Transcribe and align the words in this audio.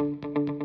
Muito 0.00 0.28
bem, 0.30 0.59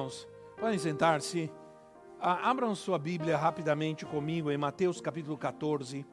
irmãos. 0.00 0.26
Podem 0.58 0.78
sentar-se. 0.78 1.50
Abram 2.18 2.74
sua 2.74 2.98
Bíblia 2.98 3.36
rapidamente 3.36 4.04
comigo 4.06 4.50
em 4.50 4.56
Mateus 4.56 5.00
capítulo 5.00 5.36
14. 5.36 6.06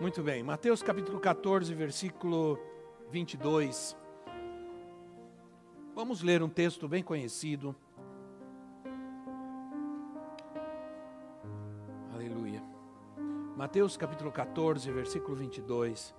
Muito 0.00 0.22
bem, 0.22 0.42
Mateus 0.42 0.82
capítulo 0.82 1.20
14, 1.20 1.74
versículo 1.74 2.58
22. 3.10 3.96
Vamos 5.94 6.22
ler 6.22 6.42
um 6.42 6.48
texto 6.48 6.88
bem 6.88 7.02
conhecido. 7.02 7.76
Mateus 13.56 13.94
capítulo 13.94 14.32
14, 14.32 14.90
versículo 14.90 15.36
22 15.36 16.14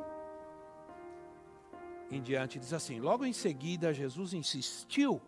em 2.12 2.22
diante, 2.22 2.60
diz 2.60 2.74
assim: 2.74 3.00
Logo 3.00 3.26
em 3.26 3.34
seguida, 3.34 3.94
Jesus 3.94 4.34
insistiu 4.34 5.22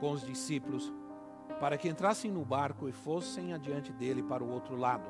com 0.00 0.12
os 0.12 0.24
discípulos 0.24 0.92
para 1.60 1.76
que 1.76 1.88
entrassem 1.88 2.30
no 2.30 2.44
barco 2.44 2.88
e 2.88 2.92
fossem 2.92 3.52
adiante 3.52 3.92
dele 3.92 4.22
para 4.22 4.42
o 4.42 4.50
outro 4.50 4.76
lado, 4.76 5.08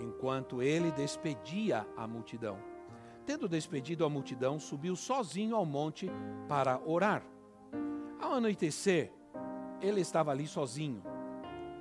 enquanto 0.00 0.62
ele 0.62 0.90
despedia 0.90 1.86
a 1.96 2.06
multidão. 2.06 2.58
Tendo 3.26 3.46
despedido 3.46 4.06
a 4.06 4.08
multidão, 4.08 4.58
subiu 4.58 4.96
sozinho 4.96 5.54
ao 5.54 5.66
monte 5.66 6.10
para 6.48 6.80
orar. 6.84 7.22
Ao 8.18 8.32
anoitecer, 8.32 9.12
ele 9.82 10.00
estava 10.00 10.30
ali 10.30 10.46
sozinho, 10.46 11.02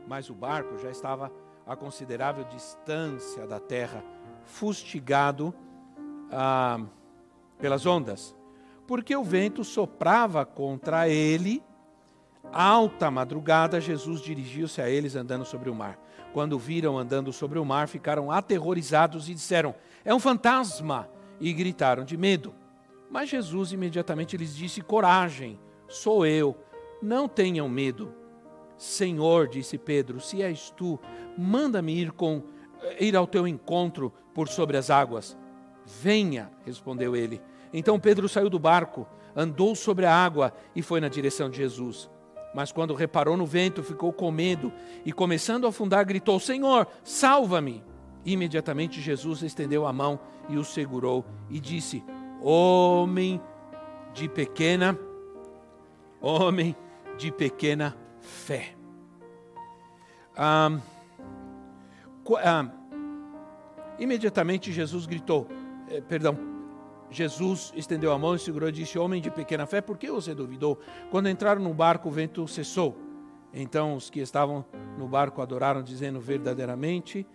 mas 0.05 0.29
o 0.29 0.35
barco 0.35 0.77
já 0.77 0.91
estava 0.91 1.31
a 1.65 1.75
considerável 1.75 2.43
distância 2.43 3.47
da 3.47 3.59
terra, 3.59 4.03
fustigado 4.43 5.53
ah, 6.31 6.79
pelas 7.59 7.85
ondas, 7.85 8.35
porque 8.85 9.15
o 9.15 9.23
vento 9.23 9.63
soprava 9.63 10.45
contra 10.45 11.09
ele. 11.09 11.63
Alta 12.51 13.11
madrugada, 13.11 13.81
Jesus 13.81 14.21
dirigiu-se 14.21 14.81
a 14.81 14.89
eles 14.89 15.15
andando 15.15 15.43
sobre 15.43 15.69
o 15.69 15.75
mar. 15.75 15.99
Quando 16.33 16.57
viram 16.57 16.97
andando 16.97 17.33
sobre 17.33 17.59
o 17.59 17.65
mar, 17.65 17.87
ficaram 17.87 18.31
aterrorizados 18.31 19.29
e 19.29 19.33
disseram: 19.33 19.75
É 20.05 20.13
um 20.13 20.19
fantasma! 20.19 21.09
E 21.39 21.53
gritaram 21.53 22.03
de 22.03 22.17
medo. 22.17 22.53
Mas 23.09 23.29
Jesus 23.29 23.71
imediatamente 23.71 24.37
lhes 24.37 24.55
disse: 24.55 24.81
Coragem, 24.81 25.59
sou 25.87 26.25
eu, 26.25 26.55
não 27.01 27.27
tenham 27.27 27.67
medo. 27.67 28.13
Senhor, 28.77 29.47
disse 29.47 29.77
Pedro, 29.77 30.19
se 30.19 30.41
és 30.41 30.69
tu, 30.69 30.99
manda-me 31.37 31.93
ir 31.93 32.11
com 32.11 32.43
ir 32.99 33.15
ao 33.15 33.25
teu 33.25 33.47
encontro 33.47 34.13
por 34.33 34.47
sobre 34.47 34.77
as 34.77 34.89
águas. 34.89 35.37
Venha, 35.87 36.51
respondeu 36.65 37.15
ele. 37.15 37.41
Então 37.71 37.97
Pedro 37.97 38.27
saiu 38.27 38.49
do 38.49 38.59
barco, 38.59 39.07
andou 39.33 39.73
sobre 39.73 40.05
a 40.05 40.13
água 40.13 40.53
e 40.75 40.81
foi 40.81 40.99
na 40.99 41.07
direção 41.07 41.49
de 41.49 41.55
Jesus. 41.55 42.09
Mas 42.53 42.73
quando 42.73 42.93
reparou 42.93 43.37
no 43.37 43.45
vento, 43.45 43.81
ficou 43.81 44.11
com 44.11 44.29
medo 44.29 44.73
e, 45.05 45.13
começando 45.13 45.65
a 45.65 45.69
afundar, 45.69 46.05
gritou: 46.05 46.39
Senhor, 46.39 46.87
salva-me! 47.03 47.83
Imediatamente 48.25 48.99
Jesus 48.99 49.41
estendeu 49.43 49.87
a 49.87 49.93
mão 49.93 50.19
e 50.49 50.57
o 50.57 50.63
segurou 50.63 51.23
e 51.49 51.59
disse: 51.59 52.03
Homem 52.41 53.39
de 54.13 54.27
pequena, 54.27 54.99
homem 56.19 56.75
de 57.17 57.31
pequena 57.31 57.95
fé. 58.19 58.75
Imediatamente 63.97 64.71
Jesus 64.71 65.05
gritou, 65.05 65.47
eh, 65.89 66.01
perdão, 66.01 66.37
Jesus 67.09 67.71
estendeu 67.75 68.11
a 68.11 68.19
mão 68.19 68.35
e 68.35 68.39
segurou 68.39 68.69
e 68.69 68.71
disse: 68.71 68.99
Homem 68.99 69.21
de 69.21 69.31
pequena 69.31 69.65
fé, 69.65 69.81
por 69.81 69.97
que 69.97 70.09
você 70.11 70.33
duvidou? 70.35 70.79
Quando 71.09 71.29
entraram 71.29 71.61
no 71.61 71.73
barco, 71.73 72.09
o 72.09 72.11
vento 72.11 72.47
cessou. 72.47 72.97
Então 73.53 73.95
os 73.95 74.09
que 74.09 74.19
estavam 74.19 74.65
no 74.97 75.07
barco 75.07 75.41
adoraram, 75.41 75.81
dizendo 75.81 76.19
verdadeiramente: 76.19 77.25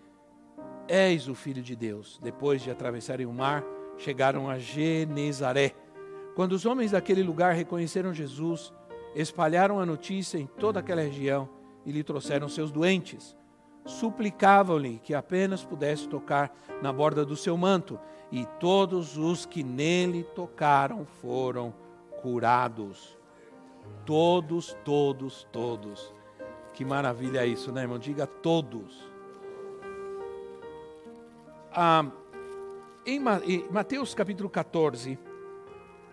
És 0.87 1.29
o 1.29 1.35
Filho 1.35 1.63
de 1.63 1.75
Deus. 1.75 2.19
Depois 2.23 2.63
de 2.63 2.71
atravessarem 2.71 3.27
o 3.27 3.33
mar, 3.33 3.65
chegaram 3.97 4.49
a 4.49 4.59
Genezaré. 4.59 5.75
Quando 6.35 6.53
os 6.53 6.67
homens 6.67 6.91
daquele 6.91 7.23
lugar 7.23 7.55
reconheceram 7.55 8.13
Jesus, 8.13 8.73
espalharam 9.15 9.81
a 9.81 9.87
notícia 9.87 10.39
em 10.39 10.47
toda 10.47 10.81
aquela 10.81 11.03
região 11.03 11.49
e 11.85 11.93
lhe 11.93 12.03
trouxeram 12.03 12.49
seus 12.49 12.71
doentes. 12.71 13.37
Suplicavam-lhe 13.85 15.01
que 15.03 15.15
apenas 15.15 15.65
pudesse 15.65 16.09
tocar 16.09 16.55
na 16.81 16.93
borda 16.93 17.25
do 17.25 17.37
seu 17.37 17.57
manto, 17.57 17.99
e 18.33 18.47
todos 18.59 19.19
os 19.19 19.45
que 19.45 19.63
nele 19.63 20.25
tocaram 20.25 21.05
foram 21.05 21.75
curados. 22.23 23.19
Todos, 24.07 24.75
todos, 24.83 25.47
todos. 25.53 26.15
Que 26.73 26.83
maravilha 26.83 27.45
isso, 27.45 27.71
né, 27.71 27.83
irmão? 27.83 27.99
Diga 27.99 28.27
todos. 28.27 29.07
Ah, 31.71 32.11
em 33.05 33.21
Mateus 33.71 34.15
capítulo 34.15 34.49
14, 34.49 35.19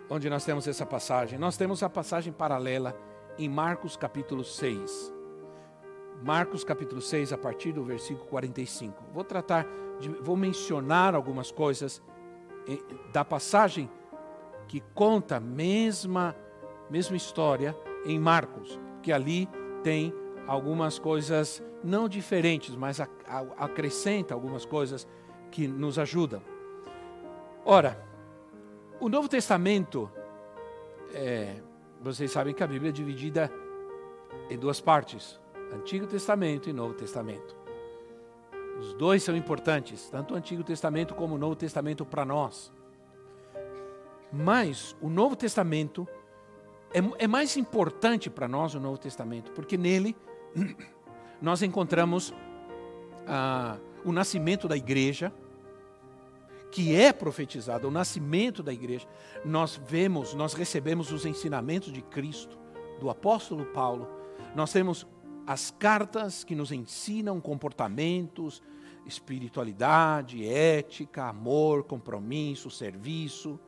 onde 0.10 0.30
nós 0.30 0.44
temos 0.44 0.68
essa 0.68 0.86
passagem. 0.86 1.40
Nós 1.40 1.56
temos 1.56 1.82
a 1.84 1.90
passagem 1.90 2.34
paralela 2.34 3.00
em 3.38 3.48
Marcos 3.48 3.96
capítulo 3.96 4.44
6. 4.44 5.14
Marcos 6.22 6.66
capítulo 6.66 7.02
6, 7.02 7.32
a 7.32 7.38
partir 7.38 7.72
do 7.72 7.82
versículo 7.82 8.28
45. 8.28 9.06
Vou 9.14 9.24
tratar 9.24 9.66
vou 10.22 10.38
mencionar 10.38 11.14
algumas 11.14 11.52
coisas 11.52 12.02
da 13.12 13.26
passagem 13.26 13.90
que 14.68 14.82
conta 14.94 15.38
a 15.38 15.40
mesma, 15.40 16.36
mesma 16.90 17.18
história 17.18 17.76
em 18.06 18.20
Marcos, 18.20 18.80
que 19.02 19.12
ali 19.12 19.50
tem 19.84 20.14
algumas 20.48 21.00
coisas 21.00 21.64
não 21.84 22.08
diferentes, 22.08 22.76
mas 22.76 23.00
acrescenta 23.58 24.34
algumas 24.34 24.66
coisas 24.66 25.08
que 25.52 25.68
nos 25.68 25.98
ajudam. 25.98 26.42
Ora, 27.66 28.04
o 29.00 29.10
Novo 29.10 29.28
Testamento, 29.28 30.10
é, 31.14 31.62
vocês 32.02 32.32
sabem 32.32 32.54
que 32.54 32.64
a 32.64 32.68
Bíblia 32.68 32.90
é 32.90 32.94
dividida 32.94 33.52
em 34.50 34.58
duas 34.58 34.80
partes: 34.80 35.40
Antigo 35.74 36.06
Testamento 36.06 36.70
e 36.70 36.74
Novo 36.74 36.94
Testamento. 36.94 37.59
Os 38.80 38.94
dois 38.94 39.22
são 39.24 39.36
importantes, 39.36 40.10
tanto 40.10 40.34
o 40.34 40.38
Antigo 40.38 40.64
Testamento 40.64 41.14
como 41.14 41.36
o 41.36 41.38
Novo 41.38 41.56
Testamento 41.56 42.06
para 42.06 42.24
nós. 42.24 42.72
Mas 44.32 44.96
o 45.02 45.10
Novo 45.10 45.36
Testamento 45.36 46.08
é, 46.94 47.24
é 47.24 47.28
mais 47.28 47.58
importante 47.58 48.30
para 48.30 48.48
nós, 48.48 48.74
o 48.74 48.80
Novo 48.80 48.98
Testamento, 48.98 49.52
porque 49.52 49.78
nele 49.78 50.16
nós 51.42 51.62
encontramos 51.62 52.34
ah, 53.28 53.78
o 54.06 54.12
nascimento 54.12 54.68
da 54.68 54.78
igreja, 54.78 55.32
que 56.72 56.96
é 56.96 57.12
profetizado, 57.12 57.88
o 57.88 57.92
nascimento 57.92 58.64
da 58.64 58.72
igreja, 58.72 59.08
nós 59.44 59.80
vemos, 59.88 60.34
nós 60.34 60.54
recebemos 60.54 61.12
os 61.12 61.26
ensinamentos 61.26 61.92
de 61.92 62.02
Cristo, 62.02 62.58
do 63.00 63.10
apóstolo 63.10 63.66
Paulo, 63.66 64.08
nós 64.56 64.72
temos 64.72 65.06
as 65.50 65.72
cartas 65.72 66.44
que 66.44 66.54
nos 66.54 66.72
ensinam 66.72 67.42
comportamentos, 67.42 68.62
espiritualidade, 69.04 70.48
ética, 70.48 71.24
amor, 71.24 71.86
compromisso, 71.86 72.70
serviço. 72.70 73.60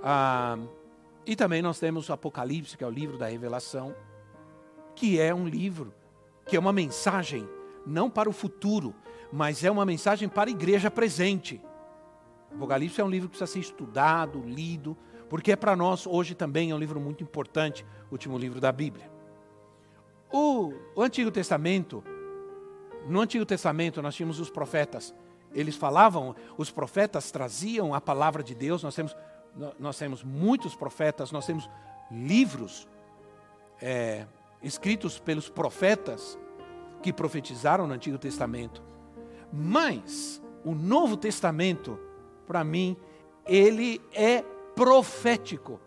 Ah, 0.00 0.56
e 1.26 1.34
também 1.34 1.60
nós 1.60 1.80
temos 1.80 2.08
o 2.08 2.12
Apocalipse, 2.12 2.76
que 2.76 2.84
é 2.84 2.86
o 2.86 2.90
livro 2.90 3.18
da 3.18 3.26
revelação, 3.26 3.92
que 4.94 5.18
é 5.18 5.34
um 5.34 5.44
livro, 5.44 5.92
que 6.46 6.56
é 6.56 6.60
uma 6.60 6.72
mensagem, 6.72 7.48
não 7.84 8.08
para 8.08 8.30
o 8.30 8.32
futuro, 8.32 8.94
mas 9.32 9.64
é 9.64 9.70
uma 9.72 9.84
mensagem 9.84 10.28
para 10.28 10.50
a 10.50 10.52
igreja 10.52 10.88
presente. 10.88 11.60
Apocalipse 12.54 13.00
é 13.00 13.04
um 13.04 13.10
livro 13.10 13.28
que 13.28 13.36
precisa 13.36 13.52
ser 13.52 13.58
estudado, 13.58 14.40
lido, 14.46 14.96
porque 15.28 15.50
é 15.50 15.56
para 15.56 15.74
nós 15.74 16.06
hoje 16.06 16.36
também 16.36 16.70
é 16.70 16.74
um 16.76 16.78
livro 16.78 17.00
muito 17.00 17.24
importante, 17.24 17.84
o 18.08 18.12
último 18.12 18.38
livro 18.38 18.60
da 18.60 18.70
Bíblia. 18.70 19.10
O, 20.32 20.72
o 20.94 21.02
Antigo 21.02 21.30
Testamento, 21.30 22.02
no 23.06 23.20
Antigo 23.20 23.44
Testamento 23.44 24.00
nós 24.00 24.14
tínhamos 24.14 24.40
os 24.40 24.50
profetas. 24.50 25.14
Eles 25.54 25.76
falavam, 25.76 26.34
os 26.56 26.70
profetas 26.70 27.30
traziam 27.30 27.94
a 27.94 28.00
palavra 28.00 28.42
de 28.42 28.54
Deus. 28.54 28.82
Nós 28.82 28.94
temos, 28.94 29.14
nós 29.78 29.98
temos 29.98 30.24
muitos 30.24 30.74
profetas, 30.74 31.30
nós 31.30 31.44
temos 31.44 31.68
livros 32.10 32.88
é, 33.80 34.26
escritos 34.62 35.18
pelos 35.18 35.50
profetas 35.50 36.38
que 37.02 37.12
profetizaram 37.12 37.86
no 37.86 37.94
Antigo 37.94 38.16
Testamento. 38.16 38.82
Mas 39.52 40.40
o 40.64 40.74
Novo 40.74 41.16
Testamento, 41.16 41.98
para 42.46 42.64
mim, 42.64 42.96
ele 43.44 44.00
é 44.14 44.42
profético 44.74 45.80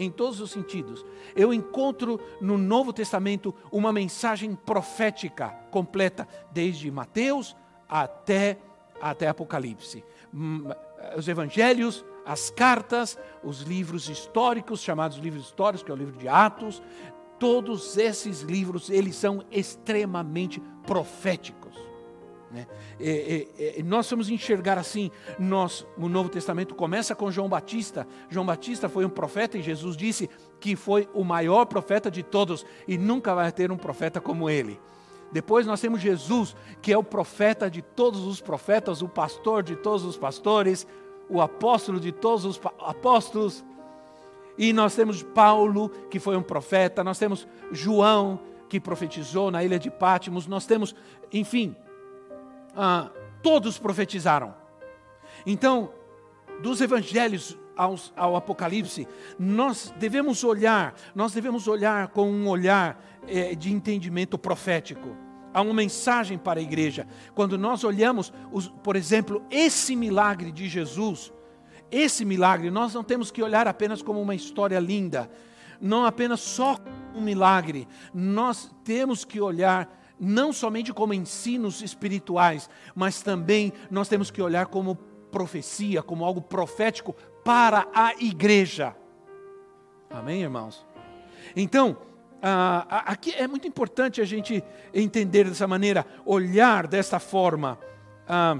em 0.00 0.10
todos 0.10 0.40
os 0.40 0.50
sentidos. 0.50 1.04
Eu 1.36 1.52
encontro 1.52 2.18
no 2.40 2.56
Novo 2.56 2.90
Testamento 2.90 3.54
uma 3.70 3.92
mensagem 3.92 4.54
profética 4.54 5.50
completa, 5.70 6.26
desde 6.50 6.90
Mateus 6.90 7.54
até, 7.86 8.58
até 8.98 9.28
Apocalipse. 9.28 10.02
Hum, 10.32 10.64
os 11.16 11.28
evangelhos, 11.28 12.02
as 12.24 12.48
cartas, 12.48 13.18
os 13.44 13.60
livros 13.60 14.08
históricos, 14.08 14.80
chamados 14.80 15.18
livros 15.18 15.44
históricos, 15.44 15.82
que 15.82 15.90
é 15.90 15.94
o 15.94 15.98
livro 15.98 16.16
de 16.16 16.28
Atos, 16.28 16.82
todos 17.38 17.98
esses 17.98 18.40
livros, 18.40 18.88
eles 18.88 19.16
são 19.16 19.44
extremamente 19.50 20.62
proféticos. 20.86 21.59
Né? 22.50 22.66
E, 22.98 23.48
e, 23.58 23.80
e, 23.80 23.82
nós 23.82 24.10
vamos 24.10 24.28
enxergar 24.28 24.76
assim, 24.76 25.10
nós, 25.38 25.86
o 25.96 26.08
Novo 26.08 26.28
Testamento 26.28 26.74
começa 26.74 27.14
com 27.14 27.30
João 27.30 27.48
Batista. 27.48 28.06
João 28.28 28.44
Batista 28.44 28.88
foi 28.88 29.04
um 29.04 29.10
profeta 29.10 29.56
e 29.56 29.62
Jesus 29.62 29.96
disse 29.96 30.28
que 30.58 30.74
foi 30.74 31.08
o 31.14 31.22
maior 31.22 31.66
profeta 31.66 32.10
de 32.10 32.22
todos 32.22 32.66
e 32.88 32.98
nunca 32.98 33.34
vai 33.34 33.52
ter 33.52 33.70
um 33.70 33.76
profeta 33.76 34.20
como 34.20 34.50
ele. 34.50 34.80
Depois 35.32 35.64
nós 35.64 35.80
temos 35.80 36.00
Jesus, 36.00 36.56
que 36.82 36.92
é 36.92 36.98
o 36.98 37.04
profeta 37.04 37.70
de 37.70 37.82
todos 37.82 38.26
os 38.26 38.40
profetas, 38.40 39.00
o 39.00 39.08
pastor 39.08 39.62
de 39.62 39.76
todos 39.76 40.04
os 40.04 40.16
pastores, 40.16 40.86
o 41.28 41.40
apóstolo 41.40 42.00
de 42.00 42.10
todos 42.10 42.44
os 42.44 42.60
apóstolos. 42.80 43.64
E 44.58 44.72
nós 44.72 44.96
temos 44.96 45.22
Paulo, 45.22 45.88
que 46.10 46.18
foi 46.18 46.36
um 46.36 46.42
profeta, 46.42 47.04
nós 47.04 47.16
temos 47.16 47.46
João, 47.70 48.40
que 48.68 48.80
profetizou 48.80 49.52
na 49.52 49.62
ilha 49.62 49.78
de 49.78 49.90
Pátimos, 49.90 50.48
nós 50.48 50.66
temos, 50.66 50.94
enfim, 51.32 51.76
ah, 52.76 53.10
todos 53.42 53.78
profetizaram. 53.78 54.54
Então, 55.46 55.92
dos 56.60 56.80
evangelhos 56.80 57.56
aos, 57.76 58.12
ao 58.16 58.36
Apocalipse, 58.36 59.08
nós 59.38 59.92
devemos 59.98 60.44
olhar, 60.44 60.94
nós 61.14 61.32
devemos 61.32 61.66
olhar 61.66 62.08
com 62.08 62.30
um 62.30 62.48
olhar 62.48 63.02
eh, 63.26 63.54
de 63.54 63.72
entendimento 63.72 64.38
profético. 64.38 65.16
Há 65.52 65.62
uma 65.62 65.74
mensagem 65.74 66.38
para 66.38 66.60
a 66.60 66.62
igreja. 66.62 67.08
Quando 67.34 67.58
nós 67.58 67.82
olhamos, 67.82 68.32
os, 68.52 68.68
por 68.68 68.96
exemplo, 68.96 69.42
esse 69.50 69.96
milagre 69.96 70.52
de 70.52 70.68
Jesus, 70.68 71.32
esse 71.90 72.24
milagre, 72.24 72.70
nós 72.70 72.94
não 72.94 73.02
temos 73.02 73.30
que 73.30 73.42
olhar 73.42 73.66
apenas 73.66 74.00
como 74.00 74.20
uma 74.20 74.34
história 74.34 74.78
linda, 74.78 75.30
não 75.80 76.04
apenas 76.04 76.40
só 76.40 76.76
um 77.14 77.20
milagre, 77.20 77.88
nós 78.14 78.70
temos 78.84 79.24
que 79.24 79.40
olhar 79.40 79.99
não 80.20 80.52
somente 80.52 80.92
como 80.92 81.14
ensinos 81.14 81.80
espirituais, 81.80 82.68
mas 82.94 83.22
também 83.22 83.72
nós 83.90 84.06
temos 84.06 84.30
que 84.30 84.42
olhar 84.42 84.66
como 84.66 84.96
profecia, 85.32 86.02
como 86.02 86.24
algo 86.24 86.42
profético 86.42 87.16
para 87.42 87.88
a 87.94 88.14
igreja. 88.20 88.94
Amém, 90.10 90.42
irmãos? 90.42 90.86
Então, 91.56 91.96
ah, 92.42 93.04
aqui 93.06 93.32
é 93.32 93.46
muito 93.48 93.66
importante 93.66 94.20
a 94.20 94.24
gente 94.24 94.62
entender 94.92 95.44
dessa 95.44 95.66
maneira, 95.66 96.04
olhar 96.26 96.86
desta 96.86 97.18
forma. 97.18 97.78
Ah, 98.28 98.58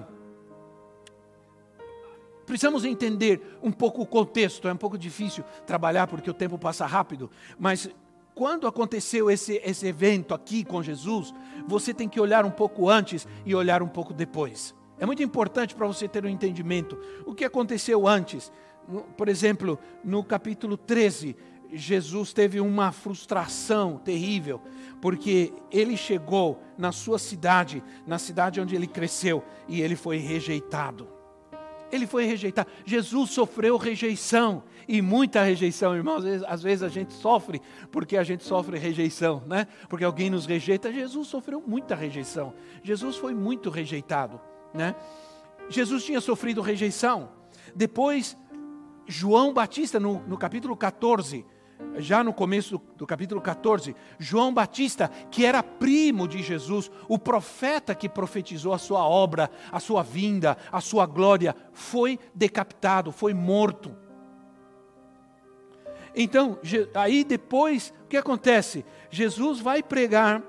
precisamos 2.46 2.84
entender 2.84 3.58
um 3.62 3.70
pouco 3.70 4.02
o 4.02 4.06
contexto, 4.06 4.66
é 4.66 4.72
um 4.72 4.76
pouco 4.76 4.96
difícil 4.96 5.44
trabalhar 5.66 6.06
porque 6.06 6.30
o 6.30 6.34
tempo 6.34 6.58
passa 6.58 6.86
rápido, 6.86 7.30
mas 7.58 7.90
quando 8.35 8.67
aconteceu 8.67 9.31
esse, 9.31 9.61
esse 9.65 9.87
evento 9.87 10.35
aqui 10.35 10.65
com 10.65 10.82
Jesus, 10.82 11.35
você 11.67 11.93
tem 11.93 12.09
que 12.09 12.21
olhar 12.21 12.44
um 12.44 12.50
pouco 12.50 12.88
antes 12.88 13.27
e 13.44 13.55
olhar 13.55 13.82
um 13.82 13.88
pouco 13.88 14.12
depois. 14.12 14.75
É 14.99 15.06
muito 15.06 15.23
importante 15.23 15.75
para 15.75 15.87
você 15.87 16.06
ter 16.06 16.25
um 16.25 16.29
entendimento. 16.29 16.99
O 17.25 17.35
que 17.35 17.44
aconteceu 17.44 18.06
antes? 18.06 18.53
Por 19.17 19.29
exemplo, 19.29 19.79
no 20.05 20.23
capítulo 20.23 20.77
13, 20.77 21.37
Jesus 21.73 22.32
teve 22.32 22.61
uma 22.61 22.93
frustração 22.93 23.99
terrível, 23.99 24.61
porque 25.00 25.53
ele 25.71 25.97
chegou 25.97 26.61
na 26.77 26.93
sua 26.93 27.19
cidade, 27.19 27.82
na 28.06 28.19
cidade 28.19 28.61
onde 28.61 28.75
ele 28.75 28.87
cresceu, 28.87 29.44
e 29.69 29.81
ele 29.81 29.97
foi 29.97 30.19
rejeitado. 30.19 31.19
Ele 31.92 32.06
foi 32.06 32.25
rejeitado. 32.25 32.69
Jesus 32.84 33.31
sofreu 33.31 33.76
rejeição 33.76 34.62
e 34.87 35.00
muita 35.00 35.42
rejeição, 35.42 35.94
irmãos. 35.94 36.25
Às 36.46 36.62
vezes, 36.62 36.82
a 36.82 36.88
gente 36.88 37.12
sofre 37.12 37.60
porque 37.90 38.16
a 38.16 38.22
gente 38.22 38.44
sofre 38.44 38.78
rejeição, 38.78 39.42
né? 39.46 39.66
Porque 39.88 40.04
alguém 40.04 40.31
nos 40.31 40.46
rejeita. 40.46 40.92
Jesus 40.92 41.28
sofreu 41.28 41.62
muita 41.66 41.94
rejeição. 41.94 42.54
Jesus 42.82 43.16
foi 43.16 43.34
muito 43.34 43.70
rejeitado, 43.70 44.40
né? 44.75 44.94
Jesus 45.69 46.04
tinha 46.04 46.20
sofrido 46.20 46.60
rejeição. 46.60 47.31
Depois, 47.75 48.36
João 49.06 49.52
Batista, 49.52 50.00
no, 50.00 50.20
no 50.26 50.36
capítulo 50.36 50.76
14, 50.76 51.44
já 51.97 52.23
no 52.23 52.32
começo 52.32 52.81
do, 52.97 53.06
capítulo 53.06 53.41
14, 53.41 53.94
João 54.19 54.53
Batista, 54.53 55.09
que 55.31 55.44
era 55.44 55.62
primo 55.62 56.27
de 56.27 56.43
Jesus, 56.43 56.91
o 57.09 57.19
profeta 57.19 57.94
que 57.94 58.09
profetizou 58.09 58.73
a 58.73 58.79
sua 58.79 59.06
obra, 59.06 59.50
a 59.71 59.81
sua 59.81 60.03
vinda, 60.03 60.56
a 60.71 60.81
sua 60.81 61.06
glória, 61.06 61.55
foi 61.73 62.19
decapitado, 62.35 63.12
foi 63.12 63.35
morto. 63.35 63.97
Então, 66.15 66.59
aí 66.94 67.23
depois, 67.25 67.93
o 68.05 68.09
que 68.09 68.17
acontece? 68.17 68.85
Jesus 69.11 69.61
vai 69.61 69.82
pregar 69.82 70.43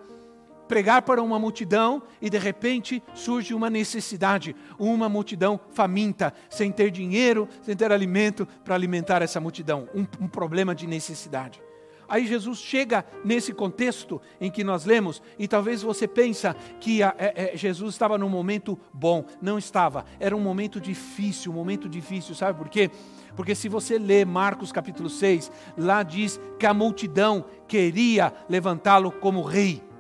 pregar 0.71 1.01
para 1.01 1.21
uma 1.21 1.37
multidão 1.37 2.01
e 2.21 2.29
de 2.29 2.37
repente 2.37 3.03
surge 3.13 3.53
uma 3.53 3.69
necessidade, 3.69 4.55
uma 4.79 5.09
multidão 5.09 5.59
faminta, 5.73 6.33
sem 6.49 6.71
ter 6.71 6.89
dinheiro, 6.89 7.45
sem 7.61 7.75
ter 7.75 7.91
alimento 7.91 8.47
para 8.63 8.73
alimentar 8.73 9.21
essa 9.21 9.37
multidão, 9.41 9.89
um, 9.93 10.07
um 10.17 10.29
problema 10.29 10.73
de 10.73 10.87
necessidade. 10.87 11.61
Aí 12.07 12.25
Jesus 12.25 12.59
chega 12.59 13.03
nesse 13.21 13.51
contexto 13.51 14.21
em 14.39 14.49
que 14.49 14.63
nós 14.63 14.85
lemos, 14.85 15.21
e 15.37 15.45
talvez 15.45 15.81
você 15.81 16.07
pensa 16.07 16.55
que 16.79 17.03
a, 17.03 17.13
é, 17.17 17.53
é, 17.53 17.57
Jesus 17.57 17.93
estava 17.93 18.17
num 18.17 18.29
momento 18.29 18.79
bom. 18.93 19.25
Não 19.41 19.57
estava. 19.57 20.05
Era 20.21 20.37
um 20.37 20.41
momento 20.41 20.79
difícil, 20.79 21.51
um 21.51 21.55
momento 21.55 21.89
difícil, 21.89 22.33
sabe 22.33 22.57
por 22.57 22.69
quê? 22.69 22.89
Porque 23.35 23.55
se 23.55 23.67
você 23.67 23.99
lê 23.99 24.23
Marcos 24.23 24.71
capítulo 24.71 25.09
6, 25.09 25.51
lá 25.77 26.01
diz 26.01 26.39
que 26.57 26.65
a 26.65 26.73
multidão 26.73 27.43
queria 27.67 28.33
levantá-lo 28.47 29.11
como 29.11 29.41
rei 29.41 29.90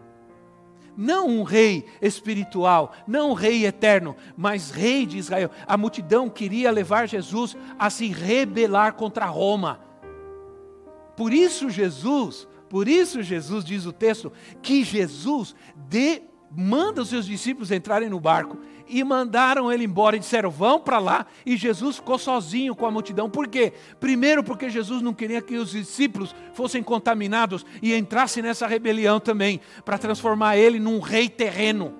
não 0.95 1.27
um 1.27 1.43
rei 1.43 1.85
espiritual, 2.01 2.93
não 3.07 3.31
um 3.31 3.33
rei 3.33 3.65
eterno, 3.65 4.15
mas 4.35 4.71
rei 4.71 5.05
de 5.05 5.17
Israel. 5.17 5.49
A 5.65 5.77
multidão 5.77 6.29
queria 6.29 6.71
levar 6.71 7.07
Jesus 7.07 7.55
a 7.77 7.89
se 7.89 8.07
rebelar 8.07 8.93
contra 8.93 9.25
Roma. 9.25 9.79
Por 11.15 11.33
isso 11.33 11.69
Jesus, 11.69 12.47
por 12.69 12.87
isso 12.87 13.21
Jesus 13.21 13.63
diz 13.63 13.85
o 13.85 13.93
texto 13.93 14.31
que 14.61 14.83
Jesus 14.83 15.55
de, 15.75 16.21
manda 16.49 17.01
os 17.01 17.09
seus 17.09 17.25
discípulos 17.25 17.71
entrarem 17.71 18.09
no 18.09 18.19
barco 18.19 18.57
e 18.87 19.03
mandaram 19.03 19.71
ele 19.71 19.85
embora 19.85 20.15
e 20.15 20.19
disseram: 20.19 20.49
vão 20.49 20.79
para 20.79 20.99
lá. 20.99 21.25
E 21.45 21.57
Jesus 21.57 21.97
ficou 21.97 22.17
sozinho 22.17 22.75
com 22.75 22.85
a 22.85 22.91
multidão. 22.91 23.29
Por 23.29 23.47
quê? 23.47 23.73
Primeiro, 23.99 24.43
porque 24.43 24.69
Jesus 24.69 25.01
não 25.01 25.13
queria 25.13 25.41
que 25.41 25.57
os 25.57 25.71
discípulos 25.71 26.35
fossem 26.53 26.83
contaminados 26.83 27.65
e 27.81 27.93
entrassem 27.93 28.43
nessa 28.43 28.67
rebelião 28.67 29.19
também, 29.19 29.59
para 29.83 29.97
transformar 29.97 30.57
ele 30.57 30.79
num 30.79 30.99
rei 30.99 31.29
terreno. 31.29 31.95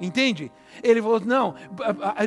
Entende? 0.00 0.50
Ele 0.82 1.00
falou: 1.00 1.20
não, 1.20 1.54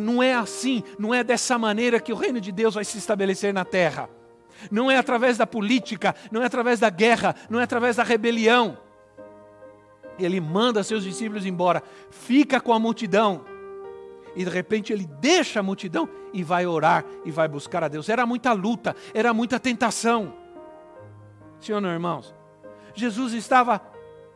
não 0.01 0.23
é 0.23 0.33
assim, 0.33 0.83
não 0.97 1.13
é 1.13 1.23
dessa 1.23 1.57
maneira 1.57 1.99
que 1.99 2.13
o 2.13 2.15
reino 2.15 2.39
de 2.39 2.51
Deus 2.51 2.75
vai 2.75 2.85
se 2.85 2.97
estabelecer 2.97 3.53
na 3.53 3.65
terra. 3.65 4.09
Não 4.71 4.89
é 4.89 4.97
através 4.97 5.37
da 5.37 5.45
política, 5.45 6.15
não 6.31 6.41
é 6.41 6.45
através 6.45 6.79
da 6.79 6.89
guerra, 6.89 7.35
não 7.49 7.59
é 7.59 7.63
através 7.63 7.97
da 7.97 8.03
rebelião 8.03 8.77
ele 10.23 10.39
manda 10.39 10.83
seus 10.83 11.03
discípulos 11.03 11.45
embora, 11.45 11.83
fica 12.09 12.61
com 12.61 12.73
a 12.73 12.79
multidão. 12.79 13.41
E 14.35 14.43
de 14.43 14.49
repente 14.49 14.91
ele 14.91 15.07
deixa 15.19 15.61
a 15.61 15.63
multidão 15.63 16.09
e 16.33 16.43
vai 16.43 16.65
orar 16.65 17.05
e 17.23 17.31
vai 17.31 17.47
buscar 17.47 17.83
a 17.83 17.87
Deus. 17.87 18.09
Era 18.09 18.25
muita 18.25 18.51
luta, 18.53 18.95
era 19.13 19.33
muita 19.33 19.59
tentação. 19.59 20.33
Não, 21.81 21.89
irmãos? 21.89 22.33
Jesus 22.93 23.33
estava 23.33 23.81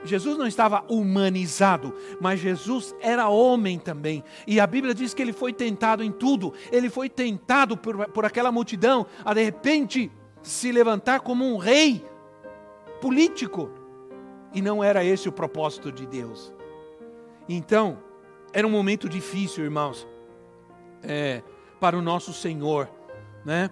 Jesus 0.04 0.38
não 0.38 0.48
estava 0.48 0.86
humanizado, 0.88 1.94
mas 2.22 2.40
Jesus 2.40 2.96
era 3.02 3.28
homem 3.28 3.78
também. 3.78 4.24
E 4.48 4.58
a 4.58 4.66
Bíblia 4.66 4.94
diz 4.94 5.14
que 5.14 5.22
ele 5.22 5.34
foi 5.34 5.52
tentado 5.52 6.02
em 6.02 6.10
tudo. 6.10 6.54
Ele 6.72 6.90
foi 6.90 7.10
tentado 7.10 7.76
por, 7.76 8.08
por 8.08 8.24
aquela 8.24 8.50
multidão 8.50 9.06
a 9.26 9.34
de 9.34 9.44
repente 9.44 10.10
se 10.42 10.72
levantar 10.72 11.20
como 11.20 11.46
um 11.46 11.58
rei 11.58 12.06
político 13.02 13.70
E 14.53 14.62
não 14.62 14.84
era 14.84 15.03
esse 15.03 15.29
o 15.29 15.32
propósito 15.32 15.91
de 15.91 16.06
Deus. 16.06 16.53
Então, 17.48 17.98
era 18.53 18.65
um 18.65 18.70
momento 18.70 19.08
difícil, 19.08 19.63
irmãos, 19.63 20.08
é, 21.03 21.44
para 21.79 21.98
o 21.98 22.01
nosso 22.01 22.34
Senhor, 22.34 22.89
né? 23.46 23.70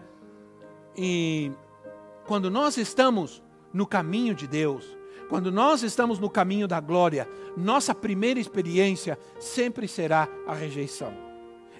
E 0.95 1.51
quando 2.25 2.49
nós 2.49 2.77
estamos 2.77 3.43
no 3.73 3.85
caminho 3.85 4.33
de 4.33 4.47
Deus, 4.47 4.97
quando 5.29 5.51
nós 5.51 5.83
estamos 5.83 6.19
no 6.19 6.29
caminho 6.29 6.67
da 6.67 6.79
glória, 6.79 7.27
nossa 7.55 7.93
primeira 7.93 8.39
experiência 8.39 9.19
sempre 9.39 9.87
será 9.87 10.27
a 10.47 10.53
rejeição. 10.53 11.13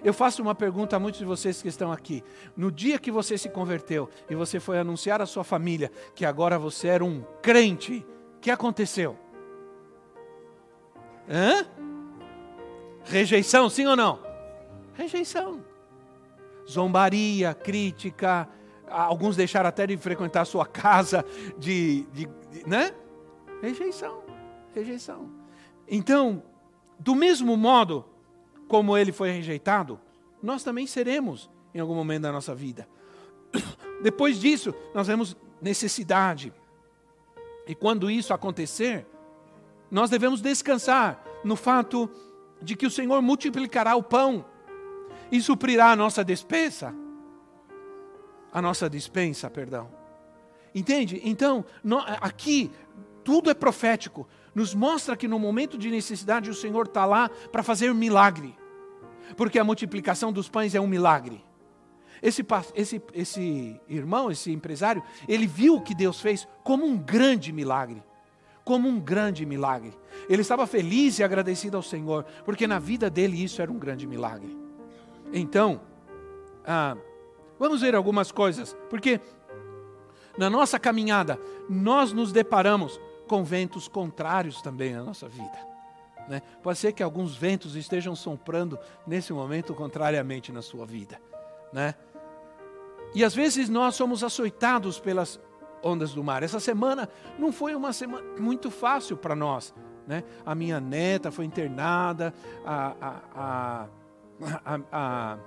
Eu 0.04 0.14
faço 0.14 0.42
uma 0.42 0.54
pergunta 0.54 0.96
a 0.96 1.00
muitos 1.00 1.20
de 1.20 1.26
vocês 1.26 1.62
que 1.62 1.68
estão 1.68 1.92
aqui. 1.92 2.24
No 2.56 2.72
dia 2.72 3.00
que 3.00 3.12
você 3.12 3.38
se 3.38 3.50
converteu 3.50 4.10
e 4.30 4.36
você 4.36 4.60
foi 4.60 4.78
anunciar 4.78 5.22
à 5.22 5.26
sua 5.26 5.44
família 5.44 5.92
que 6.14 6.26
agora 6.26 6.60
você 6.60 6.88
era 6.88 7.04
um 7.04 7.24
crente, 7.42 8.06
que 8.38 8.52
aconteceu? 8.52 9.18
Hã? 11.30 11.66
Rejeição, 13.04 13.70
sim 13.70 13.86
ou 13.86 13.96
não? 13.96 14.20
Rejeição. 14.94 15.64
Zombaria, 16.70 17.54
crítica, 17.54 18.50
alguns 18.90 19.36
deixaram 19.36 19.70
até 19.70 19.88
de 19.88 19.98
frequentar 19.98 20.42
a 20.42 20.46
sua 20.46 20.66
casa, 20.66 21.24
de, 21.58 22.04
de, 22.14 22.26
de 22.52 22.68
né? 22.68 22.94
Rejeição, 23.62 24.22
rejeição. 24.74 25.30
Então, 25.88 26.44
do 27.00 27.16
mesmo 27.16 27.56
modo 27.56 28.06
como 28.68 28.98
ele 28.98 29.12
foi 29.12 29.32
rejeitado, 29.32 30.00
nós 30.44 30.64
também 30.64 30.86
seremos 30.86 31.50
em 31.74 31.80
algum 31.80 31.96
momento 31.96 32.24
da 32.24 32.32
nossa 32.32 32.54
vida. 32.54 32.88
Depois 34.04 34.40
disso, 34.40 34.74
nós 34.94 35.08
vemos 35.08 35.36
necessidade. 35.62 36.54
E 37.68 37.76
quando 37.76 38.10
isso 38.10 38.34
acontecer, 38.34 39.06
nós 39.92 40.10
devemos 40.10 40.42
descansar 40.42 41.22
no 41.44 41.56
fato 41.56 42.10
de 42.62 42.76
que 42.76 42.86
o 42.86 42.92
Senhor 42.92 43.22
multiplicará 43.22 43.96
o 43.96 44.04
pão 44.04 44.46
e 45.32 45.42
suprirá 45.42 45.92
a 45.92 45.96
nossa 45.96 46.24
despesa. 46.24 46.96
A 48.52 48.62
nossa 48.62 48.90
dispensa, 48.90 49.50
perdão. 49.50 49.90
Entende? 50.74 51.22
Então, 51.24 51.66
aqui 52.22 52.72
tudo 53.24 53.50
é 53.50 53.54
profético. 53.54 54.28
Nos 54.56 54.74
mostra 54.74 55.18
que 55.18 55.28
no 55.28 55.38
momento 55.38 55.78
de 55.78 55.90
necessidade 55.90 56.50
o 56.50 56.56
Senhor 56.56 56.86
está 56.86 57.06
lá 57.06 57.30
para 57.52 57.62
fazer 57.62 57.92
um 57.92 57.96
milagre. 57.96 58.56
Porque 59.36 59.60
a 59.60 59.64
multiplicação 59.64 60.32
dos 60.32 60.48
pães 60.48 60.74
é 60.74 60.80
um 60.80 60.88
milagre. 60.88 61.44
Esse, 62.22 62.46
esse, 62.76 63.02
esse 63.14 63.82
irmão, 63.88 64.32
esse 64.32 64.52
empresário, 64.52 65.04
ele 65.28 65.48
viu 65.48 65.76
o 65.76 65.82
que 65.82 65.94
Deus 65.94 66.20
fez 66.20 66.48
como 66.64 66.86
um 66.86 66.98
grande 66.98 67.52
milagre. 67.52 68.04
Como 68.64 68.88
um 68.88 69.00
grande 69.00 69.46
milagre. 69.46 69.94
Ele 70.30 70.42
estava 70.42 70.68
feliz 70.68 71.20
e 71.20 71.24
agradecido 71.24 71.78
ao 71.78 71.84
Senhor, 71.84 72.26
porque 72.44 72.68
na 72.68 72.80
vida 72.80 73.10
dele 73.10 73.42
isso 73.42 73.62
era 73.62 73.72
um 73.72 73.80
grande 73.80 74.06
milagre. 74.06 74.58
Então, 75.32 75.82
ah, 76.66 76.98
vamos 77.58 77.82
ver 77.82 77.96
algumas 77.96 78.32
coisas, 78.32 78.76
porque 78.90 79.22
na 80.38 80.50
nossa 80.50 80.78
caminhada 80.78 81.40
nós 81.70 82.12
nos 82.12 82.32
deparamos 82.32 83.00
com 83.28 83.44
ventos 83.44 83.88
contrários 83.88 84.62
também 84.62 84.94
na 84.94 85.04
nossa 85.04 85.28
vida. 85.28 85.58
Né? 86.28 86.42
Pode 86.62 86.78
ser 86.78 86.92
que 86.92 87.02
alguns 87.02 87.36
ventos 87.36 87.76
estejam 87.76 88.16
soprando 88.16 88.78
nesse 89.06 89.32
momento 89.32 89.74
contrariamente 89.74 90.52
na 90.52 90.62
sua 90.62 90.86
vida. 90.86 91.20
Né? 91.72 91.96
E 93.14 93.24
às 93.24 93.34
vezes 93.34 93.70
nós 93.70 93.96
somos 93.96 94.24
açoitados 94.24 95.00
pelas 95.00 95.40
ondas 95.84 96.14
do 96.14 96.24
mar. 96.24 96.44
Essa 96.44 96.60
semana 96.60 97.10
não 97.38 97.52
foi 97.52 97.76
uma 97.76 97.94
semana 97.94 98.24
muito 98.40 98.70
fácil 98.70 99.18
para 99.18 99.36
nós. 99.36 99.74
Né? 100.06 100.24
A 100.46 100.56
minha 100.56 100.80
neta 100.80 101.32
foi 101.32 101.46
internada, 101.46 102.34
a, 102.66 102.96
a, 103.36 103.88
a, 104.92 105.38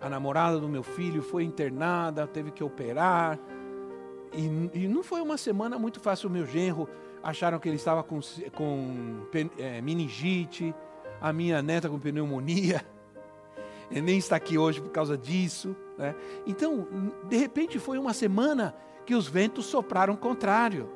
a, 0.00 0.08
namorada 0.08 0.60
do 0.60 0.68
meu 0.68 0.82
filho 0.82 1.22
foi 1.22 1.42
internada, 1.42 2.26
teve 2.26 2.50
que 2.50 2.62
operar. 2.62 3.38
E, 4.32 4.70
e, 4.72 4.88
não 4.88 5.02
foi 5.02 5.20
uma 5.20 5.36
semana 5.36 5.78
muito 5.78 6.00
fácil. 6.00 6.28
O 6.28 6.32
meu 6.32 6.46
genro 6.46 6.88
acharam 7.22 7.58
que 7.58 7.68
ele 7.68 7.76
estava 7.76 8.02
com, 8.02 8.20
com 8.54 9.26
é, 9.58 9.80
meningite, 9.80 10.74
a 11.20 11.32
minha 11.32 11.60
neta 11.60 11.88
com 11.88 11.98
pneumonia. 11.98 12.84
Ele 13.90 14.02
nem 14.02 14.18
está 14.18 14.36
aqui 14.36 14.58
hoje 14.58 14.80
por 14.80 14.90
causa 14.90 15.18
disso. 15.18 15.74
Né? 15.98 16.14
Então, 16.46 16.86
de 17.28 17.36
repente, 17.36 17.78
foi 17.78 17.98
uma 17.98 18.12
semana 18.12 18.74
que 19.06 19.14
os 19.14 19.28
ventos 19.28 19.66
sopraram 19.66 20.16
contrário 20.16 20.90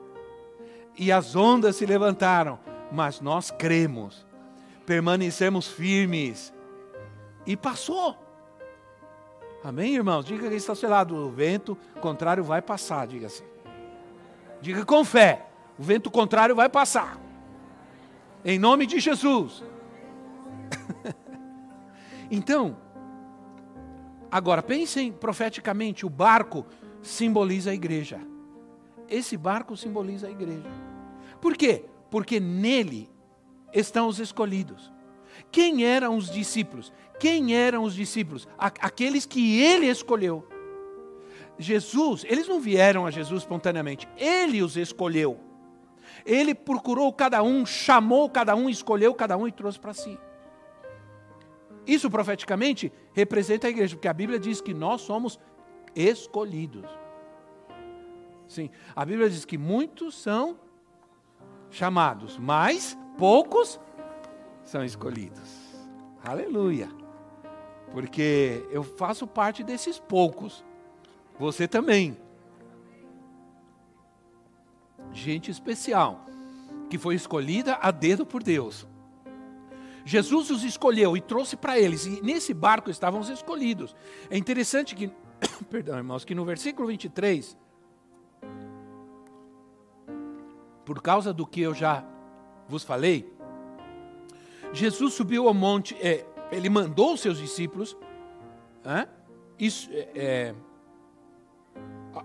e 0.96 1.12
as 1.12 1.36
ondas 1.36 1.76
se 1.76 1.86
levantaram, 1.86 2.58
mas 2.90 3.20
nós 3.20 3.50
cremos, 3.50 4.26
permanecemos 4.84 5.68
firmes 5.68 6.52
e 7.46 7.56
passou. 7.56 8.16
Amém, 9.62 9.94
irmãos? 9.94 10.24
Diga 10.24 10.48
que 10.48 10.54
está 10.54 10.74
selado, 10.74 11.14
o 11.14 11.30
vento 11.30 11.76
contrário 12.00 12.42
vai 12.42 12.62
passar, 12.62 13.06
diga 13.06 13.26
assim. 13.26 13.44
Diga 14.60 14.84
com 14.84 15.04
fé. 15.04 15.46
O 15.78 15.82
vento 15.82 16.10
contrário 16.10 16.54
vai 16.54 16.68
passar. 16.68 17.18
Em 18.44 18.58
nome 18.58 18.86
de 18.86 18.98
Jesus. 18.98 19.62
então, 22.30 22.76
agora 24.30 24.62
pensem 24.62 25.12
profeticamente: 25.12 26.06
o 26.06 26.11
barco 26.11 26.66
simboliza 27.02 27.70
a 27.70 27.75
igreja. 27.75 28.20
Esse 29.08 29.37
barco 29.37 29.76
simboliza 29.76 30.26
a 30.26 30.30
igreja. 30.30 30.68
Por 31.40 31.56
quê? 31.56 31.85
Porque 32.11 32.38
nele 32.38 33.11
estão 33.73 34.08
os 34.08 34.18
escolhidos. 34.18 34.92
Quem 35.50 35.85
eram 35.85 36.16
os 36.16 36.30
discípulos? 36.30 36.92
Quem 37.18 37.54
eram 37.54 37.85
os 37.85 37.94
discípulos? 37.94 38.47
Aqueles 38.58 39.25
que 39.25 39.61
ele 39.61 39.87
escolheu. 39.87 40.47
Jesus, 41.58 42.25
eles 42.28 42.47
não 42.47 42.61
vieram 42.61 43.04
a 43.06 43.11
Jesus 43.11 43.42
espontaneamente, 43.42 44.08
ele 44.16 44.62
os 44.62 44.76
escolheu. 44.76 45.40
Ele 46.25 46.54
procurou 46.54 47.12
cada 47.12 47.42
um, 47.42 47.66
chamou 47.66 48.30
cada 48.30 48.54
um, 48.54 48.70
escolheu 48.70 49.12
cada 49.14 49.37
um 49.37 49.47
e 49.47 49.52
trouxe 49.52 49.78
para 49.78 49.92
si. 49.92 50.18
Isso 51.88 52.11
profeticamente 52.11 52.92
representa 53.14 53.66
a 53.66 53.71
igreja, 53.71 53.97
porque 53.97 54.09
a 54.09 54.12
Bíblia 54.12 54.38
diz 54.38 54.61
que 54.61 54.75
nós 54.75 55.00
somos 55.00 55.40
escolhidos. 55.97 56.85
Sim, 58.47 58.68
a 58.95 59.07
Bíblia 59.07 59.30
diz 59.30 59.47
que 59.47 59.57
muitos 59.57 60.14
são 60.14 60.59
chamados, 61.71 62.37
mas 62.37 62.97
poucos 63.16 63.80
são 64.64 64.85
escolhidos. 64.85 65.49
Aleluia. 66.23 66.90
Porque 67.90 68.62
eu 68.71 68.83
faço 68.83 69.26
parte 69.26 69.64
desses 69.64 69.99
poucos. 69.99 70.62
Você 71.38 71.66
também 71.66 72.18
gente 75.11 75.50
especial, 75.50 76.26
que 76.90 76.99
foi 76.99 77.14
escolhida 77.14 77.78
a 77.80 77.90
dedo 77.90 78.26
por 78.26 78.42
Deus. 78.42 78.87
Jesus 80.08 80.48
os 80.48 80.64
escolheu 80.64 81.18
e 81.18 81.20
trouxe 81.20 81.54
para 81.54 81.78
eles, 81.78 82.06
e 82.06 82.22
nesse 82.22 82.54
barco 82.54 82.88
estavam 82.88 83.20
os 83.20 83.28
escolhidos. 83.28 83.94
É 84.30 84.38
interessante 84.38 84.96
que, 84.96 85.12
perdão, 85.68 85.98
irmãos, 85.98 86.24
que 86.24 86.34
no 86.34 86.46
versículo 86.46 86.88
23, 86.88 87.54
por 90.82 91.02
causa 91.02 91.30
do 91.30 91.46
que 91.46 91.60
eu 91.60 91.74
já 91.74 92.02
vos 92.66 92.84
falei, 92.84 93.30
Jesus 94.72 95.12
subiu 95.12 95.46
ao 95.46 95.52
monte, 95.52 95.94
é, 95.96 96.24
ele 96.50 96.70
mandou 96.70 97.12
os 97.12 97.20
seus 97.20 97.36
discípulos, 97.36 97.94
é, 98.86 99.06
e, 99.60 99.68
é, 100.14 100.54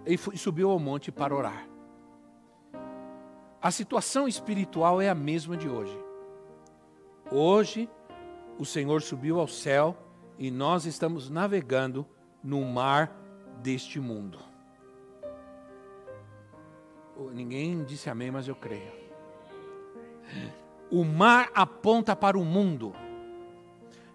e 0.05 0.37
subiu 0.37 0.69
ao 0.69 0.79
monte 0.79 1.11
para 1.11 1.35
orar. 1.35 1.67
A 3.61 3.71
situação 3.71 4.25
espiritual 4.25 5.01
é 5.01 5.09
a 5.09 5.15
mesma 5.15 5.57
de 5.57 5.67
hoje. 5.67 6.02
Hoje, 7.35 7.89
o 8.59 8.65
Senhor 8.65 9.01
subiu 9.01 9.39
ao 9.39 9.47
céu 9.47 9.97
e 10.37 10.51
nós 10.51 10.85
estamos 10.85 11.31
navegando 11.31 12.05
no 12.43 12.63
mar 12.63 13.11
deste 13.59 13.99
mundo. 13.99 14.37
Ninguém 17.33 17.83
disse 17.85 18.07
amém, 18.07 18.29
mas 18.29 18.47
eu 18.47 18.53
creio. 18.53 18.91
O 20.91 21.03
mar 21.03 21.49
aponta 21.55 22.15
para 22.15 22.37
o 22.37 22.45
mundo. 22.45 22.93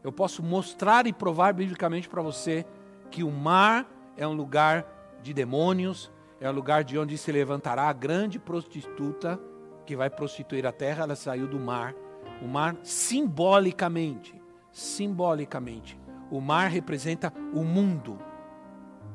Eu 0.04 0.12
posso 0.12 0.40
mostrar 0.40 1.08
e 1.08 1.12
provar 1.12 1.52
biblicamente 1.52 2.08
para 2.08 2.22
você 2.22 2.64
que 3.10 3.24
o 3.24 3.32
mar 3.32 3.84
é 4.16 4.28
um 4.28 4.34
lugar 4.34 5.18
de 5.20 5.34
demônios, 5.34 6.08
é 6.40 6.48
o 6.48 6.52
lugar 6.52 6.84
de 6.84 6.96
onde 6.96 7.18
se 7.18 7.32
levantará 7.32 7.88
a 7.88 7.92
grande 7.92 8.38
prostituta 8.38 9.40
que 9.84 9.96
vai 9.96 10.08
prostituir 10.08 10.64
a 10.64 10.70
terra, 10.70 11.02
ela 11.02 11.16
saiu 11.16 11.48
do 11.48 11.58
mar. 11.58 11.96
O 12.42 12.46
mar 12.46 12.76
simbolicamente, 12.82 14.34
simbolicamente, 14.70 15.98
o 16.30 16.40
mar 16.40 16.68
representa 16.70 17.32
o 17.52 17.64
mundo. 17.64 18.18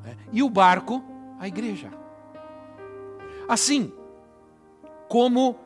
Né? 0.02 0.16
E 0.32 0.42
o 0.42 0.50
barco, 0.50 1.02
a 1.38 1.48
igreja. 1.48 1.90
Assim 3.48 3.92
como 5.08 5.56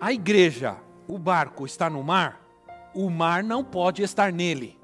a 0.00 0.12
igreja, 0.12 0.76
o 1.08 1.18
barco 1.18 1.64
está 1.64 1.88
no 1.88 2.02
mar, 2.02 2.40
o 2.94 3.08
mar 3.10 3.42
não 3.42 3.64
pode 3.64 4.02
estar 4.02 4.32
nele. 4.32 4.78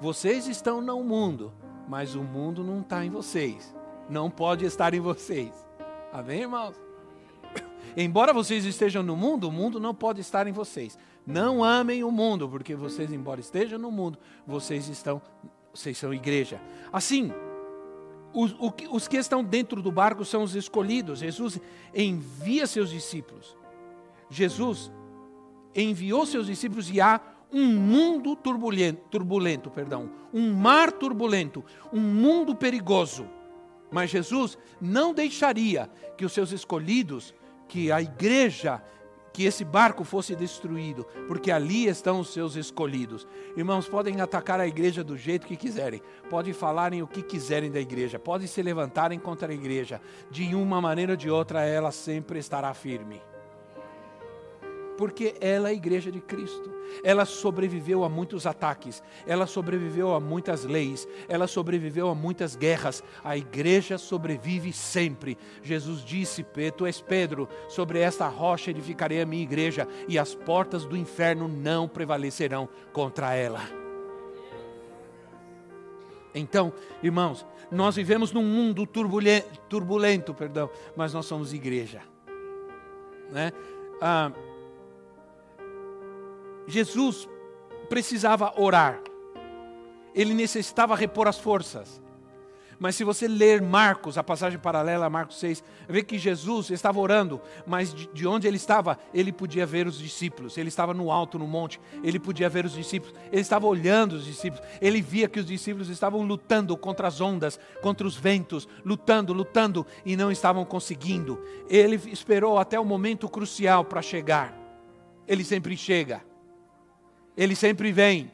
Vocês 0.00 0.46
estão 0.46 0.80
no 0.80 1.02
mundo, 1.02 1.52
mas 1.88 2.14
o 2.14 2.22
mundo 2.22 2.62
não 2.62 2.80
está 2.80 3.04
em 3.04 3.10
vocês. 3.10 3.74
Não 4.08 4.30
pode 4.30 4.64
estar 4.64 4.94
em 4.94 5.00
vocês. 5.00 5.52
Amém, 6.12 6.42
irmãos? 6.42 6.80
Embora 7.96 8.32
vocês 8.32 8.64
estejam 8.64 9.02
no 9.02 9.16
mundo, 9.16 9.48
o 9.48 9.52
mundo 9.52 9.80
não 9.80 9.94
pode 9.94 10.20
estar 10.20 10.46
em 10.46 10.52
vocês. 10.52 10.98
Não 11.28 11.62
amem 11.62 12.02
o 12.02 12.10
mundo, 12.10 12.48
porque 12.48 12.74
vocês, 12.74 13.12
embora 13.12 13.38
estejam 13.38 13.78
no 13.78 13.90
mundo, 13.90 14.18
vocês 14.46 14.88
estão, 14.88 15.20
vocês 15.74 15.98
são 15.98 16.14
igreja. 16.14 16.58
Assim, 16.90 17.30
os, 18.32 18.56
os 18.90 19.06
que 19.06 19.18
estão 19.18 19.44
dentro 19.44 19.82
do 19.82 19.92
barco 19.92 20.24
são 20.24 20.42
os 20.42 20.54
escolhidos. 20.54 21.18
Jesus 21.18 21.60
envia 21.94 22.66
seus 22.66 22.88
discípulos. 22.88 23.54
Jesus 24.30 24.90
enviou 25.74 26.24
seus 26.24 26.46
discípulos 26.46 26.88
e 26.88 26.98
há 26.98 27.20
um 27.52 27.66
mundo 27.66 28.34
turbulento, 28.34 29.02
turbulento, 29.10 29.70
perdão, 29.70 30.10
um 30.32 30.54
mar 30.54 30.90
turbulento, 30.90 31.62
um 31.92 32.00
mundo 32.00 32.54
perigoso. 32.54 33.28
Mas 33.90 34.08
Jesus 34.08 34.56
não 34.80 35.12
deixaria 35.12 35.90
que 36.16 36.24
os 36.24 36.32
seus 36.32 36.52
escolhidos 36.52 37.34
que 37.68 37.92
a 37.92 38.00
igreja, 38.00 38.82
que 39.38 39.44
esse 39.44 39.64
barco 39.64 40.02
fosse 40.02 40.34
destruído, 40.34 41.06
porque 41.28 41.52
ali 41.52 41.86
estão 41.86 42.18
os 42.18 42.32
seus 42.32 42.56
escolhidos. 42.56 43.24
Irmãos, 43.56 43.88
podem 43.88 44.20
atacar 44.20 44.58
a 44.58 44.66
igreja 44.66 45.04
do 45.04 45.16
jeito 45.16 45.46
que 45.46 45.56
quiserem, 45.56 46.02
podem 46.28 46.52
falarem 46.52 47.02
o 47.02 47.06
que 47.06 47.22
quiserem 47.22 47.70
da 47.70 47.78
igreja, 47.78 48.18
podem 48.18 48.48
se 48.48 48.60
levantarem 48.60 49.16
contra 49.16 49.52
a 49.52 49.54
igreja, 49.54 50.00
de 50.28 50.56
uma 50.56 50.80
maneira 50.80 51.12
ou 51.12 51.16
de 51.16 51.30
outra 51.30 51.64
ela 51.64 51.92
sempre 51.92 52.40
estará 52.40 52.74
firme 52.74 53.22
porque 54.98 55.36
ela 55.40 55.68
é 55.68 55.70
a 55.70 55.74
igreja 55.74 56.10
de 56.10 56.20
Cristo. 56.20 56.68
Ela 57.04 57.24
sobreviveu 57.24 58.02
a 58.02 58.08
muitos 58.08 58.46
ataques, 58.46 59.00
ela 59.24 59.46
sobreviveu 59.46 60.12
a 60.12 60.18
muitas 60.18 60.64
leis, 60.64 61.06
ela 61.28 61.46
sobreviveu 61.46 62.08
a 62.08 62.14
muitas 62.16 62.56
guerras. 62.56 63.04
A 63.22 63.36
igreja 63.36 63.96
sobrevive 63.96 64.72
sempre. 64.72 65.38
Jesus 65.62 66.04
disse: 66.04 66.44
Tu 66.76 66.84
és 66.84 67.00
Pedro, 67.00 67.48
sobre 67.68 68.00
esta 68.00 68.26
rocha 68.26 68.72
edificarei 68.72 69.22
a 69.22 69.26
minha 69.26 69.42
igreja, 69.42 69.86
e 70.08 70.18
as 70.18 70.34
portas 70.34 70.84
do 70.84 70.96
inferno 70.96 71.46
não 71.46 71.86
prevalecerão 71.86 72.68
contra 72.92 73.34
ela. 73.34 73.62
Então, 76.34 76.72
irmãos, 77.02 77.46
nós 77.70 77.94
vivemos 77.94 78.32
num 78.32 78.44
mundo 78.44 78.84
turbulento, 78.84 79.60
turbulento 79.68 80.34
perdão, 80.34 80.68
mas 80.96 81.14
nós 81.14 81.26
somos 81.26 81.52
igreja. 81.52 82.02
Né? 83.30 83.52
Ah, 84.00 84.32
Jesus 86.68 87.28
precisava 87.88 88.52
orar, 88.60 89.00
ele 90.14 90.34
necessitava 90.34 90.94
repor 90.94 91.26
as 91.26 91.38
forças. 91.38 92.00
Mas 92.78 92.94
se 92.94 93.02
você 93.02 93.26
ler 93.26 93.60
Marcos, 93.60 94.16
a 94.16 94.22
passagem 94.22 94.58
paralela 94.58 95.06
a 95.06 95.10
Marcos 95.10 95.40
6, 95.40 95.64
vê 95.88 96.02
que 96.02 96.16
Jesus 96.16 96.70
estava 96.70 97.00
orando, 97.00 97.40
mas 97.66 97.92
de 97.92 98.26
onde 98.26 98.46
ele 98.46 98.56
estava, 98.56 98.96
ele 99.12 99.32
podia 99.32 99.66
ver 99.66 99.88
os 99.88 99.98
discípulos. 99.98 100.56
Ele 100.56 100.68
estava 100.68 100.94
no 100.94 101.10
alto, 101.10 101.40
no 101.40 101.46
monte, 101.46 101.80
ele 102.04 102.20
podia 102.20 102.48
ver 102.48 102.64
os 102.64 102.74
discípulos. 102.74 103.14
Ele 103.32 103.40
estava 103.40 103.66
olhando 103.66 104.12
os 104.12 104.24
discípulos. 104.24 104.64
Ele 104.80 105.02
via 105.02 105.28
que 105.28 105.40
os 105.40 105.46
discípulos 105.46 105.88
estavam 105.88 106.22
lutando 106.22 106.76
contra 106.76 107.08
as 107.08 107.20
ondas, 107.20 107.58
contra 107.82 108.06
os 108.06 108.16
ventos, 108.16 108.68
lutando, 108.84 109.32
lutando 109.32 109.84
e 110.06 110.16
não 110.16 110.30
estavam 110.30 110.64
conseguindo. 110.64 111.42
Ele 111.68 111.96
esperou 112.12 112.58
até 112.58 112.78
o 112.78 112.84
momento 112.84 113.28
crucial 113.28 113.84
para 113.84 114.02
chegar. 114.02 114.56
Ele 115.26 115.42
sempre 115.42 115.76
chega. 115.76 116.27
Ele 117.38 117.54
sempre 117.54 117.92
vem. 117.92 118.32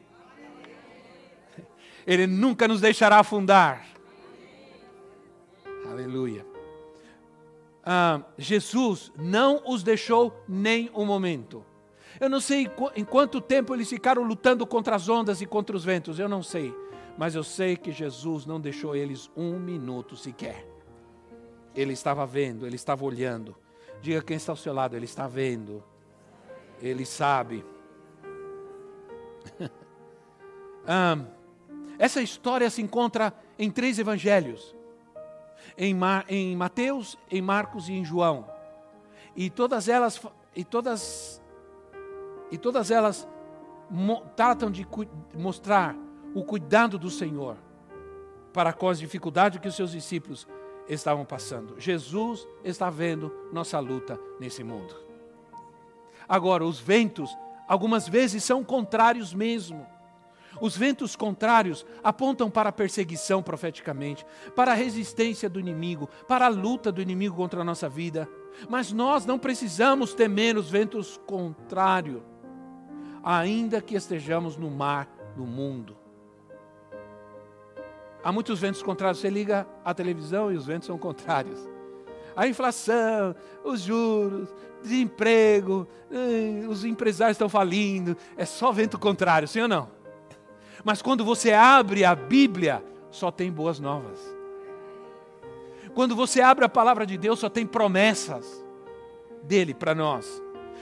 Ele 2.07 2.25
nunca 2.25 2.67
nos 2.67 2.81
deixará 2.81 3.19
afundar. 3.19 3.85
Aleluia. 5.87 6.43
Ah, 7.85 8.23
Jesus 8.35 9.11
não 9.15 9.61
os 9.67 9.83
deixou 9.83 10.43
nem 10.49 10.89
um 10.95 11.05
momento. 11.05 11.63
Eu 12.19 12.29
não 12.29 12.39
sei 12.39 12.67
em 12.95 13.05
quanto 13.05 13.39
tempo 13.39 13.75
eles 13.75 13.89
ficaram 13.89 14.23
lutando 14.23 14.65
contra 14.65 14.95
as 14.95 15.07
ondas 15.07 15.39
e 15.39 15.45
contra 15.45 15.75
os 15.75 15.85
ventos, 15.85 16.17
eu 16.17 16.27
não 16.27 16.41
sei. 16.41 16.73
Mas 17.15 17.35
eu 17.35 17.43
sei 17.43 17.77
que 17.77 17.91
Jesus 17.91 18.45
não 18.47 18.59
deixou 18.59 18.95
eles 18.95 19.29
um 19.37 19.59
minuto 19.59 20.17
sequer. 20.17 20.65
Ele 21.75 21.93
estava 21.93 22.25
vendo, 22.25 22.65
ele 22.65 22.75
estava 22.75 23.05
olhando. 23.05 23.55
Diga 24.01 24.23
quem 24.23 24.37
está 24.37 24.51
ao 24.51 24.57
seu 24.57 24.73
lado, 24.73 24.95
ele 24.95 25.05
está 25.05 25.27
vendo. 25.27 25.83
Ele 26.81 27.05
sabe. 27.05 27.63
Essa 31.97 32.21
história 32.21 32.69
se 32.69 32.81
encontra 32.81 33.33
em 33.57 33.71
três 33.71 33.99
evangelhos: 33.99 34.75
em, 35.77 35.93
Mar, 35.93 36.25
em 36.27 36.55
Mateus, 36.55 37.17
em 37.29 37.41
Marcos 37.41 37.89
e 37.89 37.93
em 37.93 38.05
João. 38.05 38.47
E 39.35 39.49
todas 39.49 39.89
elas, 39.89 40.21
e 40.55 40.63
todas, 40.63 41.41
e 42.51 42.57
todas 42.57 42.91
elas 42.91 43.27
tratam 44.35 44.71
de 44.71 44.87
mostrar 45.33 45.95
o 46.33 46.43
cuidado 46.43 46.97
do 46.97 47.09
Senhor 47.09 47.57
para 48.53 48.73
com 48.73 48.87
as 48.87 48.99
dificuldades 48.99 49.59
que 49.59 49.67
os 49.67 49.75
seus 49.75 49.91
discípulos 49.91 50.47
estavam 50.87 51.25
passando. 51.25 51.79
Jesus 51.79 52.47
está 52.63 52.89
vendo 52.89 53.31
nossa 53.51 53.79
luta 53.79 54.19
nesse 54.39 54.63
mundo. 54.63 54.95
Agora, 56.27 56.63
os 56.63 56.79
ventos 56.79 57.35
algumas 57.67 58.07
vezes 58.07 58.43
são 58.43 58.63
contrários 58.63 59.33
mesmo. 59.33 59.85
Os 60.59 60.77
ventos 60.77 61.15
contrários 61.15 61.85
apontam 62.03 62.49
para 62.49 62.69
a 62.69 62.73
perseguição 62.73 63.43
profeticamente, 63.43 64.25
para 64.55 64.71
a 64.71 64.75
resistência 64.75 65.49
do 65.49 65.59
inimigo, 65.59 66.09
para 66.27 66.45
a 66.45 66.49
luta 66.49 66.91
do 66.91 67.01
inimigo 67.01 67.35
contra 67.35 67.61
a 67.61 67.63
nossa 67.63 67.89
vida. 67.89 68.27
Mas 68.69 68.91
nós 68.91 69.25
não 69.25 69.37
precisamos 69.37 70.13
temer 70.13 70.57
os 70.57 70.69
ventos 70.69 71.19
contrários, 71.25 72.21
ainda 73.23 73.81
que 73.81 73.95
estejamos 73.95 74.55
no 74.55 74.69
mar 74.69 75.09
do 75.35 75.45
mundo. 75.45 75.97
Há 78.23 78.31
muitos 78.31 78.59
ventos 78.59 78.81
contrários. 78.81 79.19
Você 79.19 79.29
liga 79.29 79.67
a 79.83 79.93
televisão 79.93 80.51
e 80.51 80.55
os 80.55 80.65
ventos 80.65 80.87
são 80.87 80.97
contrários. 80.97 81.59
A 82.35 82.47
inflação, 82.47 83.35
os 83.63 83.81
juros, 83.81 84.49
desemprego, 84.81 85.87
eh, 86.11 86.67
os 86.67 86.83
empresários 86.83 87.35
estão 87.35 87.47
falindo. 87.47 88.17
É 88.35 88.43
só 88.43 88.71
vento 88.71 88.97
contrário, 88.97 89.47
sim 89.47 89.61
ou 89.61 89.67
não? 89.67 89.94
Mas 90.85 91.01
quando 91.01 91.25
você 91.25 91.51
abre 91.51 92.05
a 92.05 92.13
Bíblia, 92.13 92.85
só 93.09 93.31
tem 93.31 93.51
boas 93.51 93.79
novas. 93.79 94.19
Quando 95.95 96.15
você 96.15 96.41
abre 96.41 96.63
a 96.63 96.69
palavra 96.69 97.07
de 97.07 97.17
Deus, 97.17 97.39
só 97.39 97.49
tem 97.49 97.65
promessas 97.65 98.63
dele 99.41 99.73
para 99.73 99.95
nós. 99.95 100.41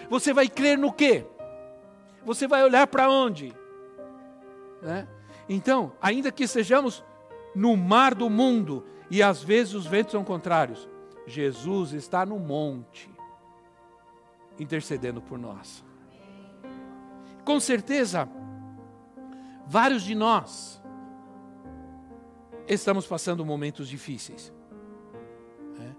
Você 0.09 0.33
vai 0.33 0.49
crer 0.49 0.77
no 0.77 0.91
quê? 0.91 1.25
Você 2.25 2.47
vai 2.47 2.63
olhar 2.63 2.85
para 2.87 3.09
onde? 3.09 3.55
Né? 4.81 5.07
Então, 5.47 5.93
ainda 6.01 6.33
que 6.33 6.43
estejamos 6.43 7.01
no 7.55 7.77
mar 7.77 8.13
do 8.13 8.29
mundo 8.29 8.85
e 9.09 9.23
às 9.23 9.41
vezes 9.41 9.73
os 9.73 9.85
ventos 9.85 10.11
são 10.11 10.23
contrários, 10.23 10.89
Jesus 11.25 11.93
está 11.93 12.25
no 12.25 12.39
monte 12.39 13.09
intercedendo 14.59 15.21
por 15.21 15.39
nós. 15.39 15.83
Com 17.45 17.59
certeza, 17.59 18.27
Vários 19.65 20.03
de 20.03 20.13
nós 20.13 20.81
estamos 22.67 23.05
passando 23.07 23.45
momentos 23.45 23.87
difíceis. 23.87 24.53
É? 25.79 25.95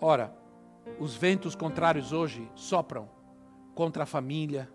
Ora, 0.00 0.34
os 0.98 1.14
ventos 1.14 1.54
contrários 1.54 2.12
hoje 2.12 2.50
sopram 2.54 3.08
contra 3.74 4.04
a 4.04 4.06
família, 4.06 4.70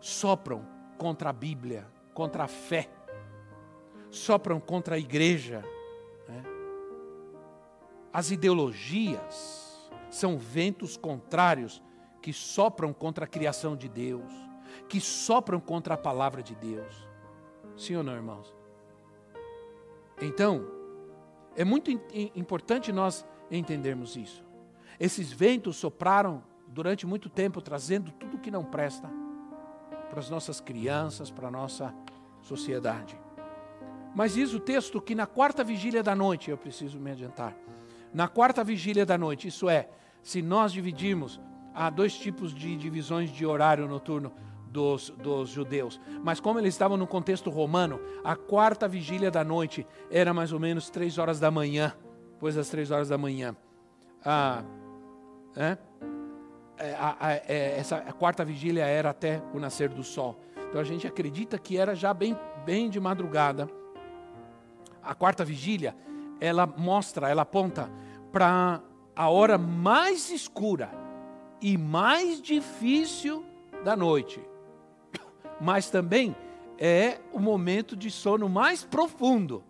sopram 0.00 0.66
contra 0.98 1.30
a 1.30 1.32
Bíblia, 1.32 1.86
contra 2.12 2.44
a 2.44 2.48
fé, 2.48 2.90
sopram 4.10 4.58
contra 4.58 4.96
a 4.96 4.98
igreja. 4.98 5.62
É? 6.28 6.42
As 8.12 8.30
ideologias 8.30 9.90
são 10.10 10.38
ventos 10.38 10.96
contrários 10.96 11.82
que 12.22 12.32
sopram 12.32 12.92
contra 12.92 13.26
a 13.26 13.28
criação 13.28 13.76
de 13.76 13.88
Deus 13.88 14.43
que 14.94 15.00
sopram 15.00 15.58
contra 15.58 15.94
a 15.94 15.98
palavra 15.98 16.40
de 16.40 16.54
Deus. 16.54 17.08
Sim 17.76 17.96
ou 17.96 18.04
não, 18.04 18.14
irmãos? 18.14 18.54
Então, 20.22 20.64
é 21.56 21.64
muito 21.64 21.90
importante 22.36 22.92
nós 22.92 23.26
entendermos 23.50 24.14
isso. 24.14 24.44
Esses 25.00 25.32
ventos 25.32 25.74
sopraram 25.74 26.44
durante 26.68 27.08
muito 27.08 27.28
tempo, 27.28 27.60
trazendo 27.60 28.12
tudo 28.12 28.38
que 28.38 28.52
não 28.52 28.64
presta 28.64 29.10
para 30.10 30.20
as 30.20 30.30
nossas 30.30 30.60
crianças, 30.60 31.28
para 31.28 31.48
a 31.48 31.50
nossa 31.50 31.92
sociedade. 32.40 33.18
Mas 34.14 34.34
diz 34.34 34.54
o 34.54 34.60
texto 34.60 35.02
que 35.02 35.16
na 35.16 35.26
quarta 35.26 35.64
vigília 35.64 36.04
da 36.04 36.14
noite, 36.14 36.52
eu 36.52 36.56
preciso 36.56 37.00
me 37.00 37.10
adiantar, 37.10 37.52
na 38.12 38.28
quarta 38.28 38.62
vigília 38.62 39.04
da 39.04 39.18
noite, 39.18 39.48
isso 39.48 39.68
é, 39.68 39.88
se 40.22 40.40
nós 40.40 40.70
dividirmos 40.72 41.40
há 41.74 41.90
dois 41.90 42.16
tipos 42.16 42.54
de 42.54 42.76
divisões 42.76 43.32
de 43.32 43.44
horário 43.44 43.88
noturno 43.88 44.32
dos, 44.74 45.10
dos 45.10 45.50
judeus. 45.50 46.00
Mas 46.24 46.40
como 46.40 46.58
eles 46.58 46.74
estavam 46.74 46.96
no 46.96 47.06
contexto 47.06 47.48
romano, 47.48 48.00
a 48.24 48.34
quarta 48.34 48.88
vigília 48.88 49.30
da 49.30 49.44
noite 49.44 49.86
era 50.10 50.34
mais 50.34 50.52
ou 50.52 50.58
menos 50.58 50.90
três 50.90 51.16
horas 51.16 51.38
da 51.38 51.48
manhã, 51.48 51.94
depois 52.32 52.56
das 52.56 52.68
três 52.68 52.90
horas 52.90 53.08
da 53.08 53.16
manhã. 53.16 53.54
Ah, 54.24 54.64
é? 55.56 55.78
É, 56.76 56.92
a, 56.94 57.16
a, 57.20 57.32
é, 57.32 57.78
essa 57.78 57.98
a 57.98 58.12
quarta 58.12 58.44
vigília 58.44 58.84
era 58.84 59.10
até 59.10 59.40
o 59.54 59.60
nascer 59.60 59.90
do 59.90 60.02
sol. 60.02 60.40
Então 60.68 60.80
a 60.80 60.84
gente 60.84 61.06
acredita 61.06 61.56
que 61.56 61.78
era 61.78 61.94
já 61.94 62.12
bem, 62.12 62.36
bem 62.64 62.90
de 62.90 62.98
madrugada. 62.98 63.70
A 65.00 65.14
quarta 65.14 65.44
vigília, 65.44 65.94
ela 66.40 66.66
mostra, 66.66 67.28
ela 67.30 67.42
aponta 67.42 67.88
para 68.32 68.80
a 69.14 69.28
hora 69.28 69.56
mais 69.56 70.32
escura 70.32 70.90
e 71.62 71.78
mais 71.78 72.42
difícil 72.42 73.44
da 73.84 73.94
noite. 73.94 74.40
Mas 75.64 75.88
também 75.88 76.36
é 76.78 77.22
o 77.32 77.38
momento 77.38 77.96
de 77.96 78.10
sono 78.10 78.50
mais 78.50 78.84
profundo. 78.84 79.64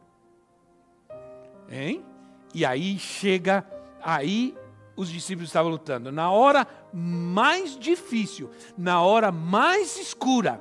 Hein? 1.71 2.05
E 2.53 2.67
aí 2.67 2.99
chega, 2.99 3.65
aí 4.03 4.57
os 4.97 5.09
discípulos 5.09 5.51
estavam 5.51 5.71
lutando. 5.71 6.11
Na 6.11 6.33
hora 6.33 6.67
mais 6.93 7.79
difícil, 7.79 8.51
na 8.77 9.03
hora 9.03 9.31
mais 9.31 9.97
escura, 9.97 10.61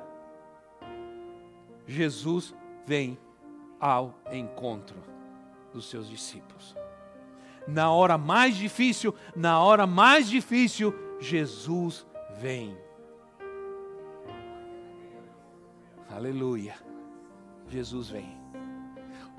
Jesus 1.88 2.54
vem 2.86 3.17
ao 3.80 4.13
encontro 4.32 4.98
dos 5.74 5.89
seus 5.89 6.08
discípulos. 6.08 6.76
Na 7.67 7.91
hora 7.91 8.19
mais 8.19 8.56
difícil, 8.56 9.15
na 9.36 9.60
hora 9.60 9.88
mais 9.88 10.30
difícil, 10.30 10.93
Jesus 11.19 12.06
vem. 12.39 12.83
Aleluia. 16.15 16.76
Jesus 17.67 18.10
vem. 18.10 18.38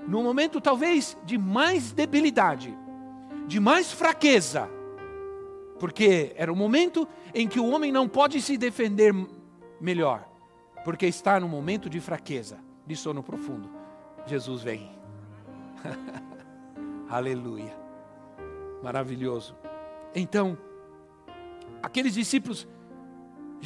No 0.05 0.21
momento 0.21 0.59
talvez 0.59 1.17
de 1.25 1.37
mais 1.37 1.93
debilidade, 1.93 2.77
de 3.47 3.59
mais 3.61 3.93
fraqueza, 3.93 4.69
porque 5.79 6.33
era 6.35 6.51
o 6.51 6.55
momento 6.55 7.07
em 7.33 7.47
que 7.47 7.59
o 7.59 7.69
homem 7.69 7.91
não 7.91 8.09
pode 8.09 8.41
se 8.41 8.57
defender 8.57 9.13
melhor, 9.79 10.27
porque 10.83 11.05
está 11.05 11.39
no 11.39 11.47
momento 11.47 11.89
de 11.89 12.01
fraqueza, 12.01 12.59
de 12.85 12.95
sono 12.95 13.23
profundo. 13.23 13.69
Jesus 14.25 14.61
vem. 14.61 14.91
Aleluia. 17.09 17.73
Maravilhoso. 18.83 19.55
Então, 20.13 20.57
aqueles 21.81 22.13
discípulos, 22.13 22.67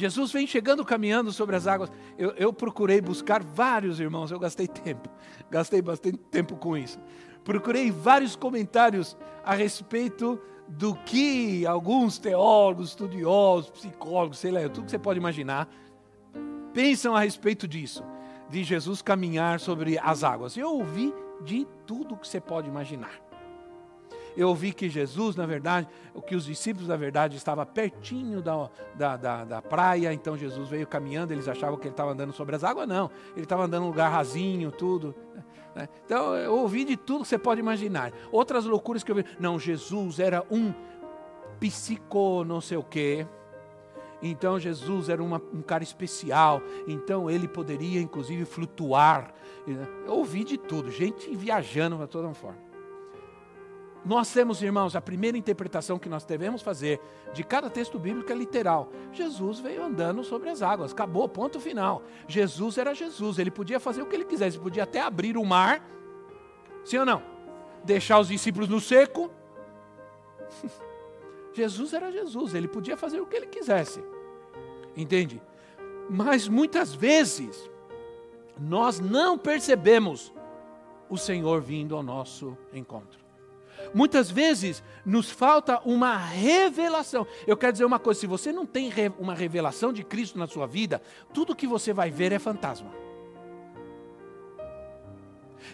Jesus 0.00 0.32
vem 0.32 0.46
chegando 0.46 0.82
caminhando 0.82 1.30
sobre 1.30 1.54
as 1.54 1.66
águas. 1.66 1.92
Eu, 2.16 2.30
eu 2.30 2.52
procurei 2.54 3.02
buscar 3.02 3.42
vários 3.42 4.00
irmãos, 4.00 4.30
eu 4.30 4.38
gastei 4.38 4.66
tempo, 4.66 5.10
gastei 5.50 5.82
bastante 5.82 6.16
tempo 6.30 6.56
com 6.56 6.74
isso. 6.74 6.98
Procurei 7.44 7.90
vários 7.90 8.34
comentários 8.34 9.14
a 9.44 9.54
respeito 9.54 10.40
do 10.66 10.94
que 10.94 11.66
alguns 11.66 12.18
teólogos, 12.18 12.90
estudiosos, 12.90 13.70
psicólogos, 13.70 14.38
sei 14.38 14.50
lá, 14.50 14.62
tudo 14.70 14.84
que 14.84 14.90
você 14.90 14.98
pode 14.98 15.18
imaginar, 15.18 15.68
pensam 16.72 17.14
a 17.14 17.20
respeito 17.20 17.68
disso, 17.68 18.02
de 18.48 18.64
Jesus 18.64 19.02
caminhar 19.02 19.60
sobre 19.60 19.98
as 19.98 20.24
águas. 20.24 20.56
Eu 20.56 20.76
ouvi 20.76 21.12
de 21.44 21.66
tudo 21.86 22.16
que 22.16 22.26
você 22.26 22.40
pode 22.40 22.68
imaginar. 22.68 23.29
Eu 24.36 24.48
ouvi 24.48 24.72
que 24.72 24.88
Jesus, 24.88 25.36
na 25.36 25.46
verdade, 25.46 25.88
o 26.14 26.22
que 26.22 26.34
os 26.34 26.44
discípulos, 26.44 26.88
na 26.88 26.96
verdade, 26.96 27.36
estava 27.36 27.64
pertinho 27.66 28.40
da, 28.40 28.70
da, 28.94 29.16
da, 29.16 29.44
da 29.44 29.62
praia, 29.62 30.12
então 30.12 30.36
Jesus 30.36 30.68
veio 30.68 30.86
caminhando, 30.86 31.32
eles 31.32 31.48
achavam 31.48 31.76
que 31.76 31.86
ele 31.86 31.92
estava 31.92 32.12
andando 32.12 32.32
sobre 32.32 32.56
as 32.56 32.64
águas, 32.64 32.88
não, 32.88 33.10
ele 33.34 33.44
estava 33.44 33.64
andando 33.64 33.82
num 33.82 33.88
lugar 33.88 34.10
rasinho, 34.10 34.70
tudo. 34.70 35.14
Né? 35.74 35.88
Então, 36.04 36.34
eu 36.34 36.54
ouvi 36.54 36.84
de 36.84 36.96
tudo 36.96 37.22
que 37.22 37.28
você 37.28 37.38
pode 37.38 37.60
imaginar. 37.60 38.12
Outras 38.32 38.64
loucuras 38.64 39.02
que 39.02 39.10
eu 39.10 39.16
vi. 39.16 39.24
Não, 39.38 39.58
Jesus 39.58 40.18
era 40.18 40.44
um 40.50 40.72
psico 41.58 42.44
não 42.44 42.60
sei 42.60 42.76
o 42.76 42.82
quê. 42.82 43.26
Então, 44.22 44.58
Jesus 44.58 45.08
era 45.08 45.22
uma, 45.22 45.40
um 45.52 45.62
cara 45.62 45.82
especial. 45.82 46.60
Então, 46.86 47.30
ele 47.30 47.48
poderia, 47.48 48.00
inclusive, 48.00 48.44
flutuar. 48.44 49.32
Eu 49.66 50.14
ouvi 50.14 50.44
de 50.44 50.58
tudo. 50.58 50.90
Gente 50.90 51.34
viajando 51.34 51.96
para 51.96 52.06
toda 52.06 52.32
forma. 52.34 52.69
Nós 54.04 54.32
temos, 54.32 54.62
irmãos, 54.62 54.96
a 54.96 55.00
primeira 55.00 55.36
interpretação 55.36 55.98
que 55.98 56.08
nós 56.08 56.24
devemos 56.24 56.62
fazer 56.62 57.00
de 57.34 57.44
cada 57.44 57.68
texto 57.68 57.98
bíblico 57.98 58.32
é 58.32 58.34
literal. 58.34 58.90
Jesus 59.12 59.60
veio 59.60 59.84
andando 59.84 60.24
sobre 60.24 60.48
as 60.48 60.62
águas, 60.62 60.92
acabou, 60.92 61.28
ponto 61.28 61.60
final. 61.60 62.02
Jesus 62.26 62.78
era 62.78 62.94
Jesus, 62.94 63.38
ele 63.38 63.50
podia 63.50 63.78
fazer 63.78 64.00
o 64.02 64.06
que 64.06 64.16
ele 64.16 64.24
quisesse, 64.24 64.56
ele 64.56 64.64
podia 64.64 64.84
até 64.84 65.00
abrir 65.00 65.36
o 65.36 65.44
mar, 65.44 65.84
sim 66.84 66.96
ou 66.96 67.04
não? 67.04 67.22
Deixar 67.84 68.18
os 68.18 68.28
discípulos 68.28 68.68
no 68.68 68.80
seco. 68.80 69.30
Jesus 71.52 71.92
era 71.92 72.10
Jesus, 72.10 72.54
ele 72.54 72.68
podia 72.68 72.96
fazer 72.96 73.20
o 73.20 73.26
que 73.26 73.36
ele 73.36 73.46
quisesse, 73.46 74.02
entende? 74.96 75.42
Mas 76.08 76.48
muitas 76.48 76.94
vezes, 76.94 77.68
nós 78.58 78.98
não 78.98 79.36
percebemos 79.36 80.32
o 81.08 81.18
Senhor 81.18 81.60
vindo 81.60 81.96
ao 81.96 82.02
nosso 82.02 82.56
encontro. 82.72 83.19
Muitas 83.92 84.30
vezes 84.30 84.82
nos 85.04 85.30
falta 85.30 85.80
uma 85.84 86.16
revelação. 86.16 87.26
Eu 87.46 87.56
quero 87.56 87.72
dizer 87.72 87.84
uma 87.84 87.98
coisa: 87.98 88.20
se 88.20 88.26
você 88.26 88.52
não 88.52 88.64
tem 88.64 88.92
uma 89.18 89.34
revelação 89.34 89.92
de 89.92 90.04
Cristo 90.04 90.38
na 90.38 90.46
sua 90.46 90.66
vida, 90.66 91.02
tudo 91.32 91.56
que 91.56 91.66
você 91.66 91.92
vai 91.92 92.10
ver 92.10 92.32
é 92.32 92.38
fantasma. 92.38 92.90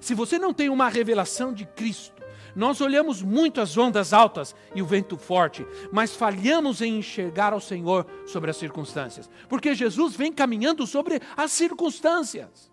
Se 0.01 0.15
você 0.15 0.39
não 0.39 0.53
tem 0.53 0.69
uma 0.69 0.89
revelação 0.89 1.53
de 1.53 1.65
Cristo, 1.65 2.23
nós 2.55 2.81
olhamos 2.81 3.23
muito 3.23 3.61
as 3.61 3.77
ondas 3.77 4.13
altas 4.13 4.55
e 4.75 4.81
o 4.81 4.87
vento 4.87 5.17
forte, 5.17 5.67
mas 5.93 6.15
falhamos 6.15 6.81
em 6.81 6.99
enxergar 6.99 7.53
ao 7.53 7.61
Senhor 7.61 8.07
sobre 8.27 8.51
as 8.51 8.57
circunstâncias, 8.57 9.29
porque 9.49 9.75
Jesus 9.75 10.17
vem 10.17 10.33
caminhando 10.33 10.87
sobre 10.87 11.21
as 11.37 11.53
circunstâncias, 11.53 12.71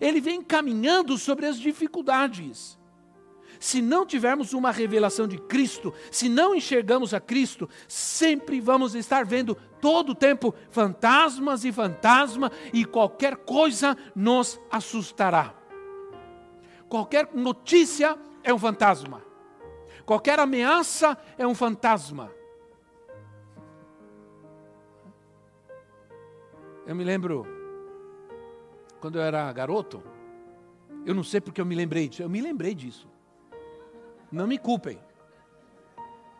ele 0.00 0.20
vem 0.20 0.42
caminhando 0.42 1.16
sobre 1.16 1.46
as 1.46 1.58
dificuldades 1.58 2.77
se 3.58 3.82
não 3.82 4.06
tivermos 4.06 4.52
uma 4.52 4.70
revelação 4.70 5.26
de 5.26 5.38
Cristo, 5.38 5.92
se 6.10 6.28
não 6.28 6.54
enxergamos 6.54 7.12
a 7.12 7.20
Cristo, 7.20 7.68
sempre 7.86 8.60
vamos 8.60 8.94
estar 8.94 9.24
vendo 9.24 9.56
todo 9.80 10.10
o 10.10 10.14
tempo 10.14 10.54
fantasmas 10.70 11.64
e 11.64 11.72
fantasma 11.72 12.50
e 12.72 12.84
qualquer 12.84 13.36
coisa 13.36 13.96
nos 14.14 14.60
assustará. 14.70 15.54
Qualquer 16.88 17.30
notícia 17.34 18.18
é 18.42 18.52
um 18.52 18.58
fantasma. 18.58 19.22
Qualquer 20.04 20.38
ameaça 20.38 21.18
é 21.36 21.46
um 21.46 21.54
fantasma. 21.54 22.30
Eu 26.86 26.94
me 26.94 27.04
lembro 27.04 27.46
quando 29.00 29.18
eu 29.18 29.22
era 29.22 29.52
garoto, 29.52 30.02
eu 31.04 31.14
não 31.14 31.22
sei 31.22 31.40
porque 31.40 31.60
eu 31.60 31.66
me 31.66 31.74
lembrei 31.74 32.08
disso, 32.08 32.22
eu 32.22 32.28
me 32.28 32.40
lembrei 32.40 32.74
disso. 32.74 33.07
Não 34.30 34.46
me 34.46 34.58
culpem. 34.58 34.98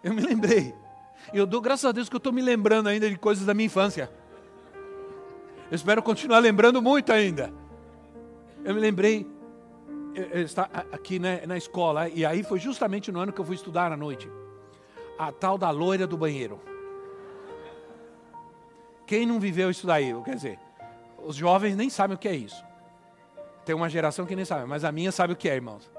Eu 0.02 0.14
me 0.14 0.20
lembrei. 0.20 0.74
Eu 1.32 1.46
dou 1.46 1.60
graças 1.60 1.84
a 1.84 1.92
Deus 1.92 2.08
que 2.08 2.14
eu 2.14 2.18
estou 2.18 2.32
me 2.32 2.42
lembrando 2.42 2.88
ainda 2.88 3.08
de 3.08 3.16
coisas 3.16 3.44
da 3.44 3.54
minha 3.54 3.66
infância. 3.66 4.10
Eu 5.70 5.74
espero 5.74 6.02
continuar 6.02 6.38
lembrando 6.38 6.80
muito 6.80 7.12
ainda. 7.12 7.52
Eu 8.64 8.74
me 8.74 8.80
lembrei, 8.80 9.26
está 10.32 10.68
aqui 10.92 11.18
né, 11.18 11.42
na 11.46 11.56
escola, 11.56 12.08
e 12.08 12.24
aí 12.24 12.42
foi 12.42 12.58
justamente 12.58 13.12
no 13.12 13.20
ano 13.20 13.32
que 13.32 13.40
eu 13.40 13.44
fui 13.44 13.54
estudar 13.54 13.92
à 13.92 13.96
noite. 13.96 14.30
A 15.18 15.32
tal 15.32 15.58
da 15.58 15.70
loira 15.70 16.06
do 16.06 16.16
banheiro. 16.16 16.60
Quem 19.06 19.26
não 19.26 19.40
viveu 19.40 19.70
isso 19.70 19.86
daí? 19.86 20.14
Quer 20.24 20.34
dizer, 20.34 20.58
os 21.24 21.34
jovens 21.34 21.76
nem 21.76 21.90
sabem 21.90 22.14
o 22.14 22.18
que 22.18 22.28
é 22.28 22.36
isso. 22.36 22.64
Tem 23.64 23.74
uma 23.74 23.88
geração 23.88 24.24
que 24.24 24.36
nem 24.36 24.44
sabe, 24.44 24.66
mas 24.66 24.84
a 24.84 24.92
minha 24.92 25.12
sabe 25.12 25.32
o 25.32 25.36
que 25.36 25.48
é, 25.48 25.54
irmãos. 25.54 25.90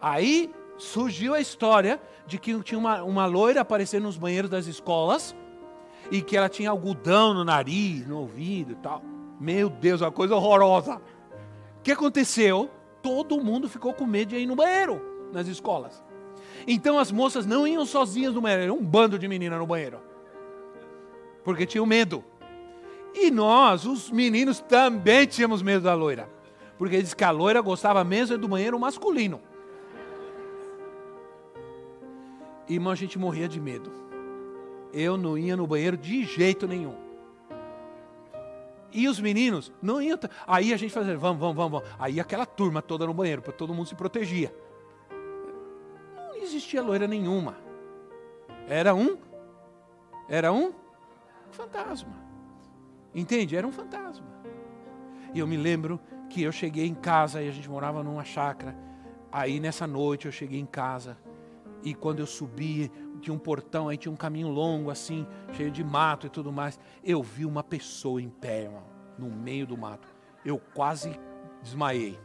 Aí 0.00 0.52
surgiu 0.80 1.34
a 1.34 1.40
história 1.40 2.00
de 2.26 2.38
que 2.38 2.58
tinha 2.62 2.78
uma, 2.78 3.02
uma 3.02 3.26
loira 3.26 3.60
aparecendo 3.60 4.04
nos 4.04 4.16
banheiros 4.16 4.50
das 4.50 4.66
escolas 4.66 5.36
e 6.10 6.22
que 6.22 6.36
ela 6.36 6.48
tinha 6.48 6.70
algodão 6.70 7.34
no 7.34 7.44
nariz, 7.44 8.06
no 8.06 8.18
ouvido 8.18 8.72
e 8.72 8.76
tal. 8.76 9.02
Meu 9.38 9.68
Deus, 9.68 10.00
uma 10.00 10.10
coisa 10.10 10.34
horrorosa. 10.34 10.96
O 10.96 11.82
que 11.82 11.92
aconteceu? 11.92 12.70
Todo 13.02 13.42
mundo 13.42 13.68
ficou 13.68 13.92
com 13.92 14.06
medo 14.06 14.30
de 14.30 14.36
ir 14.36 14.46
no 14.46 14.56
banheiro 14.56 15.00
nas 15.32 15.46
escolas. 15.46 16.02
Então 16.66 16.98
as 16.98 17.12
moças 17.12 17.46
não 17.46 17.66
iam 17.66 17.86
sozinhas 17.86 18.34
no 18.34 18.40
banheiro, 18.40 18.64
era 18.64 18.72
um 18.72 18.84
bando 18.84 19.18
de 19.18 19.28
meninas 19.28 19.58
no 19.58 19.66
banheiro. 19.66 20.00
Porque 21.44 21.66
tinham 21.66 21.86
medo. 21.86 22.24
E 23.14 23.30
nós, 23.30 23.86
os 23.86 24.10
meninos, 24.10 24.60
também 24.60 25.26
tínhamos 25.26 25.62
medo 25.62 25.82
da 25.82 25.94
loira. 25.94 26.28
Porque 26.78 27.00
diz 27.00 27.14
que 27.14 27.24
a 27.24 27.30
loira 27.30 27.60
gostava 27.60 28.04
mesmo 28.04 28.38
do 28.38 28.48
banheiro 28.48 28.78
masculino. 28.78 29.40
Irmão, 32.70 32.92
a 32.92 32.96
gente 32.96 33.18
morria 33.18 33.48
de 33.48 33.60
medo. 33.60 33.90
eu 34.92 35.16
não 35.16 35.36
ia 35.36 35.56
no 35.56 35.66
banheiro 35.66 35.96
de 35.96 36.24
jeito 36.24 36.68
nenhum. 36.68 36.94
E 38.92 39.08
os 39.08 39.20
meninos 39.20 39.72
não 39.82 40.00
iam. 40.00 40.18
Aí 40.46 40.72
a 40.72 40.76
gente 40.76 40.92
fazia, 40.92 41.16
vamos, 41.16 41.40
vamos, 41.40 41.56
vamos, 41.56 41.80
vamos. 41.80 41.96
Aí 41.98 42.20
aquela 42.20 42.46
turma 42.46 42.80
toda 42.80 43.06
no 43.06 43.14
banheiro, 43.14 43.42
para 43.42 43.52
todo 43.52 43.74
mundo 43.74 43.86
se 43.86 43.96
protegia. 43.96 44.54
Não 46.16 46.36
existia 46.36 46.80
loira 46.80 47.08
nenhuma. 47.08 47.56
Era 48.68 48.94
um, 48.94 49.18
era 50.28 50.52
um 50.52 50.72
fantasma. 51.50 52.14
Entende? 53.12 53.56
Era 53.56 53.66
um 53.66 53.72
fantasma. 53.72 54.26
E 55.34 55.40
eu 55.40 55.46
me 55.46 55.56
lembro 55.56 56.00
que 56.28 56.42
eu 56.42 56.52
cheguei 56.52 56.86
em 56.86 56.94
casa 56.94 57.42
e 57.42 57.48
a 57.48 57.52
gente 57.52 57.68
morava 57.68 58.02
numa 58.04 58.24
chácara. 58.24 58.76
Aí 59.30 59.58
nessa 59.58 59.88
noite 59.88 60.26
eu 60.26 60.32
cheguei 60.32 60.60
em 60.60 60.66
casa 60.66 61.16
e 61.82 61.94
quando 61.94 62.20
eu 62.20 62.26
subi, 62.26 62.90
tinha 63.20 63.34
um 63.34 63.38
portão, 63.38 63.88
aí 63.88 63.96
tinha 63.96 64.12
um 64.12 64.16
caminho 64.16 64.48
longo 64.48 64.90
assim, 64.90 65.26
cheio 65.52 65.70
de 65.70 65.82
mato 65.82 66.26
e 66.26 66.30
tudo 66.30 66.52
mais. 66.52 66.78
Eu 67.02 67.22
vi 67.22 67.44
uma 67.46 67.62
pessoa 67.62 68.20
em 68.20 68.28
pé, 68.28 68.62
irmão, 68.62 68.84
no 69.18 69.30
meio 69.30 69.66
do 69.66 69.76
mato. 69.76 70.08
Eu 70.44 70.60
quase 70.74 71.18
desmaiei. 71.62 72.18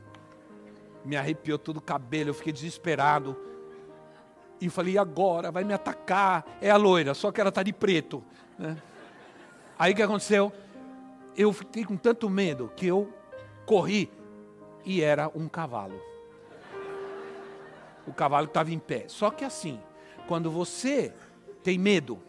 Me 1.04 1.16
arrepiou 1.16 1.58
todo 1.58 1.78
o 1.78 1.82
cabelo, 1.82 2.30
eu 2.30 2.34
fiquei 2.34 2.52
desesperado. 2.52 3.38
E 4.60 4.70
falei, 4.70 4.94
e 4.94 4.98
agora? 4.98 5.52
Vai 5.52 5.64
me 5.64 5.74
atacar. 5.74 6.46
É 6.62 6.70
a 6.70 6.78
loira, 6.78 7.14
só 7.14 7.32
que 7.32 7.40
ela 7.40 7.50
está 7.50 7.62
de 7.62 7.74
preto. 7.74 8.24
Né? 8.58 8.78
Aí 9.78 9.94
o 9.94 9.96
que 9.96 10.02
aconteceu? 10.02 10.52
Eu 11.36 11.52
fiquei 11.52 11.84
com 11.84 11.98
tanto 11.98 12.30
medo 12.30 12.72
que 12.76 12.88
eu 12.88 13.14
corri 13.66 14.10
e 14.86 15.02
era 15.02 15.30
um 15.36 15.48
cavalo. 15.48 16.00
O 18.08 18.14
cavalo 18.14 18.48
estava 18.48 18.72
em 18.72 18.80
pé. 18.80 19.06
Só 19.08 19.30
que 19.30 19.44
assim, 19.44 19.80
quando 20.28 20.52
você 20.52 21.14
tem 21.64 21.78
medo, 21.78 22.20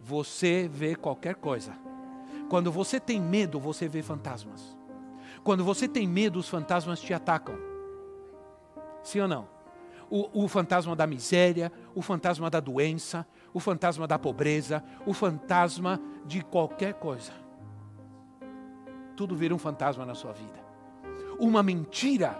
você 0.00 0.68
vê 0.72 0.94
qualquer 0.94 1.36
coisa. 1.36 1.72
Quando 2.48 2.70
você 2.70 2.98
tem 2.98 3.20
medo, 3.20 3.58
você 3.60 3.88
vê 3.88 4.02
fantasmas. 4.02 4.76
Quando 5.44 5.64
você 5.64 5.88
tem 5.88 6.06
medo, 6.06 6.38
os 6.38 6.48
fantasmas 6.48 7.00
te 7.00 7.14
atacam. 7.14 7.56
Sim 9.02 9.20
ou 9.20 9.28
não? 9.28 9.48
O, 10.10 10.44
o, 10.44 10.48
fantasma 10.48 10.94
da 10.94 11.06
miséria, 11.06 11.72
o 11.94 12.02
fantasma 12.02 12.50
da 12.50 12.60
doença, 12.60 13.26
o 13.54 13.58
fantasma 13.58 14.06
da 14.06 14.18
pobreza, 14.18 14.84
o 15.06 15.14
fantasma 15.14 15.98
de 16.26 16.42
qualquer 16.42 16.94
coisa. 16.94 17.32
Tudo 19.16 19.34
vira 19.34 19.54
um 19.54 19.58
fantasma 19.58 20.04
na 20.04 20.14
sua 20.14 20.32
vida. 20.32 20.60
Uma 21.38 21.62
mentira 21.62 22.38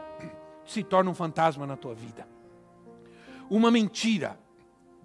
se 0.73 0.83
torna 0.83 1.11
um 1.11 1.15
fantasma 1.15 1.67
na 1.67 1.77
tua 1.77 1.95
vida. 1.95 2.27
Uma 3.51 3.71
mentira 3.71 4.39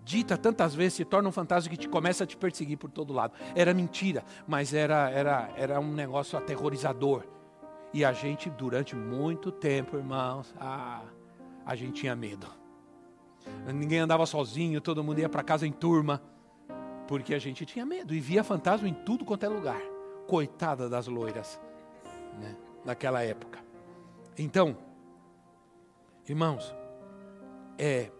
dita 0.08 0.38
tantas 0.38 0.74
vezes 0.74 0.94
se 0.94 1.06
torna 1.06 1.28
um 1.28 1.32
fantasma 1.34 1.70
que 1.70 1.76
te 1.76 1.90
começa 1.90 2.24
a 2.24 2.28
te 2.28 2.38
perseguir 2.38 2.78
por 2.78 2.90
todo 2.90 3.12
lado. 3.14 3.34
Era 3.54 3.74
mentira, 3.74 4.24
mas 4.48 4.74
era, 4.74 5.10
era, 5.10 5.50
era 5.58 5.80
um 5.82 5.94
negócio 5.94 6.38
aterrorizador. 6.38 7.26
E 7.94 8.06
a 8.06 8.14
gente, 8.14 8.50
durante 8.50 8.96
muito 8.96 9.52
tempo, 9.52 9.98
irmãos, 9.98 10.56
ah, 10.60 11.02
a 11.66 11.76
gente 11.76 12.00
tinha 12.00 12.16
medo. 12.16 12.48
Ninguém 13.74 14.00
andava 14.00 14.26
sozinho, 14.26 14.80
todo 14.80 15.04
mundo 15.04 15.20
ia 15.20 15.30
para 15.30 15.44
casa 15.44 15.68
em 15.68 15.72
turma, 15.72 16.22
porque 17.08 17.34
a 17.34 17.40
gente 17.40 17.66
tinha 17.66 17.86
medo 17.86 18.14
e 18.14 18.20
via 18.20 18.44
fantasma 18.44 18.88
em 18.88 18.94
tudo 18.94 19.26
quanto 19.26 19.46
é 19.46 19.50
lugar. 19.50 19.82
Coitada 20.26 20.90
das 20.90 21.08
loiras, 21.08 21.60
né, 22.40 22.56
naquela 22.86 23.24
época. 23.24 23.60
Então, 24.38 24.78
irmãos, 26.34 26.76
é 27.78 28.12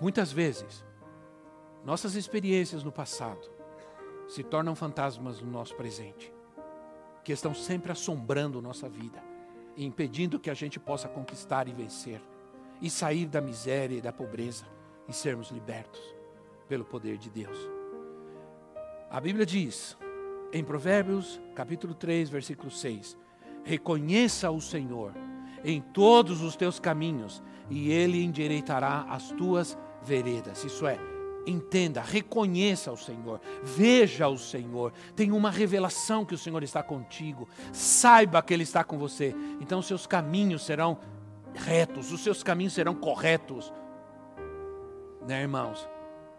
Muitas 0.00 0.32
vezes, 0.32 0.82
nossas 1.84 2.14
experiências 2.14 2.82
no 2.82 2.90
passado 2.90 3.50
se 4.26 4.42
tornam 4.42 4.74
fantasmas 4.74 5.42
no 5.42 5.50
nosso 5.50 5.76
presente, 5.76 6.32
que 7.22 7.32
estão 7.32 7.54
sempre 7.54 7.92
assombrando 7.92 8.62
nossa 8.62 8.88
vida 8.88 9.22
e 9.76 9.84
impedindo 9.84 10.40
que 10.40 10.48
a 10.48 10.54
gente 10.54 10.80
possa 10.80 11.06
conquistar 11.06 11.68
e 11.68 11.74
vencer, 11.74 12.22
e 12.80 12.88
sair 12.88 13.26
da 13.26 13.42
miséria 13.42 13.98
e 13.98 14.00
da 14.00 14.10
pobreza 14.10 14.64
e 15.06 15.12
sermos 15.12 15.50
libertos 15.50 16.00
pelo 16.66 16.86
poder 16.86 17.18
de 17.18 17.28
Deus. 17.28 17.58
A 19.10 19.20
Bíblia 19.20 19.44
diz, 19.44 19.98
em 20.50 20.64
Provérbios, 20.64 21.38
capítulo 21.54 21.92
3, 21.92 22.30
versículo 22.30 22.70
6: 22.70 23.18
Reconheça 23.64 24.50
o 24.50 24.62
Senhor 24.62 25.12
em 25.64 25.80
todos 25.80 26.42
os 26.42 26.56
teus 26.56 26.78
caminhos, 26.78 27.42
e 27.68 27.90
ele 27.90 28.24
endireitará 28.24 29.06
as 29.08 29.30
tuas 29.30 29.78
veredas. 30.02 30.64
Isso 30.64 30.86
é, 30.86 30.98
entenda, 31.46 32.00
reconheça 32.00 32.92
o 32.92 32.96
Senhor, 32.96 33.40
veja 33.62 34.28
o 34.28 34.38
Senhor, 34.38 34.92
tenha 35.14 35.34
uma 35.34 35.50
revelação 35.50 36.24
que 36.24 36.34
o 36.34 36.38
Senhor 36.38 36.62
está 36.62 36.82
contigo, 36.82 37.48
saiba 37.72 38.42
que 38.42 38.52
Ele 38.52 38.62
está 38.62 38.84
com 38.84 38.98
você. 38.98 39.34
Então 39.60 39.82
seus 39.82 40.06
caminhos 40.06 40.62
serão 40.62 40.98
retos, 41.54 42.12
os 42.12 42.22
seus 42.22 42.42
caminhos 42.42 42.72
serão 42.72 42.94
corretos. 42.94 43.72
Né, 45.26 45.42
irmãos? 45.42 45.88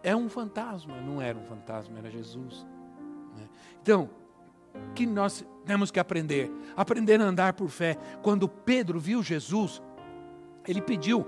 É 0.02 0.16
um 0.16 0.28
fantasma, 0.28 1.00
não 1.00 1.22
era 1.22 1.38
um 1.38 1.44
fantasma, 1.44 1.98
era 1.98 2.10
Jesus. 2.10 2.66
Né? 3.36 3.48
Então, 3.80 4.10
que 4.94 5.06
nós 5.06 5.44
temos 5.64 5.90
que 5.90 6.00
aprender? 6.00 6.50
Aprender 6.76 7.20
a 7.20 7.24
andar 7.24 7.52
por 7.52 7.68
fé. 7.68 7.96
Quando 8.22 8.48
Pedro 8.48 8.98
viu 8.98 9.22
Jesus, 9.22 9.82
ele 10.66 10.80
pediu 10.80 11.26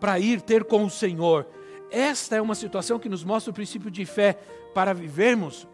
para 0.00 0.18
ir 0.18 0.40
ter 0.40 0.64
com 0.64 0.84
o 0.84 0.90
Senhor. 0.90 1.46
Esta 1.90 2.36
é 2.36 2.42
uma 2.42 2.54
situação 2.54 2.98
que 2.98 3.08
nos 3.08 3.24
mostra 3.24 3.50
o 3.50 3.54
princípio 3.54 3.90
de 3.90 4.04
fé 4.04 4.34
para 4.74 4.92
vivermos 4.92 5.66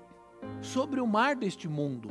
sobre 0.60 1.00
o 1.00 1.06
mar 1.06 1.34
deste 1.34 1.68
mundo. 1.68 2.10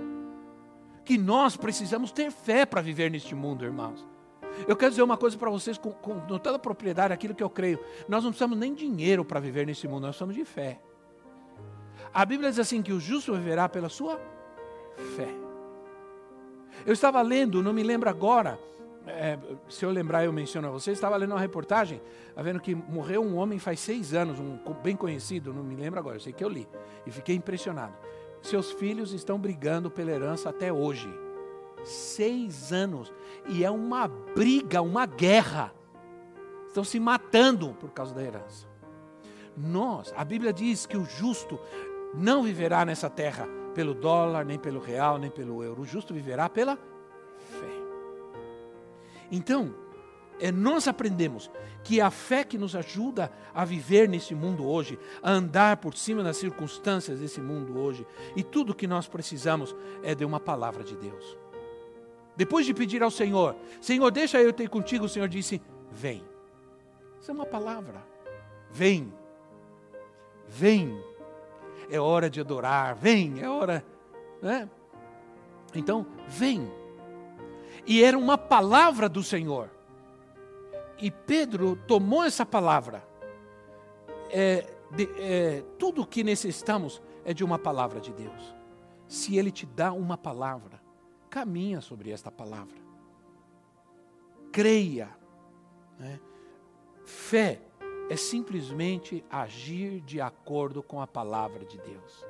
Que 1.06 1.18
nós 1.18 1.56
precisamos 1.58 2.12
ter 2.12 2.32
fé 2.32 2.66
para 2.66 2.82
viver 2.82 3.10
neste 3.10 3.34
mundo, 3.36 3.66
irmãos. 3.66 4.06
Eu 4.68 4.76
quero 4.76 4.92
dizer 4.92 5.04
uma 5.04 5.18
coisa 5.18 5.38
para 5.38 5.50
vocês 5.50 5.78
com, 5.78 5.92
com, 5.92 6.20
com 6.20 6.38
toda 6.38 6.56
a 6.56 6.60
propriedade, 6.60 7.14
aquilo 7.14 7.36
que 7.36 7.44
eu 7.44 7.50
creio. 7.50 7.80
Nós 8.08 8.24
não 8.24 8.32
precisamos 8.32 8.58
nem 8.58 8.74
dinheiro 8.74 9.24
para 9.24 9.40
viver 9.40 9.66
nesse 9.66 9.88
mundo, 9.88 10.02
nós 10.02 10.18
precisamos 10.18 10.36
de 10.36 10.46
fé. 10.46 10.80
A 12.14 12.26
Bíblia 12.26 12.50
diz 12.50 12.60
assim: 12.60 12.82
que 12.82 12.92
o 12.92 13.00
justo 13.00 13.34
viverá 13.34 13.70
pela 13.70 13.90
sua 13.90 14.20
fé. 15.16 15.30
Eu 16.86 16.94
estava 16.94 17.22
lendo, 17.22 17.62
não 17.62 17.74
me 17.74 17.84
lembro 17.84 18.10
agora, 18.10 18.60
é, 19.08 19.38
se 19.68 19.86
eu 19.86 19.92
lembrar, 19.92 20.24
eu 20.26 20.32
menciono 20.34 20.68
a 20.68 20.72
você. 20.72 20.92
Estava 20.92 21.16
lendo 21.18 21.32
uma 21.32 21.40
reportagem, 21.40 22.02
tá 22.36 22.42
vendo 22.42 22.60
que 22.60 22.76
morreu 22.76 23.24
um 23.24 23.36
homem 23.38 23.60
faz 23.60 23.80
seis 23.80 24.14
anos, 24.14 24.40
um 24.40 24.58
bem 24.84 24.96
conhecido, 24.96 25.54
não 25.54 25.64
me 25.64 25.76
lembro 25.76 26.00
agora, 26.00 26.18
eu 26.18 26.22
sei 26.22 26.34
que 26.34 26.44
eu 26.44 26.50
li, 26.50 26.68
e 27.06 27.12
fiquei 27.12 27.36
impressionado. 27.36 27.94
Seus 28.42 28.72
filhos 28.72 29.12
estão 29.12 29.38
brigando 29.38 29.92
pela 29.92 30.12
herança 30.12 30.50
até 30.50 30.72
hoje. 30.72 31.10
Seis 31.84 32.72
anos. 32.72 33.12
E 33.48 33.66
é 33.66 33.72
uma 33.72 34.08
briga, 34.08 34.82
uma 34.82 35.06
guerra. 35.06 35.74
Estão 36.68 36.84
se 36.84 37.00
matando 37.00 37.74
por 37.80 37.90
causa 37.92 38.14
da 38.14 38.24
herança. 38.24 38.68
Nós, 39.58 40.14
a 40.16 40.24
Bíblia 40.24 40.54
diz 40.54 40.86
que 40.86 40.96
o 40.96 41.04
justo 41.04 41.60
não 42.14 42.44
viverá 42.44 42.86
nessa 42.86 43.10
terra 43.10 43.46
pelo 43.70 43.94
dólar, 43.94 44.46
nem 44.46 44.58
pelo 44.58 44.80
real, 44.80 45.18
nem 45.18 45.30
pelo 45.30 45.64
euro. 45.64 45.82
O 45.82 45.86
justo 45.86 46.14
viverá 46.14 46.50
pela 46.50 46.78
então, 49.32 49.74
é, 50.40 50.52
nós 50.52 50.88
aprendemos 50.88 51.50
que 51.84 52.02
a 52.02 52.10
fé 52.10 52.44
que 52.44 52.58
nos 52.58 52.76
ajuda 52.76 53.32
a 53.54 53.64
viver 53.64 54.08
nesse 54.08 54.34
mundo 54.34 54.66
hoje, 54.66 54.98
a 55.22 55.32
andar 55.32 55.78
por 55.78 55.96
cima 55.96 56.24
das 56.24 56.38
circunstâncias 56.38 57.20
desse 57.20 57.40
mundo 57.40 57.78
hoje, 57.80 58.06
e 58.36 58.44
tudo 58.44 58.76
que 58.76 58.88
nós 58.88 59.08
precisamos 59.08 59.76
é 60.04 60.16
de 60.16 60.26
uma 60.26 60.40
palavra 60.40 60.84
de 60.84 60.96
Deus. 60.96 61.38
Depois 62.36 62.66
de 62.66 62.74
pedir 62.74 63.04
ao 63.04 63.12
Senhor, 63.12 63.56
Senhor, 63.82 64.10
deixa 64.12 64.42
eu 64.42 64.54
ter 64.54 64.70
contigo, 64.70 65.06
o 65.06 65.10
Senhor 65.10 65.28
disse: 65.28 65.62
Vem. 65.92 66.24
Isso 67.20 67.32
é 67.32 67.34
uma 67.34 67.46
palavra. 67.46 68.02
Vem. 68.72 69.14
Vem. 70.48 71.04
É 71.90 72.00
hora 72.00 72.30
de 72.30 72.40
adorar. 72.40 72.96
Vem. 72.96 73.42
É 73.42 73.50
hora. 73.50 73.84
Né? 74.42 74.70
Então, 75.74 76.06
vem 76.28 76.80
e 77.90 78.04
era 78.04 78.16
uma 78.16 78.38
palavra 78.38 79.10
do 79.10 79.24
Senhor. 79.24 79.70
E 81.02 81.10
Pedro 81.10 81.76
tomou 81.88 82.24
essa 82.24 82.46
palavra. 82.46 83.04
É, 84.30 84.72
de, 84.92 85.10
é, 85.18 85.64
tudo 85.80 86.04
o 86.04 86.06
que 86.06 86.24
necessitamos 86.24 87.02
é 87.26 87.34
de 87.34 87.44
uma 87.44 87.58
palavra 87.58 88.00
de 88.00 88.14
Deus. 88.14 88.56
Se 89.08 89.38
Ele 89.38 89.50
te 89.50 89.66
dá 89.66 89.92
uma 89.92 90.18
palavra, 90.18 90.80
caminha 91.32 91.82
sobre 91.82 92.12
esta 92.12 92.30
palavra. 92.30 92.78
Creia. 94.52 95.10
Né? 95.98 96.20
Fé 97.04 97.62
é 98.10 98.16
simplesmente 98.16 99.24
agir 99.30 100.02
de 100.02 100.20
acordo 100.20 100.82
com 100.82 101.00
a 101.00 101.06
palavra 101.06 101.64
de 101.64 101.78
Deus. 101.78 102.26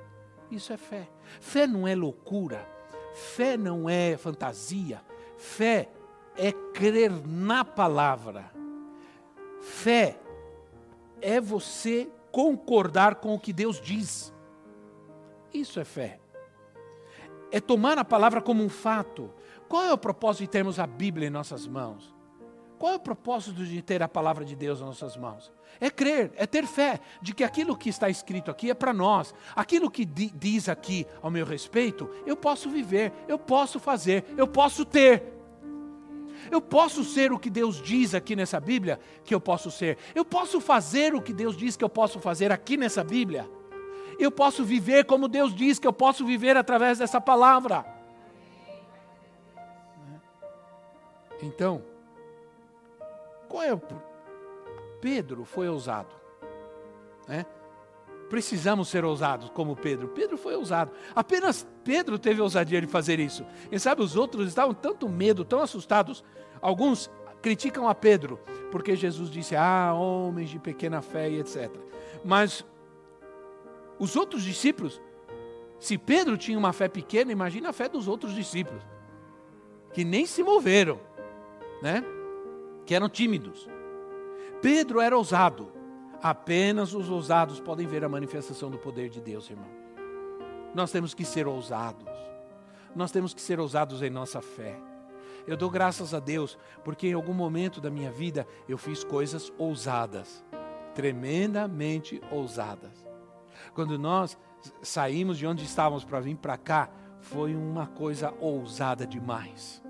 Isso 0.52 0.74
é 0.74 0.78
fé. 0.78 1.08
Fé 1.40 1.66
não 1.66 1.88
é 1.88 1.96
loucura. 1.96 2.68
Fé 3.14 3.56
não 3.56 3.90
é 3.90 4.18
fantasia. 4.18 5.02
Fé 5.38 5.90
é 6.36 6.52
crer 6.52 7.12
na 7.26 7.64
palavra. 7.64 8.52
Fé 9.62 10.20
é 11.22 11.40
você 11.40 12.10
concordar 12.32 13.16
com 13.16 13.34
o 13.34 13.40
que 13.40 13.54
Deus 13.54 13.80
diz. 13.80 14.34
Isso 15.54 15.80
é 15.80 15.86
fé. 15.86 16.20
É 17.52 17.60
tomar 17.60 17.98
a 17.98 18.06
palavra 18.06 18.42
como 18.42 18.64
um 18.64 18.70
fato. 18.70 19.34
Qual 19.68 19.84
é 19.84 19.94
o 19.94 19.98
propósito 19.98 20.42
de 20.42 20.50
termos 20.50 20.78
a 20.78 20.86
Bíblia 20.86 21.28
em 21.28 21.32
nossas 21.32 21.66
mãos? 21.66 22.14
Qual 22.78 22.94
é 22.94 22.96
o 22.96 23.00
propósito 23.00 23.66
de 23.66 23.82
ter 23.82 24.04
a 24.04 24.08
palavra 24.08 24.44
de 24.44 24.56
Deus 24.56 24.80
em 24.80 24.86
nossas 24.86 25.16
mãos? 25.18 25.52
É 25.80 25.90
crer, 25.90 26.32
é 26.36 26.46
ter 26.46 26.66
fé 26.66 27.00
de 27.22 27.34
que 27.34 27.44
aquilo 27.44 27.78
que 27.78 27.90
está 27.90 28.10
escrito 28.10 28.52
aqui 28.52 28.70
é 28.70 28.74
para 28.74 28.94
nós. 28.94 29.34
Aquilo 29.56 29.90
que 29.90 30.06
di 30.06 30.30
diz 30.30 30.68
aqui 30.68 31.08
ao 31.22 31.32
meu 31.32 31.46
respeito, 31.46 32.10
eu 32.26 32.36
posso 32.36 32.70
viver, 32.70 33.14
eu 33.28 33.40
posso 33.40 33.80
fazer, 33.80 34.26
eu 34.38 34.48
posso 34.48 34.84
ter. 34.86 35.24
Eu 36.52 36.62
posso 36.62 37.04
ser 37.04 37.32
o 37.32 37.40
que 37.40 37.50
Deus 37.50 37.82
diz 37.82 38.14
aqui 38.14 38.36
nessa 38.36 38.60
Bíblia 38.60 39.00
que 39.24 39.34
eu 39.34 39.42
posso 39.42 39.70
ser. 39.70 39.98
Eu 40.16 40.26
posso 40.26 40.60
fazer 40.60 41.14
o 41.14 41.22
que 41.22 41.34
Deus 41.34 41.56
diz 41.56 41.76
que 41.76 41.84
eu 41.84 41.90
posso 41.90 42.20
fazer 42.20 42.52
aqui 42.52 42.78
nessa 42.78 43.04
Bíblia. 43.04 43.50
Eu 44.18 44.32
posso 44.32 44.64
viver 44.64 45.06
como 45.06 45.28
Deus 45.28 45.54
diz 45.56 45.80
que 45.80 45.88
eu 45.88 45.94
posso 45.94 46.26
viver 46.26 46.58
através 46.58 46.98
dessa 46.98 47.22
palavra. 47.22 47.86
Então, 51.42 51.82
qual 53.48 53.64
é 53.64 53.74
o. 53.74 53.82
Pedro 55.02 55.46
foi 55.46 55.68
ousado. 55.68 56.16
Né? 57.28 57.46
Precisamos 58.30 58.90
ser 58.90 59.04
ousados 59.04 59.50
como 59.50 59.76
Pedro. 59.76 60.10
Pedro 60.10 60.38
foi 60.38 60.56
ousado. 60.56 60.92
Apenas 61.16 61.68
Pedro 61.84 62.20
teve 62.20 62.42
ousadia 62.42 62.80
de 62.80 62.88
fazer 62.88 63.20
isso. 63.20 63.46
E 63.72 63.80
sabe, 63.80 64.02
os 64.02 64.16
outros 64.16 64.48
estavam 64.48 64.74
tanto 64.74 65.10
medo, 65.10 65.44
tão 65.44 65.62
assustados. 65.62 66.24
Alguns 66.62 67.10
criticam 67.42 67.88
a 67.88 67.96
Pedro, 67.96 68.40
porque 68.72 68.96
Jesus 68.96 69.30
disse: 69.30 69.56
Ah, 69.56 69.94
homens 69.94 70.50
de 70.50 70.60
pequena 70.60 71.02
fé 71.02 71.30
e 71.30 71.40
etc. 71.40 71.72
Mas 72.24 72.64
os 73.98 74.16
outros 74.16 74.44
discípulos, 74.44 75.02
se 75.80 75.98
Pedro 75.98 76.38
tinha 76.38 76.58
uma 76.58 76.72
fé 76.72 76.88
pequena, 76.88 77.32
imagina 77.32 77.70
a 77.70 77.74
fé 77.74 77.90
dos 77.90 78.08
outros 78.08 78.36
discípulos, 78.36 78.84
que 79.92 80.04
nem 80.04 80.26
se 80.26 80.44
moveram, 80.44 81.00
né? 81.82 82.04
que 82.86 82.94
eram 82.94 83.10
tímidos. 83.10 83.68
Pedro 84.62 85.00
era 85.00 85.18
ousado. 85.18 85.72
Apenas 86.22 86.94
os 86.94 87.10
ousados 87.10 87.62
podem 87.62 87.88
ver 87.88 88.04
a 88.04 88.10
manifestação 88.10 88.70
do 88.70 88.78
poder 88.78 89.10
de 89.10 89.22
Deus, 89.22 89.50
irmão. 89.50 89.70
Nós 90.76 90.92
temos 90.92 91.14
que 91.14 91.24
ser 91.24 91.48
ousados. 91.48 92.10
Nós 92.94 93.10
temos 93.12 93.34
que 93.34 93.42
ser 93.42 93.60
ousados 93.60 94.02
em 94.02 94.10
nossa 94.10 94.42
fé. 94.42 94.78
Eu 95.48 95.56
dou 95.56 95.70
graças 95.70 96.14
a 96.14 96.20
Deus, 96.20 96.58
porque 96.84 97.08
em 97.08 97.14
algum 97.14 97.34
momento 97.34 97.80
da 97.80 97.90
minha 97.90 98.12
vida 98.12 98.46
eu 98.68 98.78
fiz 98.78 99.04
coisas 99.04 99.52
ousadas, 99.58 100.44
tremendamente 100.94 102.22
ousadas. 102.30 103.08
Quando 103.74 103.98
nós 103.98 104.38
saímos 104.82 105.38
de 105.38 105.48
onde 105.48 105.64
estávamos 105.64 106.04
para 106.04 106.20
vir 106.20 106.36
para 106.36 106.58
cá, 106.58 106.90
foi 107.22 107.56
uma 107.56 107.88
coisa 107.88 108.34
ousada 108.42 109.08
demais 109.08 109.82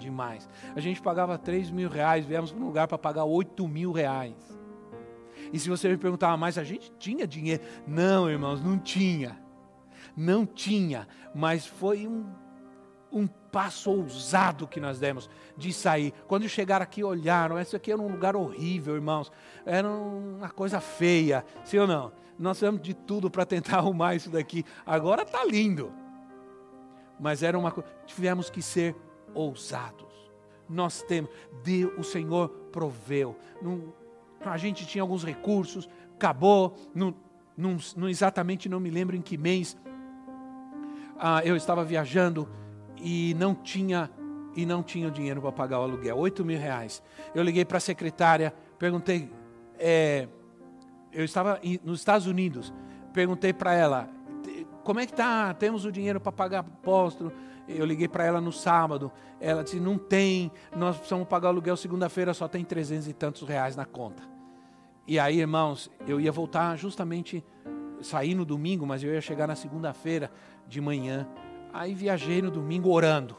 demais. 0.00 0.48
A 0.74 0.80
gente 0.80 1.00
pagava 1.00 1.38
3 1.38 1.70
mil 1.70 1.88
reais, 1.88 2.24
viemos 2.24 2.50
para 2.50 2.60
um 2.60 2.66
lugar 2.66 2.88
para 2.88 2.98
pagar 2.98 3.24
8 3.24 3.68
mil 3.68 3.92
reais. 3.92 4.34
E 5.52 5.58
se 5.58 5.68
você 5.68 5.88
me 5.88 5.96
perguntava 5.96 6.36
mais, 6.36 6.58
a 6.58 6.64
gente 6.64 6.92
tinha 6.98 7.26
dinheiro? 7.26 7.62
Não, 7.86 8.28
irmãos, 8.28 8.62
não 8.62 8.78
tinha. 8.78 9.40
Não 10.16 10.44
tinha, 10.44 11.06
mas 11.34 11.66
foi 11.66 12.06
um, 12.06 12.26
um 13.12 13.26
passo 13.26 13.90
ousado 13.90 14.66
que 14.66 14.80
nós 14.80 14.98
demos 14.98 15.28
de 15.56 15.72
sair. 15.72 16.12
Quando 16.26 16.48
chegaram 16.48 16.82
aqui, 16.82 17.02
olharam, 17.02 17.60
isso 17.60 17.76
aqui 17.76 17.92
era 17.92 18.00
um 18.00 18.08
lugar 18.08 18.36
horrível, 18.36 18.94
irmãos. 18.94 19.30
Era 19.64 19.88
uma 19.88 20.50
coisa 20.50 20.80
feia, 20.80 21.44
sim 21.64 21.78
ou 21.78 21.86
não? 21.86 22.12
Nós 22.38 22.58
fizemos 22.58 22.80
de 22.80 22.94
tudo 22.94 23.30
para 23.30 23.44
tentar 23.44 23.78
arrumar 23.78 24.14
isso 24.14 24.30
daqui. 24.30 24.64
Agora 24.86 25.22
está 25.22 25.44
lindo. 25.44 25.92
Mas 27.18 27.42
era 27.42 27.58
uma 27.58 27.70
coisa. 27.70 27.88
Tivemos 28.06 28.48
que 28.48 28.62
ser 28.62 28.96
ousados. 29.34 30.08
Nós 30.68 31.02
temos, 31.02 31.30
Deus, 31.64 31.92
o 31.98 32.04
Senhor 32.04 32.48
proveu. 32.70 33.36
Não, 33.60 33.92
a 34.40 34.56
gente 34.56 34.86
tinha 34.86 35.02
alguns 35.02 35.24
recursos, 35.24 35.88
acabou, 36.14 36.76
não, 36.94 37.14
não, 37.56 37.76
não, 37.96 38.08
exatamente 38.08 38.68
não 38.68 38.80
me 38.80 38.90
lembro 38.90 39.16
em 39.16 39.22
que 39.22 39.36
mês. 39.36 39.76
Ah, 41.18 41.44
eu 41.44 41.56
estava 41.56 41.84
viajando 41.84 42.48
e 42.96 43.34
não 43.38 43.54
tinha 43.54 44.10
e 44.56 44.66
não 44.66 44.82
tinha 44.82 45.10
dinheiro 45.10 45.40
para 45.40 45.52
pagar 45.52 45.78
o 45.78 45.82
aluguel, 45.84 46.16
oito 46.18 46.44
mil 46.44 46.58
reais. 46.58 47.02
Eu 47.34 47.42
liguei 47.42 47.64
para 47.64 47.78
a 47.78 47.80
secretária, 47.80 48.52
perguntei, 48.78 49.30
é, 49.78 50.26
eu 51.12 51.24
estava 51.24 51.60
nos 51.84 52.00
Estados 52.00 52.26
Unidos, 52.26 52.72
perguntei 53.12 53.52
para 53.52 53.74
ela, 53.74 54.10
como 54.82 54.98
é 54.98 55.06
que 55.06 55.12
tá? 55.12 55.54
Temos 55.54 55.84
o 55.84 55.92
dinheiro 55.92 56.20
para 56.20 56.32
pagar 56.32 56.60
apóstolo? 56.60 57.32
Eu 57.76 57.84
liguei 57.84 58.08
para 58.08 58.24
ela 58.24 58.40
no 58.40 58.52
sábado. 58.52 59.10
Ela 59.40 59.62
disse: 59.62 59.80
não 59.80 59.96
tem, 59.96 60.50
nós 60.76 60.96
precisamos 60.96 61.26
pagar 61.28 61.48
o 61.48 61.50
aluguel 61.50 61.76
segunda-feira, 61.76 62.34
só 62.34 62.48
tem 62.48 62.64
trezentos 62.64 63.08
e 63.08 63.12
tantos 63.12 63.46
reais 63.46 63.76
na 63.76 63.84
conta. 63.84 64.22
E 65.06 65.18
aí, 65.18 65.40
irmãos, 65.40 65.90
eu 66.06 66.20
ia 66.20 66.30
voltar 66.30 66.76
justamente, 66.76 67.44
sair 68.00 68.34
no 68.34 68.44
domingo, 68.44 68.86
mas 68.86 69.02
eu 69.02 69.12
ia 69.12 69.20
chegar 69.20 69.46
na 69.46 69.56
segunda-feira 69.56 70.30
de 70.68 70.80
manhã. 70.80 71.26
Aí 71.72 71.94
viajei 71.94 72.40
no 72.42 72.50
domingo 72.50 72.90
orando. 72.90 73.36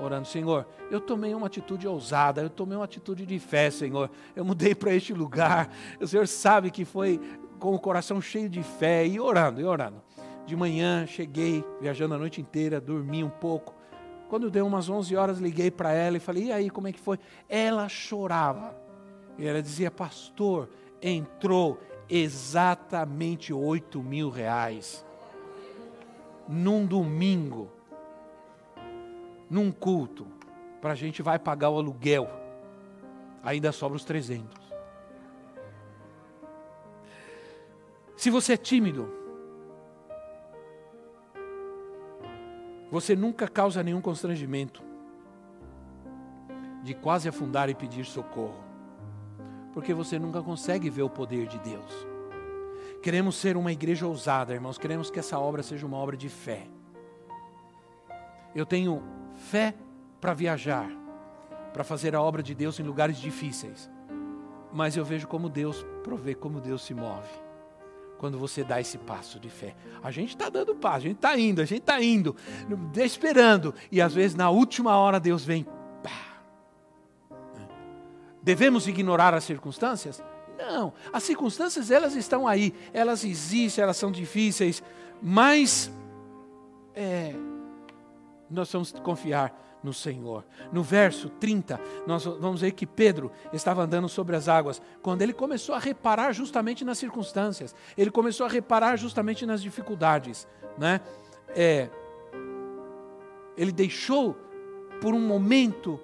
Orando, 0.00 0.26
Senhor, 0.28 0.66
eu 0.90 1.00
tomei 1.00 1.34
uma 1.34 1.48
atitude 1.48 1.86
ousada, 1.86 2.40
eu 2.42 2.48
tomei 2.48 2.76
uma 2.76 2.84
atitude 2.84 3.26
de 3.26 3.38
fé, 3.38 3.70
Senhor. 3.70 4.08
Eu 4.36 4.44
mudei 4.44 4.74
para 4.74 4.94
este 4.94 5.12
lugar. 5.12 5.68
O 6.00 6.06
Senhor 6.06 6.28
sabe 6.28 6.70
que 6.70 6.84
foi 6.84 7.20
com 7.58 7.74
o 7.74 7.78
coração 7.78 8.20
cheio 8.20 8.48
de 8.48 8.62
fé 8.62 9.06
e 9.06 9.18
orando, 9.18 9.60
e 9.60 9.64
orando. 9.64 10.00
De 10.50 10.56
manhã 10.56 11.06
cheguei, 11.06 11.64
viajando 11.80 12.16
a 12.16 12.18
noite 12.18 12.40
inteira, 12.40 12.80
dormi 12.80 13.22
um 13.22 13.30
pouco. 13.30 13.72
Quando 14.28 14.50
deu 14.50 14.66
umas 14.66 14.88
11 14.88 15.14
horas, 15.14 15.38
liguei 15.38 15.70
para 15.70 15.92
ela 15.92 16.16
e 16.16 16.20
falei: 16.20 16.46
"E 16.46 16.52
aí, 16.52 16.68
como 16.68 16.88
é 16.88 16.92
que 16.92 16.98
foi?" 16.98 17.20
Ela 17.48 17.88
chorava. 17.88 18.76
E 19.38 19.46
ela 19.46 19.62
dizia: 19.62 19.92
"Pastor, 19.92 20.68
entrou 21.00 21.78
exatamente 22.08 23.52
8 23.52 24.02
mil 24.02 24.28
reais 24.28 25.06
num 26.48 26.84
domingo, 26.84 27.70
num 29.48 29.70
culto, 29.70 30.26
para 30.80 30.94
a 30.94 30.96
gente 30.96 31.22
vai 31.22 31.38
pagar 31.38 31.70
o 31.70 31.76
aluguel. 31.78 32.28
Ainda 33.40 33.70
sobra 33.70 33.96
os 33.96 34.04
300. 34.04 34.58
Se 38.16 38.30
você 38.30 38.54
é 38.54 38.56
tímido, 38.56 39.19
Você 42.90 43.14
nunca 43.14 43.46
causa 43.46 43.82
nenhum 43.82 44.00
constrangimento 44.00 44.82
de 46.82 46.92
quase 46.92 47.28
afundar 47.28 47.68
e 47.68 47.74
pedir 47.74 48.04
socorro, 48.04 48.64
porque 49.72 49.94
você 49.94 50.18
nunca 50.18 50.42
consegue 50.42 50.90
ver 50.90 51.02
o 51.02 51.10
poder 51.10 51.46
de 51.46 51.58
Deus. 51.60 52.06
Queremos 53.00 53.36
ser 53.36 53.56
uma 53.56 53.70
igreja 53.70 54.06
ousada, 54.06 54.52
irmãos, 54.52 54.76
queremos 54.76 55.10
que 55.10 55.20
essa 55.20 55.38
obra 55.38 55.62
seja 55.62 55.86
uma 55.86 55.96
obra 55.96 56.16
de 56.16 56.28
fé. 56.28 56.66
Eu 58.54 58.66
tenho 58.66 59.02
fé 59.36 59.74
para 60.20 60.34
viajar, 60.34 60.90
para 61.72 61.84
fazer 61.84 62.16
a 62.16 62.20
obra 62.20 62.42
de 62.42 62.54
Deus 62.54 62.80
em 62.80 62.82
lugares 62.82 63.18
difíceis, 63.18 63.88
mas 64.72 64.96
eu 64.96 65.04
vejo 65.04 65.28
como 65.28 65.48
Deus 65.48 65.86
provê, 66.02 66.34
como 66.34 66.60
Deus 66.60 66.82
se 66.82 66.92
move 66.92 67.49
quando 68.20 68.38
você 68.38 68.62
dá 68.62 68.78
esse 68.78 68.98
passo 68.98 69.40
de 69.40 69.48
fé. 69.48 69.74
A 70.02 70.10
gente 70.10 70.36
está 70.36 70.50
dando 70.50 70.74
passo, 70.74 70.98
a 70.98 71.00
gente 71.08 71.16
está 71.16 71.38
indo, 71.38 71.62
a 71.62 71.64
gente 71.64 71.80
está 71.80 72.02
indo, 72.02 72.36
esperando, 72.96 73.74
e 73.90 73.98
às 73.98 74.12
vezes 74.12 74.36
na 74.36 74.50
última 74.50 74.94
hora 74.94 75.18
Deus 75.18 75.42
vem. 75.42 75.66
Pá. 76.02 76.42
Devemos 78.42 78.86
ignorar 78.86 79.32
as 79.32 79.44
circunstâncias? 79.44 80.22
Não, 80.58 80.92
as 81.10 81.22
circunstâncias 81.22 81.90
elas 81.90 82.14
estão 82.14 82.46
aí, 82.46 82.74
elas 82.92 83.24
existem, 83.24 83.82
elas 83.82 83.96
são 83.96 84.12
difíceis, 84.12 84.82
mas 85.22 85.90
é, 86.94 87.34
nós 88.50 88.70
vamos 88.70 88.92
confiar 88.92 89.69
no 89.82 89.92
Senhor. 89.92 90.44
No 90.72 90.82
verso 90.82 91.28
30, 91.28 91.80
nós 92.06 92.24
vamos 92.24 92.60
ver 92.60 92.72
que 92.72 92.86
Pedro 92.86 93.30
estava 93.52 93.82
andando 93.82 94.08
sobre 94.08 94.36
as 94.36 94.48
águas, 94.48 94.80
quando 95.02 95.22
ele 95.22 95.32
começou 95.32 95.74
a 95.74 95.78
reparar 95.78 96.32
justamente 96.32 96.84
nas 96.84 96.98
circunstâncias, 96.98 97.74
ele 97.96 98.10
começou 98.10 98.46
a 98.46 98.48
reparar 98.48 98.96
justamente 98.96 99.46
nas 99.46 99.62
dificuldades. 99.62 100.46
Né? 100.78 101.00
É, 101.48 101.88
ele 103.56 103.72
deixou 103.72 104.36
por 105.00 105.14
um 105.14 105.20
momento 105.20 106.00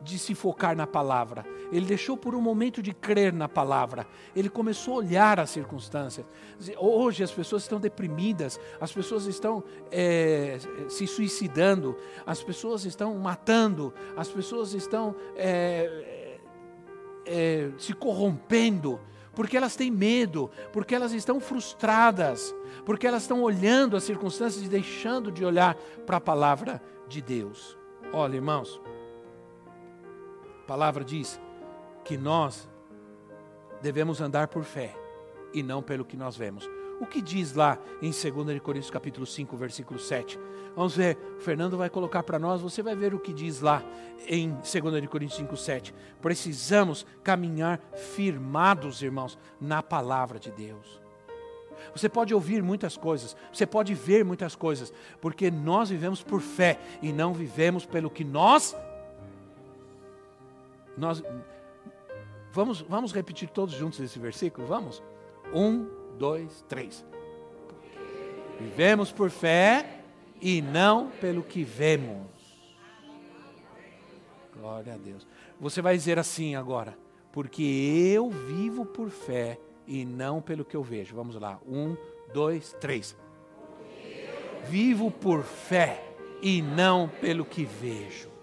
de 0.00 0.18
se 0.18 0.34
focar 0.34 0.76
na 0.76 0.86
palavra. 0.86 1.44
Ele 1.72 1.86
deixou 1.86 2.16
por 2.16 2.34
um 2.34 2.40
momento 2.40 2.82
de 2.82 2.92
crer 2.92 3.32
na 3.32 3.48
palavra. 3.48 4.06
Ele 4.34 4.48
começou 4.48 4.94
a 4.94 4.96
olhar 4.98 5.40
as 5.40 5.50
circunstâncias. 5.50 6.26
Hoje 6.78 7.22
as 7.22 7.32
pessoas 7.32 7.62
estão 7.62 7.80
deprimidas, 7.80 8.60
as 8.80 8.92
pessoas 8.92 9.26
estão 9.26 9.64
é, 9.90 10.58
se 10.88 11.06
suicidando, 11.06 11.96
as 12.24 12.42
pessoas 12.42 12.84
estão 12.84 13.14
matando, 13.16 13.92
as 14.16 14.28
pessoas 14.28 14.72
estão 14.74 15.14
é, 15.36 16.38
é, 17.24 17.70
se 17.78 17.92
corrompendo 17.92 19.00
porque 19.36 19.54
elas 19.54 19.76
têm 19.76 19.90
medo, 19.90 20.50
porque 20.72 20.94
elas 20.94 21.12
estão 21.12 21.38
frustradas, 21.38 22.54
porque 22.86 23.06
elas 23.06 23.22
estão 23.22 23.42
olhando 23.42 23.94
as 23.94 24.02
circunstâncias 24.02 24.64
e 24.64 24.68
deixando 24.68 25.30
de 25.30 25.44
olhar 25.44 25.76
para 26.06 26.16
a 26.16 26.20
palavra 26.20 26.82
de 27.06 27.20
Deus. 27.20 27.76
Olha, 28.14 28.36
irmãos, 28.36 28.80
a 30.66 30.74
palavra 30.76 31.04
diz 31.04 31.40
que 32.02 32.18
nós 32.18 32.68
devemos 33.80 34.20
andar 34.20 34.48
por 34.48 34.64
fé 34.64 34.96
e 35.54 35.62
não 35.62 35.80
pelo 35.80 36.04
que 36.04 36.16
nós 36.16 36.36
vemos. 36.36 36.68
O 37.00 37.06
que 37.06 37.22
diz 37.22 37.54
lá 37.54 37.78
em 38.02 38.10
2 38.10 38.58
Coríntios 38.58 38.90
capítulo 38.90 39.24
5, 39.24 39.56
versículo 39.56 40.00
7? 40.00 40.36
Vamos 40.74 40.96
ver, 40.96 41.16
o 41.36 41.40
Fernando 41.40 41.76
vai 41.76 41.88
colocar 41.88 42.24
para 42.24 42.36
nós, 42.36 42.60
você 42.60 42.82
vai 42.82 42.96
ver 42.96 43.14
o 43.14 43.20
que 43.20 43.32
diz 43.32 43.60
lá 43.60 43.80
em 44.26 44.54
2 44.54 45.06
Coríntios 45.06 45.38
5, 45.38 45.56
7. 45.56 45.94
Precisamos 46.20 47.06
caminhar 47.22 47.80
firmados, 47.94 49.02
irmãos, 49.02 49.38
na 49.60 49.84
palavra 49.84 50.40
de 50.40 50.50
Deus. 50.50 51.00
Você 51.94 52.08
pode 52.08 52.34
ouvir 52.34 52.60
muitas 52.60 52.96
coisas, 52.96 53.36
você 53.52 53.64
pode 53.64 53.94
ver 53.94 54.24
muitas 54.24 54.56
coisas, 54.56 54.92
porque 55.20 55.48
nós 55.48 55.90
vivemos 55.90 56.24
por 56.24 56.40
fé 56.40 56.76
e 57.00 57.12
não 57.12 57.32
vivemos 57.32 57.86
pelo 57.86 58.10
que 58.10 58.24
nós 58.24 58.74
nós 60.96 61.22
vamos 62.52 62.80
vamos 62.82 63.12
repetir 63.12 63.48
todos 63.48 63.74
juntos 63.74 64.00
esse 64.00 64.18
versículo, 64.18 64.66
vamos? 64.66 65.02
Um, 65.52 65.86
dois, 66.18 66.64
três. 66.68 67.04
Vivemos 68.58 69.12
por 69.12 69.30
fé 69.30 70.00
e 70.40 70.62
não 70.62 71.10
pelo 71.20 71.42
que 71.42 71.62
vemos. 71.62 72.26
Glória 74.54 74.94
a 74.94 74.96
Deus. 74.96 75.26
Você 75.60 75.82
vai 75.82 75.96
dizer 75.96 76.18
assim 76.18 76.54
agora, 76.54 76.96
porque 77.32 77.62
eu 77.62 78.30
vivo 78.30 78.86
por 78.86 79.10
fé 79.10 79.60
e 79.86 80.04
não 80.04 80.40
pelo 80.40 80.64
que 80.64 80.76
eu 80.76 80.82
vejo. 80.82 81.14
Vamos 81.14 81.36
lá. 81.36 81.60
Um, 81.66 81.96
dois, 82.32 82.74
três. 82.80 83.16
Vivo 84.68 85.10
por 85.10 85.42
fé 85.42 86.02
e 86.42 86.60
não 86.60 87.08
pelo 87.08 87.44
que 87.44 87.64
vejo. 87.64 88.35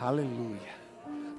Aleluia. 0.00 0.76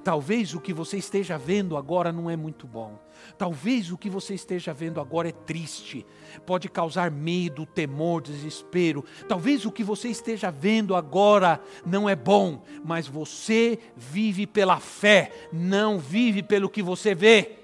Talvez 0.02 0.54
o 0.54 0.60
que 0.60 0.72
você 0.72 0.96
esteja 0.96 1.36
vendo 1.36 1.76
agora 1.76 2.10
não 2.10 2.30
é 2.30 2.36
muito 2.36 2.66
bom. 2.66 2.98
Talvez 3.36 3.92
o 3.92 3.98
que 3.98 4.08
você 4.08 4.34
esteja 4.34 4.72
vendo 4.72 5.00
agora 5.00 5.28
é 5.28 5.32
triste, 5.32 6.06
pode 6.46 6.68
causar 6.68 7.10
medo, 7.10 7.66
temor, 7.66 8.22
desespero. 8.22 9.04
Talvez 9.28 9.66
o 9.66 9.72
que 9.72 9.84
você 9.84 10.08
esteja 10.08 10.50
vendo 10.50 10.96
agora 10.96 11.60
não 11.84 12.08
é 12.08 12.16
bom, 12.16 12.62
mas 12.82 13.06
você 13.06 13.78
vive 13.94 14.46
pela 14.46 14.80
fé, 14.80 15.30
não 15.52 15.98
vive 15.98 16.42
pelo 16.42 16.70
que 16.70 16.82
você 16.82 17.14
vê. 17.14 17.58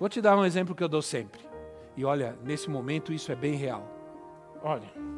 Vou 0.00 0.08
te 0.08 0.20
dar 0.20 0.36
um 0.36 0.44
exemplo 0.44 0.74
que 0.74 0.82
eu 0.82 0.88
dou 0.88 1.02
sempre. 1.02 1.40
E 1.96 2.04
olha, 2.04 2.36
nesse 2.42 2.68
momento 2.68 3.12
isso 3.12 3.30
é 3.30 3.36
bem 3.36 3.54
real. 3.54 3.86
Olha. 4.60 5.11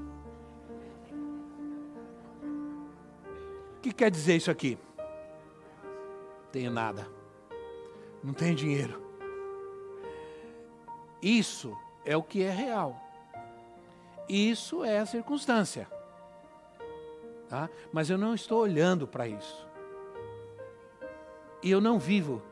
Que 3.84 3.92
quer 3.92 4.10
dizer 4.10 4.36
isso 4.36 4.50
aqui? 4.50 4.78
Tenho 6.50 6.70
nada 6.70 7.14
não 8.24 8.32
tem 8.32 8.54
dinheiro. 8.54 9.02
Isso 11.20 11.76
é 12.06 12.16
o 12.16 12.22
que 12.22 12.42
é 12.42 12.50
real. 12.50 12.98
Isso 14.26 14.82
é 14.82 14.98
a 14.98 15.06
circunstância. 15.06 15.86
Tá? 17.48 17.68
Mas 17.92 18.08
eu 18.08 18.16
não 18.16 18.34
estou 18.34 18.62
olhando 18.62 19.06
para 19.06 19.28
isso. 19.28 19.68
E 21.62 21.70
eu 21.70 21.80
não 21.80 21.98
vivo 21.98 22.42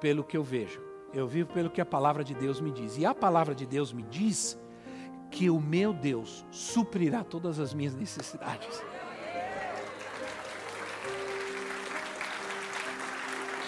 pelo 0.00 0.22
que 0.22 0.36
eu 0.36 0.42
vejo. 0.42 0.82
Eu 1.14 1.26
vivo 1.26 1.50
pelo 1.52 1.70
que 1.70 1.80
a 1.80 1.86
palavra 1.86 2.22
de 2.22 2.34
Deus 2.34 2.60
me 2.60 2.70
diz. 2.70 2.98
E 2.98 3.06
a 3.06 3.14
palavra 3.14 3.54
de 3.54 3.64
Deus 3.64 3.92
me 3.92 4.02
diz 4.02 4.58
que 5.30 5.48
o 5.48 5.58
meu 5.58 5.94
Deus 5.94 6.44
suprirá 6.50 7.24
todas 7.24 7.58
as 7.58 7.72
minhas 7.72 7.94
necessidades. 7.94 8.82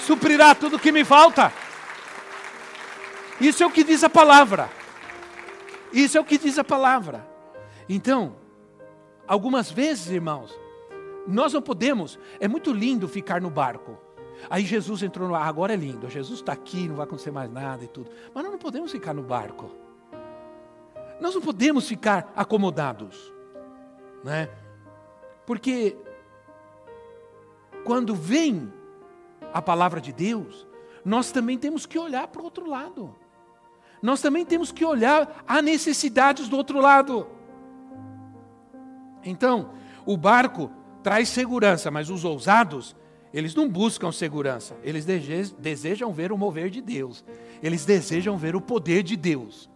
Suprirá 0.04 0.54
tudo 0.54 0.78
que 0.78 0.92
me 0.92 1.04
falta. 1.04 1.52
Isso 3.40 3.62
é 3.62 3.66
o 3.66 3.70
que 3.70 3.82
diz 3.82 4.04
a 4.04 4.10
palavra. 4.10 4.70
Isso 5.92 6.16
é 6.16 6.20
o 6.20 6.24
que 6.24 6.38
diz 6.38 6.58
a 6.58 6.64
palavra. 6.64 7.26
Então, 7.88 8.36
algumas 9.26 9.70
vezes, 9.70 10.10
irmãos, 10.10 10.56
nós 11.26 11.52
não 11.52 11.62
podemos. 11.62 12.18
É 12.38 12.46
muito 12.46 12.72
lindo 12.72 13.08
ficar 13.08 13.40
no 13.40 13.50
barco. 13.50 13.98
Aí 14.50 14.64
Jesus 14.64 15.02
entrou 15.02 15.28
no 15.28 15.34
ar, 15.34 15.48
agora 15.48 15.72
é 15.72 15.76
lindo. 15.76 16.08
Jesus 16.10 16.40
está 16.40 16.52
aqui, 16.52 16.88
não 16.88 16.96
vai 16.96 17.04
acontecer 17.04 17.30
mais 17.30 17.50
nada 17.50 17.84
e 17.84 17.88
tudo. 17.88 18.10
Mas 18.34 18.44
nós 18.44 18.52
não 18.52 18.58
podemos 18.58 18.92
ficar 18.92 19.14
no 19.14 19.22
barco. 19.22 19.70
Nós 21.20 21.34
não 21.34 21.40
podemos 21.40 21.88
ficar 21.88 22.32
acomodados, 22.36 23.32
né? 24.22 24.50
Porque 25.46 25.96
quando 27.84 28.14
vem 28.14 28.72
a 29.54 29.62
palavra 29.62 30.00
de 30.00 30.12
Deus, 30.12 30.66
nós 31.04 31.30
também 31.30 31.56
temos 31.56 31.86
que 31.86 31.96
olhar 31.96 32.26
para 32.26 32.42
o 32.42 32.44
outro 32.44 32.68
lado. 32.68 33.14
Nós 34.02 34.20
também 34.20 34.44
temos 34.44 34.72
que 34.72 34.84
olhar 34.84 35.44
a 35.46 35.62
necessidades 35.62 36.48
do 36.48 36.56
outro 36.56 36.80
lado. 36.80 37.28
Então, 39.24 39.70
o 40.04 40.16
barco 40.16 40.70
traz 41.04 41.28
segurança, 41.28 41.88
mas 41.88 42.10
os 42.10 42.24
ousados, 42.24 42.96
eles 43.32 43.54
não 43.54 43.68
buscam 43.68 44.10
segurança, 44.10 44.76
eles 44.82 45.06
desejam 45.56 46.12
ver 46.12 46.32
o 46.32 46.36
mover 46.36 46.68
de 46.68 46.82
Deus, 46.82 47.24
eles 47.62 47.84
desejam 47.84 48.36
ver 48.36 48.56
o 48.56 48.60
poder 48.60 49.04
de 49.04 49.16
Deus. 49.16 49.70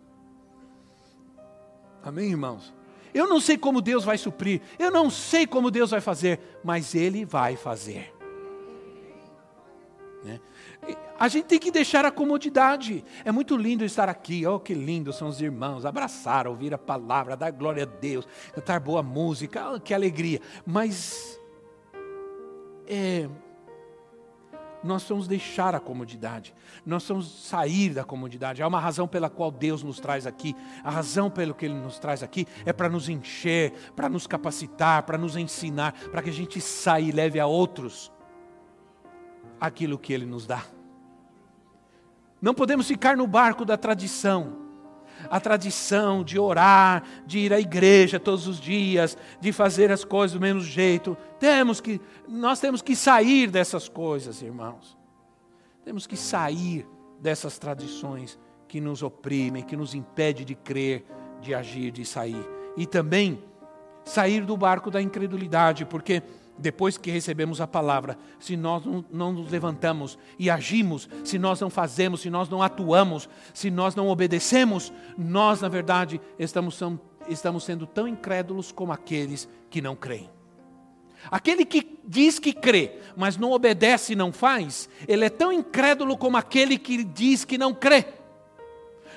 Amém, 2.02 2.30
irmãos? 2.30 2.74
Eu 3.14 3.28
não 3.28 3.40
sei 3.40 3.56
como 3.56 3.80
Deus 3.80 4.04
vai 4.04 4.18
suprir, 4.18 4.60
eu 4.78 4.90
não 4.90 5.08
sei 5.08 5.46
como 5.46 5.70
Deus 5.70 5.92
vai 5.92 6.00
fazer, 6.00 6.58
mas 6.64 6.94
Ele 6.94 7.24
vai 7.24 7.56
fazer. 7.56 8.17
Né? 10.24 10.40
A 11.18 11.28
gente 11.28 11.46
tem 11.46 11.58
que 11.58 11.70
deixar 11.70 12.04
a 12.04 12.10
comodidade. 12.10 13.04
É 13.24 13.30
muito 13.30 13.56
lindo 13.56 13.84
estar 13.84 14.08
aqui. 14.08 14.46
Oh, 14.46 14.58
que 14.58 14.74
lindo 14.74 15.12
são 15.12 15.28
os 15.28 15.40
irmãos. 15.40 15.84
Abraçar, 15.84 16.46
ouvir 16.46 16.74
a 16.74 16.78
palavra, 16.78 17.36
dar 17.36 17.50
glória 17.50 17.84
a 17.84 17.86
Deus, 17.86 18.26
cantar 18.52 18.80
boa 18.80 19.02
música. 19.02 19.72
Oh, 19.72 19.80
que 19.80 19.94
alegria. 19.94 20.40
Mas 20.66 21.38
é, 22.86 23.28
nós 24.82 25.08
vamos 25.08 25.28
deixar 25.28 25.74
a 25.74 25.80
comodidade. 25.80 26.54
Nós 26.84 27.06
vamos 27.06 27.46
sair 27.46 27.90
da 27.90 28.04
comodidade. 28.04 28.62
Há 28.62 28.66
uma 28.66 28.80
razão 28.80 29.06
pela 29.06 29.30
qual 29.30 29.50
Deus 29.50 29.82
nos 29.82 30.00
traz 30.00 30.26
aqui. 30.26 30.54
A 30.82 30.90
razão 30.90 31.30
pelo 31.30 31.54
que 31.54 31.64
Ele 31.64 31.74
nos 31.74 31.98
traz 31.98 32.22
aqui 32.22 32.46
é 32.64 32.72
para 32.72 32.88
nos 32.88 33.08
encher, 33.08 33.72
para 33.94 34.08
nos 34.08 34.26
capacitar, 34.26 35.04
para 35.04 35.18
nos 35.18 35.36
ensinar, 35.36 35.92
para 36.10 36.22
que 36.22 36.30
a 36.30 36.32
gente 36.32 36.60
saia 36.60 37.04
e 37.04 37.12
leve 37.12 37.38
a 37.38 37.46
outros 37.46 38.10
aquilo 39.60 39.98
que 39.98 40.12
Ele 40.12 40.26
nos 40.26 40.46
dá. 40.46 40.64
Não 42.40 42.54
podemos 42.54 42.86
ficar 42.86 43.16
no 43.16 43.26
barco 43.26 43.64
da 43.64 43.76
tradição. 43.76 44.68
A 45.28 45.40
tradição 45.40 46.22
de 46.22 46.38
orar, 46.38 47.02
de 47.26 47.40
ir 47.40 47.52
à 47.52 47.58
igreja 47.58 48.20
todos 48.20 48.46
os 48.46 48.60
dias, 48.60 49.18
de 49.40 49.52
fazer 49.52 49.90
as 49.90 50.04
coisas 50.04 50.34
do 50.34 50.40
mesmo 50.40 50.60
jeito. 50.60 51.16
Temos 51.40 51.80
que, 51.80 52.00
nós 52.28 52.60
temos 52.60 52.80
que 52.80 52.94
sair 52.94 53.50
dessas 53.50 53.88
coisas, 53.88 54.40
irmãos. 54.42 54.96
Temos 55.84 56.06
que 56.06 56.16
sair 56.16 56.86
dessas 57.20 57.58
tradições 57.58 58.38
que 58.68 58.80
nos 58.80 59.02
oprimem, 59.02 59.64
que 59.64 59.76
nos 59.76 59.94
impede 59.94 60.44
de 60.44 60.54
crer, 60.54 61.04
de 61.40 61.52
agir, 61.52 61.90
de 61.90 62.04
sair. 62.04 62.46
E 62.76 62.86
também 62.86 63.42
sair 64.04 64.44
do 64.44 64.56
barco 64.56 64.90
da 64.90 65.02
incredulidade, 65.02 65.84
porque 65.84 66.22
depois 66.58 66.98
que 66.98 67.10
recebemos 67.10 67.60
a 67.60 67.66
palavra, 67.66 68.18
se 68.38 68.56
nós 68.56 68.82
não, 69.10 69.32
nos 69.32 69.50
levantamos 69.50 70.18
e 70.38 70.50
agimos, 70.50 71.08
se 71.24 71.38
nós 71.38 71.60
não 71.60 71.70
fazemos, 71.70 72.20
se 72.20 72.30
nós 72.30 72.48
não 72.48 72.62
atuamos, 72.62 73.28
se 73.54 73.70
nós 73.70 73.94
não 73.94 74.08
obedecemos, 74.08 74.92
nós, 75.16 75.60
na 75.60 75.68
verdade, 75.68 76.20
estamos, 76.38 76.78
estamos 77.28 77.64
sendo 77.64 77.86
tão 77.86 78.08
incrédulos 78.08 78.72
como 78.72 78.92
aqueles 78.92 79.48
que 79.70 79.80
não 79.80 79.94
creem. 79.94 80.30
Aquele 81.30 81.64
que 81.64 81.98
diz 82.06 82.38
que 82.38 82.52
crê, 82.52 82.98
mas 83.16 83.36
não 83.36 83.52
obedece 83.52 84.12
e 84.12 84.16
não 84.16 84.32
faz, 84.32 84.88
ele 85.06 85.24
é 85.24 85.30
tão 85.30 85.52
incrédulo 85.52 86.16
como 86.16 86.36
aquele 86.36 86.78
que 86.78 87.02
diz 87.04 87.44
que 87.44 87.58
não 87.58 87.74
crê. 87.74 88.06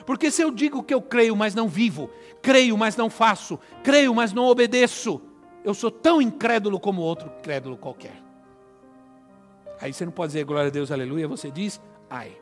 Porque 0.06 0.32
se 0.32 0.42
eu 0.42 0.52
digo 0.52 0.84
que 0.84 0.94
eu 0.94 1.02
creio, 1.02 1.36
mas 1.36 1.54
não 1.54 1.68
vivo, 1.68 2.10
creio, 2.42 2.78
mas 2.78 2.96
não 2.96 3.10
faço, 3.10 3.60
creio, 3.84 4.14
mas 4.16 4.34
não 4.34 4.46
obedeço, 4.46 5.22
eu 5.64 5.74
sou 5.74 5.92
tão 5.92 6.22
incrédulo 6.22 6.80
como 6.80 7.02
outro 7.02 7.32
incrédulo 7.40 7.78
qualquer. 7.78 8.22
Aí 9.80 9.94
você 9.94 10.06
não 10.06 10.12
pode 10.12 10.34
dizer 10.34 10.46
glória 10.46 10.68
a 10.68 10.72
Deus, 10.72 10.92
aleluia, 10.92 11.28
você 11.28 11.50
diz, 11.50 11.82
ai. 12.10 12.38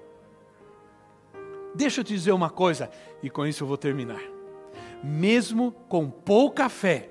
Deixa 1.73 2.01
eu 2.01 2.03
te 2.03 2.13
dizer 2.13 2.31
uma 2.31 2.49
coisa, 2.49 2.89
e 3.23 3.29
com 3.29 3.45
isso 3.45 3.63
eu 3.63 3.67
vou 3.67 3.77
terminar. 3.77 4.21
Mesmo 5.03 5.71
com 5.87 6.09
pouca 6.09 6.67
fé, 6.67 7.09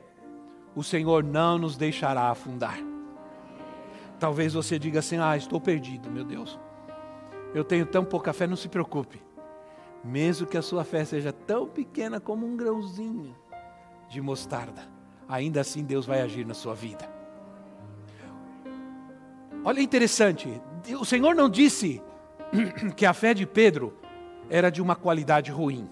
o 0.75 0.83
Senhor 0.83 1.25
não 1.25 1.59
nos 1.59 1.77
deixará 1.77 2.31
afundar. 2.31 2.79
Talvez 4.19 4.53
você 4.53 4.79
diga 4.79 4.99
assim: 4.99 5.19
ah, 5.19 5.37
estou 5.37 5.61
perdido, 5.61 6.11
meu 6.11 6.25
Deus. 6.25 6.59
eu 7.55 7.65
tenho 7.65 7.87
tão 7.87 8.05
pouca 8.05 8.33
fé, 8.33 8.47
não 8.47 8.57
se 8.57 8.69
preocupe. 8.69 9.23
Mesmo 10.05 10.47
que 10.47 10.57
a 10.57 10.63
sua 10.63 10.85
fé 10.85 11.05
seja 11.05 11.33
tão 11.33 11.67
pequena 11.67 12.21
como 12.21 12.47
um 12.47 12.57
grãozinho 12.57 13.35
de 14.09 14.21
mostarda, 14.21 14.83
ainda 15.29 15.61
assim 15.61 15.85
Deus 15.85 16.07
vai 16.07 16.20
agir 16.22 16.47
na 16.47 16.55
sua 16.55 16.74
vida. 16.74 17.09
Olha 19.64 19.81
interessante, 19.81 20.61
o 20.99 21.05
Senhor 21.05 21.35
não 21.35 21.49
disse 21.49 22.03
que 22.97 23.05
a 23.05 23.12
fé 23.12 23.35
de 23.35 23.47
Pedro 23.47 23.95
era 24.49 24.70
de 24.70 24.81
uma 24.81 24.97
qualidade 24.97 25.51
ruim. 25.51 25.89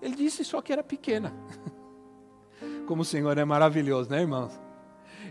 Ele 0.00 0.14
disse 0.14 0.44
só 0.44 0.62
que 0.62 0.72
era 0.72 0.84
pequena. 0.84 1.34
Como 2.86 3.02
o 3.02 3.04
Senhor 3.04 3.36
é 3.36 3.44
maravilhoso, 3.44 4.10
né, 4.10 4.20
irmãos? 4.20 4.60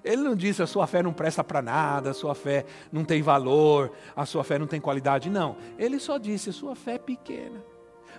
Ele 0.04 0.22
não 0.22 0.36
disse 0.36 0.62
a 0.62 0.68
sua 0.68 0.86
fé 0.86 1.02
não 1.02 1.14
presta 1.14 1.44
para 1.44 1.62
nada, 1.62 2.12
a 2.12 2.14
sua 2.14 2.36
fé 2.36 2.66
não 2.92 3.06
tem 3.06 3.22
valor, 3.22 3.92
a 4.16 4.26
sua 4.26 4.44
fé 4.44 4.60
não 4.60 4.68
tem 4.68 4.82
qualidade, 4.82 5.30
não. 5.30 5.56
Ele 5.78 6.00
só 6.00 6.18
disse 6.18 6.50
a 6.50 6.54
sua 6.54 6.76
fé 6.76 6.96
é 6.96 7.00
pequena. 7.00 7.64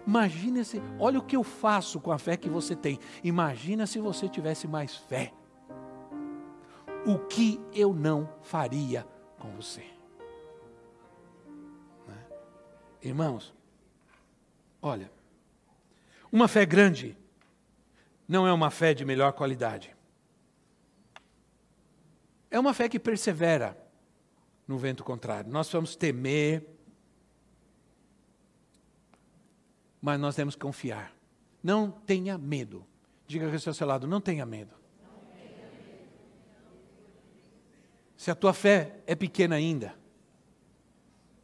Imagina 0.07 0.63
se, 0.63 0.81
olha 0.99 1.19
o 1.19 1.23
que 1.23 1.37
eu 1.37 1.43
faço 1.43 2.01
com 2.01 2.13
a 2.13 2.19
fé 2.19 2.37
que 2.37 2.49
você 2.49 2.77
tem. 2.77 2.99
Imagina 3.25 3.87
se 3.87 3.99
você 3.99 4.29
tivesse 4.29 4.69
mais 4.69 4.95
fé. 4.95 5.33
O 7.05 7.19
que 7.19 7.61
eu 7.73 7.93
não 7.93 8.29
faria 8.43 9.07
com 9.39 9.51
você? 9.57 9.85
Né? 12.07 12.27
Irmãos, 13.03 13.53
olha, 14.81 15.11
uma 16.31 16.47
fé 16.47 16.65
grande 16.65 17.17
não 18.29 18.47
é 18.47 18.53
uma 18.53 18.71
fé 18.71 18.95
de 18.95 19.05
melhor 19.05 19.33
qualidade. 19.33 19.97
É 22.51 22.59
uma 22.59 22.73
fé 22.73 22.89
que 22.89 22.99
persevera 22.99 23.77
no 24.67 24.79
vento 24.79 25.05
contrário. 25.05 25.51
Nós 25.51 25.71
vamos 25.71 25.97
temer, 25.97 26.65
mas 30.07 30.21
nós 30.21 30.37
temos 30.37 30.55
que 30.55 30.61
confiar. 30.61 31.13
Não 31.61 31.91
tenha 31.91 32.39
medo. 32.39 32.87
Diga 33.27 33.51
ao 33.51 33.75
seu 33.75 33.85
lado, 33.85 34.07
não 34.07 34.21
tenha 34.21 34.47
medo. 34.47 34.73
Se 38.17 38.31
a 38.31 38.35
tua 38.37 38.53
fé 38.53 39.01
é 39.05 39.17
pequena 39.17 39.57
ainda, 39.57 39.97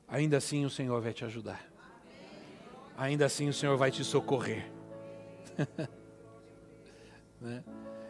ainda 0.07 0.37
assim 0.37 0.65
o 0.65 0.71
Senhor 0.71 1.01
vai 1.03 1.13
te 1.13 1.25
ajudar. 1.25 1.69
Ainda 2.97 3.27
assim 3.27 3.49
o 3.49 3.53
Senhor 3.53 3.77
vai 3.77 3.91
te 3.91 4.05
socorrer. 4.05 4.71
né? 7.41 7.65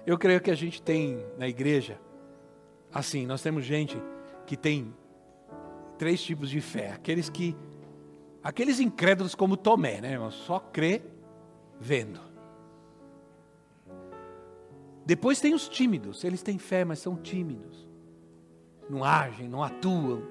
Eu 0.04 0.18
creio 0.18 0.42
que 0.42 0.50
a 0.50 0.54
gente 0.54 0.82
tem 0.82 1.24
na 1.38 1.48
igreja, 1.48 1.98
assim, 2.92 3.24
nós 3.24 3.40
temos 3.40 3.64
gente 3.64 3.96
que 4.46 4.54
tem 4.54 4.94
três 5.96 6.22
tipos 6.22 6.50
de 6.50 6.60
fé. 6.60 6.92
Aqueles 6.92 7.30
que, 7.30 7.56
aqueles 8.42 8.80
incrédulos 8.80 9.34
como 9.34 9.56
Tomé, 9.56 10.00
né, 10.00 10.12
irmão? 10.12 10.30
Só 10.30 10.58
crê 10.58 11.02
vendo. 11.78 12.20
Depois 15.04 15.40
tem 15.40 15.54
os 15.54 15.68
tímidos, 15.68 16.22
eles 16.24 16.42
têm 16.42 16.58
fé, 16.58 16.84
mas 16.84 17.00
são 17.00 17.16
tímidos. 17.16 17.88
Não 18.88 19.02
agem, 19.02 19.48
não 19.48 19.62
atuam, 19.62 20.22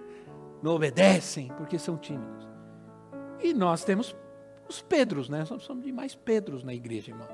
não 0.62 0.76
obedecem, 0.76 1.52
porque 1.58 1.78
são 1.78 1.98
tímidos. 1.98 2.48
E 3.42 3.54
nós 3.54 3.84
temos 3.84 4.16
os 4.70 4.82
Pedros, 4.82 5.28
né? 5.28 5.40
Nós 5.40 5.50
precisamos 5.50 5.84
de 5.84 5.92
mais 5.92 6.16
Pedros 6.16 6.64
na 6.64 6.74
igreja, 6.74 7.12
irmão. 7.12 7.28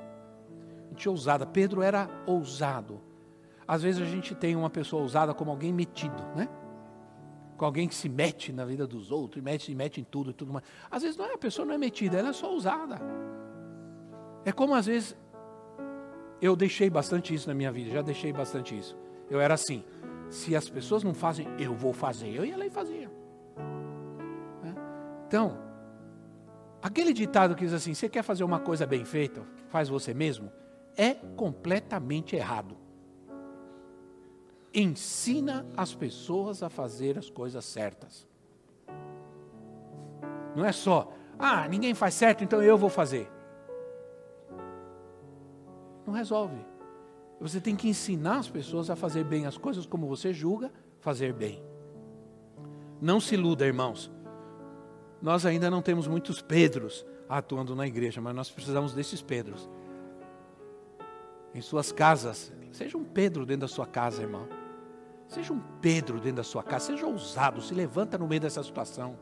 Gente 0.90 1.08
ousada. 1.08 1.46
Pedro 1.46 1.82
era 1.82 2.08
ousado. 2.26 3.00
Às 3.66 3.82
vezes 3.82 4.00
a 4.00 4.06
gente 4.06 4.34
tem 4.34 4.56
uma 4.56 4.70
pessoa 4.70 5.02
ousada 5.02 5.34
como 5.34 5.50
alguém 5.50 5.72
metido, 5.72 6.22
né? 6.34 6.48
Com 7.58 7.66
alguém 7.66 7.86
que 7.86 7.94
se 7.94 8.08
mete 8.08 8.52
na 8.52 8.64
vida 8.64 8.86
dos 8.86 9.10
outros, 9.10 9.44
mete, 9.44 9.66
se 9.66 9.74
mete 9.74 10.00
em 10.00 10.04
tudo 10.04 10.30
e 10.30 10.32
tudo 10.32 10.50
mais. 10.50 10.64
Às 10.90 11.02
vezes 11.02 11.18
não 11.18 11.26
é, 11.26 11.34
a 11.34 11.38
pessoa 11.38 11.66
não 11.66 11.74
é 11.74 11.78
metida, 11.78 12.16
ela 12.18 12.30
é 12.30 12.32
só 12.32 12.50
ousada. 12.50 12.98
É 14.46 14.52
como 14.52 14.74
às 14.74 14.86
vezes 14.86 15.14
eu 16.40 16.56
deixei 16.56 16.88
bastante 16.88 17.34
isso 17.34 17.46
na 17.48 17.54
minha 17.54 17.70
vida, 17.70 17.90
já 17.90 18.00
deixei 18.00 18.32
bastante 18.32 18.78
isso. 18.78 18.96
Eu 19.28 19.40
era 19.40 19.52
assim, 19.52 19.84
se 20.30 20.56
as 20.56 20.70
pessoas 20.70 21.02
não 21.02 21.12
fazem, 21.12 21.46
eu 21.58 21.74
vou 21.74 21.92
fazer. 21.92 22.34
Eu 22.34 22.46
ia 22.46 22.56
lá 22.56 22.64
e 22.64 22.70
fazia. 22.70 23.10
Né? 24.62 24.74
Então, 25.26 25.68
Aquele 26.82 27.12
ditado 27.12 27.54
que 27.54 27.64
diz 27.64 27.72
assim: 27.72 27.94
você 27.94 28.08
quer 28.08 28.22
fazer 28.22 28.44
uma 28.44 28.60
coisa 28.60 28.86
bem 28.86 29.04
feita, 29.04 29.42
faz 29.68 29.88
você 29.88 30.14
mesmo, 30.14 30.50
é 30.96 31.14
completamente 31.36 32.36
errado. 32.36 32.76
Ensina 34.80 35.66
as 35.76 35.92
pessoas 35.92 36.62
a 36.62 36.70
fazer 36.70 37.18
as 37.18 37.28
coisas 37.28 37.64
certas. 37.64 38.28
Não 40.54 40.64
é 40.64 40.70
só, 40.70 41.12
ah, 41.36 41.66
ninguém 41.66 41.94
faz 41.94 42.14
certo, 42.14 42.44
então 42.44 42.62
eu 42.62 42.78
vou 42.78 42.88
fazer. 42.88 43.28
Não 46.06 46.14
resolve. 46.14 46.64
Você 47.40 47.60
tem 47.60 47.74
que 47.74 47.88
ensinar 47.88 48.38
as 48.38 48.48
pessoas 48.48 48.88
a 48.88 48.94
fazer 48.94 49.24
bem 49.24 49.46
as 49.46 49.58
coisas 49.58 49.84
como 49.84 50.06
você 50.06 50.32
julga 50.32 50.70
fazer 51.00 51.32
bem. 51.32 51.60
Não 53.00 53.18
se 53.18 53.34
iluda, 53.34 53.66
irmãos. 53.66 54.12
Nós 55.20 55.44
ainda 55.44 55.68
não 55.68 55.82
temos 55.82 56.06
muitos 56.06 56.40
Pedros 56.40 57.04
atuando 57.28 57.74
na 57.74 57.84
igreja, 57.84 58.20
mas 58.20 58.32
nós 58.32 58.48
precisamos 58.48 58.94
desses 58.94 59.20
Pedros. 59.20 59.68
Em 61.52 61.60
suas 61.60 61.90
casas, 61.90 62.52
seja 62.70 62.96
um 62.96 63.02
Pedro 63.02 63.44
dentro 63.44 63.62
da 63.62 63.68
sua 63.68 63.84
casa, 63.84 64.22
irmão. 64.22 64.57
Seja 65.28 65.52
um 65.52 65.60
Pedro 65.80 66.18
dentro 66.18 66.38
da 66.38 66.42
sua 66.42 66.62
casa, 66.62 66.86
seja 66.86 67.06
ousado, 67.06 67.60
se 67.60 67.74
levanta 67.74 68.16
no 68.16 68.26
meio 68.26 68.40
dessa 68.40 68.62
situação. 68.62 69.16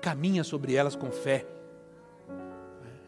Caminha 0.00 0.44
sobre 0.44 0.74
elas 0.74 0.94
com 0.94 1.10
fé. 1.10 1.44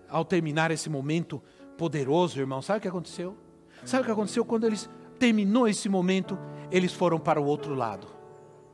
Ao 0.09 0.25
terminar 0.25 0.73
esse 0.73 0.91
momento 0.91 1.41
poderoso, 1.79 2.41
irmão, 2.41 2.61
sabe 2.61 2.79
o 2.79 2.83
que 2.83 2.89
aconteceu? 2.89 3.37
Sabe 3.85 4.03
o 4.03 4.07
que 4.07 4.13
aconteceu 4.13 4.45
quando 4.45 4.67
eles 4.67 4.91
terminou 5.19 5.69
esse 5.69 5.89
momento, 5.89 6.37
eles 6.71 6.93
foram 6.93 7.19
para 7.21 7.41
o 7.41 7.45
outro 7.45 7.75
lado. 7.75 8.09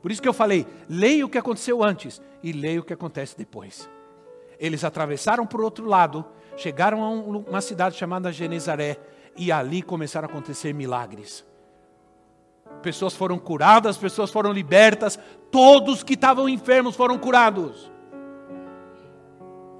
Por 0.01 0.11
isso 0.11 0.21
que 0.21 0.27
eu 0.27 0.33
falei, 0.33 0.65
leia 0.89 1.25
o 1.25 1.29
que 1.29 1.37
aconteceu 1.37 1.83
antes 1.83 2.19
e 2.41 2.51
leia 2.51 2.79
o 2.79 2.83
que 2.83 2.93
acontece 2.93 3.37
depois. 3.37 3.87
Eles 4.59 4.83
atravessaram 4.83 5.45
para 5.45 5.61
o 5.61 5.63
outro 5.63 5.85
lado, 5.85 6.25
chegaram 6.57 7.03
a 7.03 7.09
uma 7.09 7.61
cidade 7.61 7.95
chamada 7.95 8.31
Genezaré 8.31 8.97
e 9.37 9.51
ali 9.51 9.81
começaram 9.81 10.27
a 10.27 10.31
acontecer 10.31 10.73
milagres. 10.73 11.45
Pessoas 12.81 13.15
foram 13.15 13.37
curadas, 13.37 13.97
pessoas 13.97 14.31
foram 14.31 14.51
libertas, 14.51 15.19
todos 15.51 16.03
que 16.03 16.13
estavam 16.13 16.47
enfermos 16.47 16.95
foram 16.95 17.17
curados. 17.17 17.91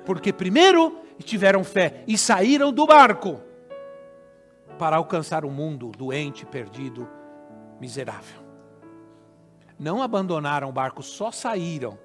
Porque 0.06 0.34
primeiro 0.34 1.00
tiveram 1.24 1.64
fé 1.64 2.04
e 2.08 2.18
saíram 2.18 2.72
do 2.72 2.86
barco 2.86 3.40
para 4.78 4.98
alcançar 4.98 5.46
o 5.46 5.52
mundo 5.52 5.92
doente, 5.98 6.46
perdido, 6.46 7.08
miserável 7.80 8.50
não 9.80 10.04
abandonaram 10.04 10.68
o 10.70 10.74
barco, 10.74 11.02
só 11.02 11.32
saíram 11.32 11.98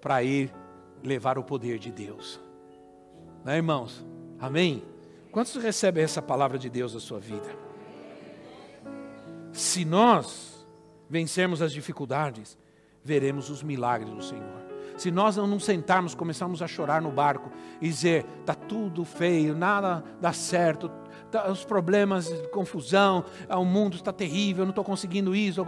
para 0.00 0.22
ir 0.22 0.52
levar 1.04 1.38
o 1.38 1.44
poder 1.44 1.78
de 1.78 1.92
Deus. 1.92 2.40
Né, 3.44 3.56
irmãos? 3.56 4.04
Amém? 4.40 4.82
Quantos 5.30 5.54
recebem 5.56 6.02
essa 6.02 6.22
palavra 6.22 6.58
de 6.58 6.70
Deus 6.70 6.94
na 6.94 7.00
sua 7.00 7.20
vida? 7.20 7.67
Se 9.58 9.84
nós 9.84 10.64
vencermos 11.10 11.60
as 11.60 11.72
dificuldades, 11.72 12.56
veremos 13.02 13.50
os 13.50 13.60
milagres 13.60 14.14
do 14.14 14.22
Senhor. 14.22 14.68
Se 14.96 15.10
nós 15.10 15.36
não 15.36 15.48
nos 15.48 15.64
sentarmos, 15.64 16.14
começarmos 16.14 16.62
a 16.62 16.68
chorar 16.68 17.02
no 17.02 17.10
barco 17.10 17.50
e 17.80 17.88
dizer: 17.88 18.24
está 18.38 18.54
tudo 18.54 19.04
feio, 19.04 19.56
nada 19.56 20.04
dá 20.20 20.32
certo, 20.32 20.88
tá, 21.28 21.50
os 21.50 21.64
problemas, 21.64 22.30
confusão, 22.52 23.24
o 23.48 23.64
mundo 23.64 23.96
está 23.96 24.12
terrível, 24.12 24.62
eu 24.62 24.66
não 24.66 24.70
estou 24.70 24.84
conseguindo 24.84 25.34
isso. 25.34 25.66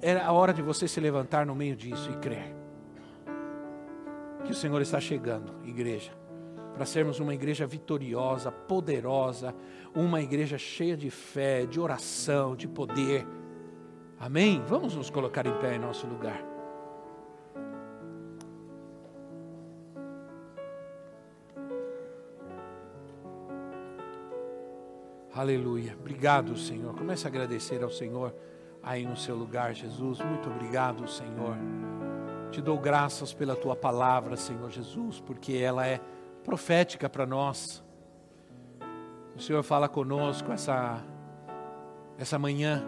É 0.00 0.16
a 0.16 0.30
hora 0.30 0.54
de 0.54 0.62
você 0.62 0.86
se 0.86 1.00
levantar 1.00 1.44
no 1.44 1.56
meio 1.56 1.74
disso 1.74 2.08
e 2.12 2.16
crer 2.18 2.54
que 4.44 4.52
o 4.52 4.54
Senhor 4.54 4.80
está 4.80 5.00
chegando, 5.00 5.52
igreja, 5.64 6.12
para 6.72 6.86
sermos 6.86 7.18
uma 7.18 7.34
igreja 7.34 7.66
vitoriosa, 7.66 8.52
poderosa, 8.52 9.52
uma 9.94 10.20
igreja 10.20 10.58
cheia 10.58 10.96
de 10.96 11.10
fé, 11.10 11.66
de 11.66 11.80
oração, 11.80 12.54
de 12.54 12.68
poder. 12.68 13.26
Amém? 14.18 14.62
Vamos 14.66 14.94
nos 14.94 15.10
colocar 15.10 15.46
em 15.46 15.54
pé 15.58 15.76
em 15.76 15.78
nosso 15.78 16.06
lugar. 16.06 16.42
Aleluia. 25.32 25.96
Obrigado, 26.00 26.56
Senhor. 26.56 26.94
Comece 26.96 27.24
a 27.24 27.30
agradecer 27.30 27.80
ao 27.84 27.90
Senhor 27.90 28.34
aí 28.82 29.06
no 29.06 29.16
seu 29.16 29.36
lugar, 29.36 29.72
Jesus. 29.72 30.18
Muito 30.20 30.50
obrigado, 30.50 31.06
Senhor. 31.06 31.56
Te 32.50 32.60
dou 32.60 32.76
graças 32.76 33.32
pela 33.32 33.54
tua 33.54 33.76
palavra, 33.76 34.36
Senhor 34.36 34.68
Jesus, 34.68 35.20
porque 35.20 35.52
ela 35.52 35.86
é 35.86 36.00
profética 36.42 37.08
para 37.08 37.24
nós. 37.24 37.84
O 39.38 39.40
Senhor 39.40 39.62
fala 39.62 39.88
conosco 39.88 40.50
essa, 40.50 41.00
essa 42.18 42.36
manhã. 42.40 42.84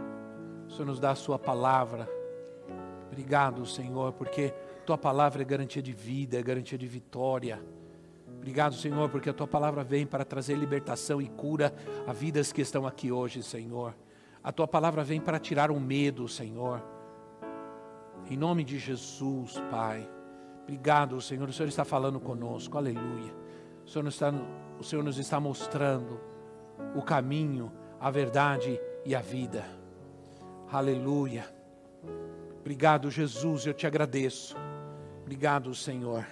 O 0.67 0.73
Senhor 0.73 0.85
nos 0.85 0.99
dá 0.99 1.13
a 1.13 1.15
sua 1.15 1.39
palavra. 1.39 2.09
Obrigado, 3.07 3.65
Senhor, 3.65 4.13
porque 4.15 4.53
tua 4.85 4.99
palavra 4.99 5.43
é 5.43 5.45
garantia 5.45 5.81
de 5.81 5.93
vida, 5.93 6.41
é 6.41 6.43
garantia 6.43 6.77
de 6.77 6.89
vitória. 6.89 7.63
Obrigado, 8.37 8.75
Senhor, 8.75 9.09
porque 9.11 9.31
a 9.31 9.33
tua 9.33 9.47
palavra 9.47 9.85
vem 9.85 10.05
para 10.05 10.25
trazer 10.25 10.57
libertação 10.57 11.23
e 11.23 11.29
cura 11.29 11.73
a 12.05 12.13
vidas 12.13 12.53
que 12.53 12.63
estão 12.63 12.85
aqui 12.85 13.13
hoje, 13.13 13.45
Senhor. 13.45 13.95
A 14.43 14.51
tua 14.51 14.67
palavra 14.67 15.05
vem 15.05 15.21
para 15.21 15.39
tirar 15.39 15.71
o 15.71 15.79
medo, 15.79 16.27
Senhor. 16.27 16.83
Em 18.29 18.37
nome 18.37 18.65
de 18.65 18.77
Jesus, 18.77 19.63
Pai. 19.71 20.11
Obrigado, 20.65 21.21
Senhor. 21.21 21.49
O 21.49 21.53
Senhor 21.53 21.69
está 21.69 21.85
falando 21.85 22.19
conosco. 22.19 22.77
Aleluia. 22.77 23.33
O 23.87 23.89
Senhor, 23.89 24.09
está, 24.09 24.33
o 24.81 24.83
Senhor 24.83 25.05
nos 25.05 25.17
está 25.17 25.39
mostrando 25.39 26.30
o 26.95 27.03
caminho, 27.03 27.73
a 27.99 28.11
verdade 28.11 28.81
e 29.05 29.15
a 29.15 29.21
vida. 29.21 29.65
Aleluia. 30.71 31.45
Obrigado, 32.61 33.11
Jesus. 33.11 33.67
Eu 33.67 33.75
te 33.75 33.87
agradeço. 33.87 34.57
Obrigado, 35.23 35.75
Senhor. 35.75 36.27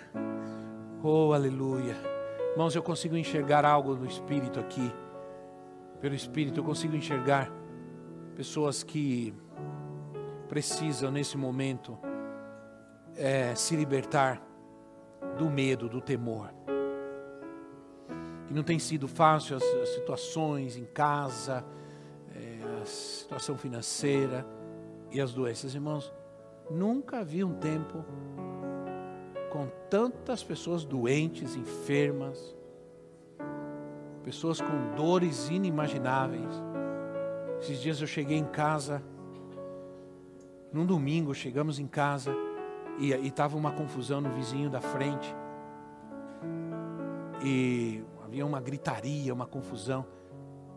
Oh, 1.02 1.32
aleluia. 1.32 1.96
Irmãos, 2.52 2.74
eu 2.74 2.82
consigo 2.82 3.16
enxergar 3.16 3.64
algo 3.64 3.94
no 3.94 4.06
Espírito 4.06 4.58
aqui. 4.58 4.92
Pelo 6.00 6.14
Espírito, 6.14 6.60
eu 6.60 6.64
consigo 6.64 6.96
enxergar 6.96 7.50
pessoas 8.34 8.82
que 8.82 9.34
precisam, 10.48 11.10
nesse 11.10 11.36
momento, 11.36 11.98
é, 13.16 13.54
se 13.54 13.76
libertar 13.76 14.42
do 15.36 15.50
medo, 15.50 15.88
do 15.88 16.00
temor. 16.00 16.57
Que 18.48 18.54
não 18.54 18.62
tem 18.62 18.78
sido 18.78 19.06
fácil 19.06 19.56
as, 19.56 19.62
as 19.62 19.90
situações 19.90 20.76
em 20.76 20.84
casa, 20.84 21.64
é, 22.34 22.80
a 22.82 22.84
situação 22.84 23.56
financeira 23.56 24.44
e 25.12 25.20
as 25.20 25.32
doenças. 25.32 25.74
Irmãos, 25.74 26.12
nunca 26.70 27.22
vi 27.22 27.44
um 27.44 27.54
tempo 27.54 28.04
com 29.50 29.68
tantas 29.90 30.42
pessoas 30.42 30.84
doentes, 30.84 31.54
enfermas, 31.56 32.56
pessoas 34.24 34.60
com 34.60 34.94
dores 34.96 35.48
inimagináveis. 35.48 36.62
Esses 37.60 37.80
dias 37.80 38.00
eu 38.00 38.06
cheguei 38.06 38.38
em 38.38 38.44
casa, 38.44 39.02
num 40.72 40.86
domingo, 40.86 41.34
chegamos 41.34 41.78
em 41.78 41.86
casa 41.86 42.34
e 42.98 43.12
estava 43.26 43.56
uma 43.56 43.72
confusão 43.72 44.20
no 44.20 44.30
vizinho 44.30 44.68
da 44.68 44.80
frente. 44.80 45.34
E 47.42 48.02
havia 48.28 48.44
uma 48.44 48.60
gritaria, 48.60 49.32
uma 49.32 49.46
confusão. 49.46 50.06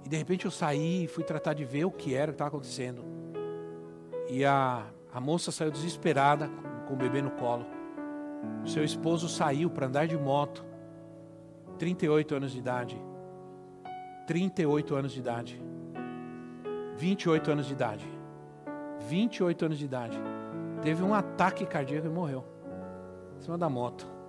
E 0.06 0.10
de 0.10 0.18
repente 0.18 0.46
eu 0.46 0.52
saí 0.52 1.04
e 1.04 1.08
fui 1.08 1.24
tratar 1.24 1.54
de 1.54 1.66
ver 1.66 1.86
o 1.86 1.92
que 1.92 2.16
era, 2.16 2.32
o 2.32 2.34
que 2.34 2.36
estava 2.36 2.48
acontecendo. 2.48 3.04
E 4.30 4.46
a, 4.46 4.86
a 5.14 5.20
moça 5.20 5.52
saiu 5.52 5.70
desesperada, 5.70 6.50
com 6.88 6.94
o 6.94 6.98
bebê 6.98 7.22
no 7.22 7.32
colo. 7.32 7.66
O 8.64 8.68
seu 8.68 8.84
esposo 8.84 9.28
saiu 9.28 9.70
para 9.70 9.86
andar 9.86 10.08
de 10.08 10.18
moto, 10.18 10.66
38 11.78 12.36
anos 12.36 12.52
de 12.52 12.60
idade. 12.60 13.02
38 14.26 14.96
anos 14.96 15.12
de 15.12 15.20
idade. 15.20 15.62
28 16.98 17.52
anos 17.52 17.66
de 17.66 17.74
idade. 17.74 18.08
28 19.08 19.66
anos 19.66 19.78
de 19.78 19.86
idade. 19.86 20.18
Teve 20.82 21.04
um 21.04 21.14
ataque 21.14 21.66
cardíaco 21.66 22.08
e 22.08 22.10
morreu. 22.10 22.46
Em 23.38 23.42
cima 23.42 23.58
da 23.58 23.70
moto. 23.70 24.21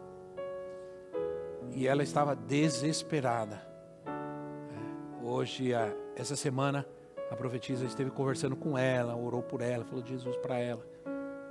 E 1.75 1.87
ela 1.87 2.03
estava 2.03 2.37
desesperada. 2.37 3.62
É, 4.07 5.25
hoje, 5.25 5.73
essa 6.14 6.37
semana, 6.37 6.87
a 7.31 7.37
profetisa 7.37 7.85
esteve 7.85 8.11
conversando 8.11 8.55
com 8.55 8.77
ela, 8.77 9.16
orou 9.16 9.43
por 9.43 9.61
ela, 9.61 9.85
falou 9.85 10.03
de 10.03 10.11
Jesus 10.11 10.37
para 10.37 10.59
ela. 10.59 10.87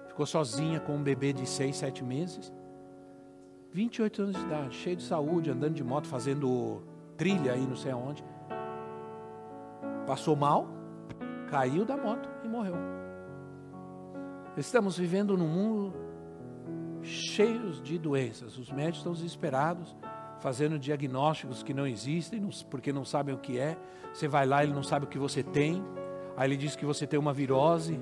Ficou 0.07 0.25
sozinha 0.25 0.79
com 0.79 0.95
um 0.95 1.01
bebê 1.01 1.33
de 1.33 1.47
6, 1.47 1.75
7 1.75 2.03
meses. 2.03 2.53
28 3.73 4.21
anos 4.21 4.35
de 4.35 4.41
idade, 4.41 4.75
cheio 4.75 4.95
de 4.97 5.03
saúde, 5.03 5.49
andando 5.49 5.73
de 5.73 5.83
moto, 5.83 6.07
fazendo 6.07 6.83
trilha 7.17 7.53
aí 7.53 7.65
não 7.65 7.75
sei 7.75 7.91
aonde. 7.91 8.23
Passou 10.05 10.35
mal, 10.35 10.67
caiu 11.49 11.85
da 11.85 11.95
moto 11.95 12.29
e 12.43 12.47
morreu. 12.47 12.75
Estamos 14.57 14.97
vivendo 14.97 15.37
num 15.37 15.47
mundo 15.47 15.93
cheio 17.01 17.71
de 17.81 17.97
doenças. 17.97 18.57
Os 18.57 18.71
médicos 18.71 18.97
estão 18.97 19.13
desesperados, 19.13 19.95
fazendo 20.41 20.77
diagnósticos 20.77 21.63
que 21.63 21.73
não 21.73 21.87
existem, 21.87 22.41
porque 22.69 22.91
não 22.91 23.05
sabem 23.05 23.33
o 23.33 23.37
que 23.37 23.57
é. 23.57 23.77
Você 24.13 24.27
vai 24.27 24.45
lá, 24.45 24.63
ele 24.63 24.73
não 24.73 24.83
sabe 24.83 25.05
o 25.05 25.07
que 25.07 25.17
você 25.17 25.41
tem. 25.41 25.81
Aí 26.35 26.49
ele 26.49 26.57
diz 26.57 26.75
que 26.75 26.85
você 26.85 27.07
tem 27.07 27.19
uma 27.19 27.31
virose, 27.31 27.99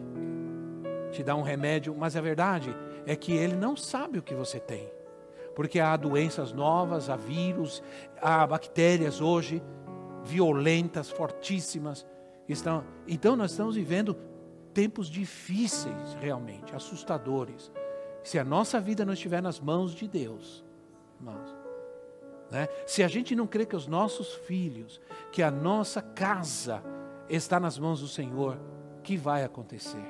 te 1.12 1.22
dá 1.22 1.36
um 1.36 1.42
remédio, 1.42 1.96
mas 1.98 2.16
a 2.16 2.22
verdade 2.22 2.76
é 3.06 3.16
que 3.16 3.34
ele 3.34 3.56
não 3.56 3.76
sabe 3.76 4.18
o 4.18 4.24
que 4.24 4.34
você 4.34 4.60
tem. 4.60 4.90
Porque 5.56 5.80
há 5.80 5.96
doenças 5.98 6.54
novas, 6.54 7.10
há 7.10 7.18
vírus, 7.18 7.84
há 8.22 8.48
bactérias 8.48 9.20
hoje 9.20 9.62
violentas, 10.24 11.10
fortíssimas. 11.10 12.06
Estão, 12.48 12.84
então 13.08 13.36
nós 13.36 13.52
estamos 13.52 13.76
vivendo 13.76 14.16
tempos 14.74 15.10
difíceis, 15.10 16.16
realmente, 16.22 16.74
assustadores. 16.74 17.72
Se 18.24 18.40
a 18.40 18.44
nossa 18.44 18.80
vida 18.80 19.06
não 19.06 19.14
estiver 19.14 19.42
nas 19.42 19.60
mãos 19.60 19.94
de 19.94 20.08
Deus, 20.08 20.64
irmãos, 21.20 21.59
né? 22.52 22.68
se 22.86 23.04
a 23.04 23.08
gente 23.08 23.36
não 23.36 23.46
crê 23.46 23.66
que 23.66 23.76
os 23.76 23.88
nossos 23.88 24.34
filhos, 24.34 25.00
que 25.32 25.44
a 25.44 25.52
nossa 25.52 26.02
casa 26.02 26.84
está 27.30 27.60
nas 27.60 27.78
mãos 27.78 28.02
do 28.02 28.08
Senhor, 28.08 28.58
que 29.04 29.16
vai 29.16 29.44
acontecer? 29.44 30.06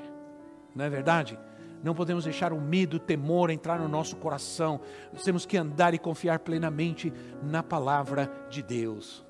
Não 0.76 0.86
é 0.86 0.90
verdade? 0.90 1.38
Não 1.84 1.96
podemos 1.96 2.26
deixar 2.26 2.52
o 2.52 2.60
medo, 2.60 2.98
o 2.98 3.00
temor 3.00 3.50
entrar 3.50 3.80
no 3.80 3.88
nosso 3.88 4.18
coração. 4.18 4.82
Nós 5.14 5.24
temos 5.24 5.46
que 5.46 5.58
andar 5.58 5.94
e 5.94 6.00
confiar 6.00 6.40
plenamente 6.40 7.14
na 7.42 7.64
palavra 7.64 8.30
de 8.50 8.62
Deus. 8.62 9.26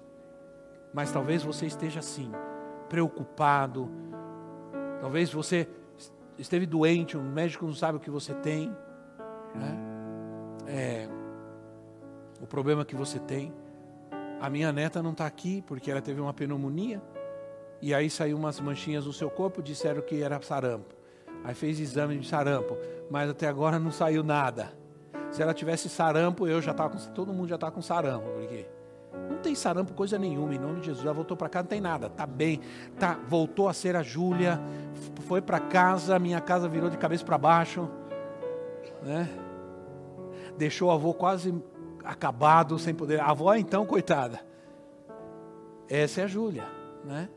Mas 0.93 1.11
talvez 1.11 1.43
você 1.43 1.67
esteja 1.67 1.99
assim, 1.99 2.31
preocupado. 2.87 3.89
Talvez 4.99 5.31
você 5.31 5.67
esteve 6.37 6.65
doente, 6.65 7.17
um 7.17 7.31
médico 7.31 7.65
não 7.65 7.73
sabe 7.73 7.97
o 7.97 8.01
que 8.01 8.09
você 8.09 8.33
tem. 8.33 8.75
Né? 9.53 9.77
É, 10.67 11.09
o 12.41 12.47
problema 12.47 12.85
que 12.85 12.95
você 12.95 13.19
tem. 13.19 13.53
A 14.39 14.49
minha 14.49 14.71
neta 14.71 15.03
não 15.03 15.11
está 15.11 15.25
aqui 15.25 15.63
porque 15.67 15.91
ela 15.91 16.01
teve 16.01 16.21
uma 16.21 16.33
pneumonia. 16.33 17.01
E 17.81 17.93
aí 17.93 18.09
saiu 18.09 18.37
umas 18.37 18.59
manchinhas 18.59 19.05
no 19.05 19.13
seu 19.13 19.29
corpo, 19.29 19.61
disseram 19.61 20.01
que 20.01 20.21
era 20.21 20.41
sarampo. 20.41 20.95
Aí 21.43 21.55
fez 21.55 21.79
exame 21.79 22.17
de 22.17 22.27
sarampo, 22.27 22.77
mas 23.09 23.29
até 23.29 23.47
agora 23.47 23.79
não 23.79 23.91
saiu 23.91 24.23
nada. 24.23 24.73
Se 25.31 25.41
ela 25.41 25.53
tivesse 25.53 25.87
sarampo, 25.87 26.47
eu 26.47 26.61
já 26.61 26.71
estava 26.71 26.89
com, 26.89 26.97
todo 27.13 27.31
mundo 27.31 27.47
já 27.47 27.55
está 27.55 27.71
com 27.71 27.81
sarampo, 27.81 28.27
porque 28.31 28.65
não 29.29 29.37
tem 29.37 29.55
sarampo 29.55 29.93
coisa 29.93 30.17
nenhuma, 30.17 30.53
em 30.53 30.59
nome 30.59 30.79
de 30.81 30.87
Jesus. 30.87 31.03
Já 31.03 31.13
voltou 31.13 31.37
para 31.37 31.47
cá, 31.47 31.61
não 31.61 31.69
tem 31.69 31.79
nada, 31.79 32.09
tá 32.09 32.25
bem, 32.25 32.59
tá, 32.99 33.17
voltou 33.27 33.69
a 33.69 33.73
ser 33.73 33.95
a 33.95 34.03
Júlia, 34.03 34.59
foi 35.27 35.41
para 35.41 35.59
casa, 35.59 36.19
minha 36.19 36.41
casa 36.41 36.67
virou 36.67 36.89
de 36.89 36.97
cabeça 36.97 37.23
para 37.23 37.37
baixo, 37.37 37.89
né? 39.03 39.29
Deixou 40.57 40.89
o 40.89 40.91
avô 40.91 41.13
quase 41.13 41.53
acabado, 42.11 42.77
sem 42.79 42.93
poder. 42.93 43.19
A 43.19 43.27
avó 43.27 43.53
então, 43.55 43.85
coitada. 43.85 44.39
Essa 45.87 46.21
é 46.21 46.23
a 46.25 46.27
Júlia, 46.27 46.67
né? 47.03 47.29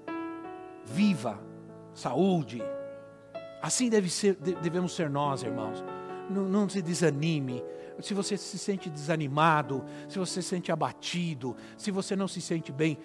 Viva, 0.84 1.38
saúde, 1.94 2.62
Assim 3.62 3.88
deve 3.88 4.10
ser, 4.10 4.34
devemos 4.34 4.92
ser 4.92 5.08
nós, 5.08 5.44
irmãos. 5.44 5.84
Não, 6.28 6.42
não 6.42 6.68
se 6.68 6.82
desanime. 6.82 7.62
Se 8.00 8.12
você 8.12 8.36
se 8.36 8.58
sente 8.58 8.90
desanimado, 8.90 9.84
se 10.08 10.18
você 10.18 10.42
se 10.42 10.48
sente 10.48 10.72
abatido, 10.72 11.56
se 11.78 11.92
você 11.92 12.16
não 12.16 12.26
se 12.26 12.40
sente 12.40 12.72
bem, 12.72 12.98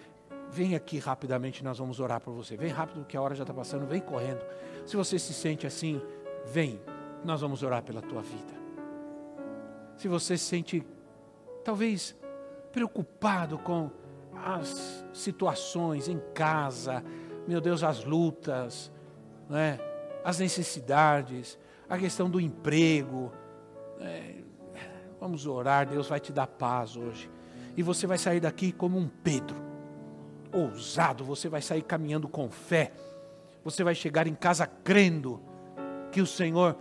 vem 0.50 0.74
aqui 0.74 0.98
rapidamente, 0.98 1.64
nós 1.64 1.78
vamos 1.78 2.00
orar 2.00 2.20
por 2.20 2.34
você. 2.34 2.58
Vem 2.58 2.70
rápido, 2.70 3.06
que 3.06 3.16
a 3.16 3.22
hora 3.22 3.36
já 3.36 3.44
está 3.44 3.54
passando, 3.54 3.86
vem 3.86 4.02
correndo. 4.02 4.44
Se 4.88 4.96
você 4.96 5.20
se 5.20 5.32
sente 5.32 5.68
assim, 5.68 6.02
vem, 6.48 6.82
nós 7.24 7.42
vamos 7.42 7.62
orar 7.62 7.84
pela 7.84 8.02
tua 8.02 8.24
vida. 8.24 8.54
Se 9.96 10.08
você 10.08 10.40
se 10.40 10.46
sente, 10.46 10.84
talvez, 11.68 12.16
preocupado 12.72 13.58
com 13.58 13.92
as 14.34 15.06
situações 15.12 16.08
em 16.08 16.18
casa, 16.34 17.04
meu 17.46 17.60
Deus, 17.60 17.84
as 17.84 18.06
lutas, 18.06 18.90
não 19.50 19.58
é? 19.58 19.78
as 20.24 20.40
necessidades, 20.40 21.60
a 21.90 21.98
questão 21.98 22.30
do 22.30 22.40
emprego. 22.40 23.34
É, 24.00 24.36
vamos 25.20 25.46
orar, 25.46 25.86
Deus 25.86 26.08
vai 26.08 26.22
te 26.22 26.32
dar 26.32 26.48
paz 26.48 26.96
hoje. 26.96 27.30
E 27.76 27.84
você 27.84 28.08
vai 28.08 28.18
sair 28.18 28.40
daqui 28.40 28.72
como 28.72 28.98
um 28.98 29.10
Pedro, 29.10 29.58
ousado, 30.54 31.26
você 31.26 31.50
vai 31.50 31.62
sair 31.62 31.82
caminhando 31.82 32.30
com 32.30 32.50
fé. 32.50 32.94
Você 33.66 33.84
vai 33.84 33.94
chegar 33.94 34.26
em 34.26 34.36
casa 34.36 34.66
crendo 34.66 35.42
que 36.14 36.22
o 36.22 36.26
Senhor 36.26 36.78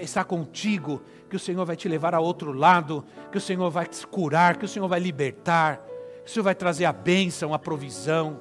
está 0.00 0.24
contigo, 0.24 1.02
que 1.28 1.36
o 1.36 1.38
Senhor 1.38 1.64
vai 1.64 1.76
te 1.76 1.88
levar 1.88 2.14
a 2.14 2.20
outro 2.20 2.52
lado, 2.52 3.04
que 3.30 3.38
o 3.38 3.40
Senhor 3.40 3.70
vai 3.70 3.86
te 3.86 4.06
curar, 4.06 4.56
que 4.56 4.64
o 4.64 4.68
Senhor 4.68 4.88
vai 4.88 5.00
libertar, 5.00 5.78
que 6.24 6.30
o 6.30 6.32
Senhor 6.32 6.44
vai 6.44 6.54
trazer 6.54 6.84
a 6.84 6.92
bênção, 6.92 7.52
a 7.52 7.58
provisão. 7.58 8.40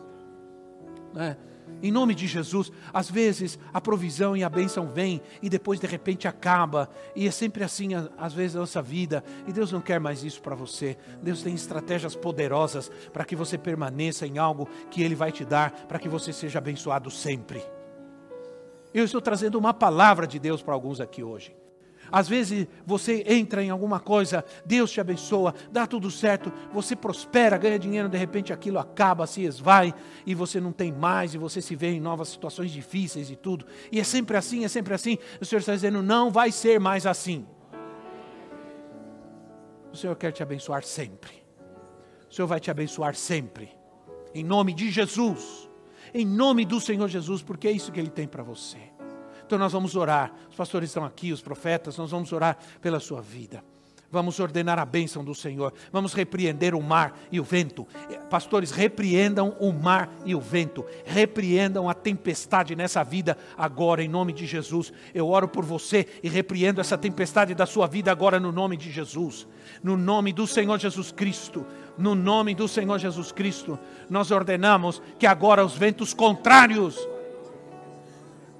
Né? 1.13 1.37
Em 1.81 1.91
nome 1.91 2.15
de 2.15 2.27
Jesus, 2.27 2.71
às 2.93 3.09
vezes 3.09 3.59
a 3.73 3.81
provisão 3.81 4.35
e 4.35 4.43
a 4.43 4.49
bênção 4.49 4.87
vêm 4.87 5.21
e 5.41 5.49
depois 5.49 5.79
de 5.79 5.87
repente 5.87 6.27
acaba, 6.27 6.89
e 7.15 7.27
é 7.27 7.31
sempre 7.31 7.63
assim 7.63 7.89
às 8.17 8.33
vezes 8.33 8.55
a 8.55 8.59
nossa 8.59 8.81
vida, 8.81 9.23
e 9.47 9.51
Deus 9.51 9.71
não 9.71 9.81
quer 9.81 9.99
mais 9.99 10.23
isso 10.23 10.41
para 10.41 10.55
você. 10.55 10.97
Deus 11.21 11.41
tem 11.41 11.53
estratégias 11.53 12.15
poderosas 12.15 12.89
para 13.11 13.25
que 13.25 13.35
você 13.35 13.57
permaneça 13.57 14.25
em 14.25 14.37
algo 14.37 14.69
que 14.89 15.03
Ele 15.03 15.15
vai 15.15 15.31
te 15.31 15.43
dar, 15.43 15.71
para 15.87 15.99
que 15.99 16.09
você 16.09 16.31
seja 16.31 16.59
abençoado 16.59 17.11
sempre. 17.11 17.63
Eu 18.95 19.03
estou 19.03 19.19
trazendo 19.19 19.59
uma 19.59 19.73
palavra 19.73 20.25
de 20.25 20.39
Deus 20.39 20.61
para 20.61 20.73
alguns 20.73 21.01
aqui 21.01 21.21
hoje. 21.21 21.53
Às 22.09 22.29
vezes 22.29 22.65
você 22.85 23.25
entra 23.27 23.61
em 23.61 23.69
alguma 23.69 23.99
coisa, 23.99 24.45
Deus 24.65 24.89
te 24.89 25.01
abençoa, 25.01 25.53
dá 25.69 25.85
tudo 25.85 26.09
certo, 26.09 26.49
você 26.71 26.95
prospera, 26.95 27.57
ganha 27.57 27.77
dinheiro, 27.77 28.07
de 28.07 28.17
repente 28.17 28.53
aquilo 28.53 28.79
acaba, 28.79 29.27
se 29.27 29.43
esvai 29.43 29.93
e 30.25 30.33
você 30.33 30.61
não 30.61 30.71
tem 30.71 30.93
mais 30.93 31.33
e 31.33 31.37
você 31.37 31.61
se 31.61 31.75
vê 31.75 31.87
em 31.87 31.99
novas 31.99 32.29
situações 32.29 32.71
difíceis 32.71 33.29
e 33.29 33.35
tudo. 33.35 33.65
E 33.91 33.99
é 33.99 34.03
sempre 34.05 34.37
assim, 34.37 34.63
é 34.63 34.69
sempre 34.69 34.93
assim. 34.93 35.17
O 35.41 35.45
Senhor 35.45 35.59
está 35.59 35.73
dizendo: 35.73 36.01
não 36.01 36.31
vai 36.31 36.49
ser 36.49 36.79
mais 36.79 37.05
assim. 37.05 37.45
O 39.91 39.97
Senhor 39.97 40.15
quer 40.15 40.31
te 40.31 40.41
abençoar 40.41 40.83
sempre. 40.83 41.43
O 42.29 42.33
Senhor 42.33 42.47
vai 42.47 42.61
te 42.61 42.71
abençoar 42.71 43.13
sempre. 43.13 43.69
Em 44.33 44.43
nome 44.43 44.73
de 44.73 44.89
Jesus. 44.89 45.64
Em 46.17 46.25
nome 46.25 46.63
do 46.63 46.79
Senhor 46.79 47.09
Jesus, 47.09 47.43
porque 47.43 47.67
é 47.67 47.71
isso 47.73 47.91
que 47.91 47.99
Ele 47.99 48.09
tem 48.09 48.25
para 48.25 48.41
você. 48.41 48.77
Então 49.45 49.59
nós 49.59 49.73
vamos 49.73 49.97
orar. 49.97 50.33
Os 50.49 50.55
pastores 50.55 50.89
estão 50.89 51.03
aqui, 51.03 51.33
os 51.33 51.41
profetas, 51.41 51.97
nós 51.97 52.09
vamos 52.09 52.31
orar 52.31 52.57
pela 52.81 53.01
sua 53.01 53.21
vida. 53.21 53.61
Vamos 54.15 54.39
ordenar 54.39 54.79
a 54.79 54.85
bênção 54.85 55.25
do 55.25 55.35
Senhor. 55.35 55.73
Vamos 55.91 56.13
repreender 56.13 56.73
o 56.73 56.81
mar 56.81 57.19
e 57.29 57.37
o 57.37 57.43
vento. 57.43 57.85
Pastores, 58.29 58.71
repreendam 58.71 59.57
o 59.59 59.73
mar 59.73 60.09
e 60.23 60.33
o 60.33 60.39
vento. 60.39 60.85
Repreendam 61.03 61.89
a 61.89 61.93
tempestade 61.93 62.77
nessa 62.77 63.03
vida 63.03 63.37
agora, 63.57 64.01
em 64.01 64.07
nome 64.07 64.31
de 64.31 64.45
Jesus. 64.45 64.93
Eu 65.13 65.27
oro 65.27 65.49
por 65.49 65.65
você 65.65 66.07
e 66.23 66.29
repreendo 66.29 66.79
essa 66.79 66.97
tempestade 66.97 67.53
da 67.53 67.65
sua 67.65 67.87
vida 67.87 68.09
agora, 68.09 68.39
no 68.39 68.53
nome 68.53 68.77
de 68.77 68.89
Jesus. 68.89 69.45
No 69.83 69.97
nome 69.97 70.31
do 70.31 70.47
Senhor 70.47 70.79
Jesus 70.79 71.11
Cristo. 71.11 71.65
No 71.97 72.15
nome 72.15 72.55
do 72.55 72.69
Senhor 72.69 72.97
Jesus 72.97 73.33
Cristo. 73.33 73.77
Nós 74.09 74.31
ordenamos 74.31 75.01
que 75.19 75.27
agora 75.27 75.65
os 75.65 75.75
ventos 75.75 76.13
contrários 76.13 77.05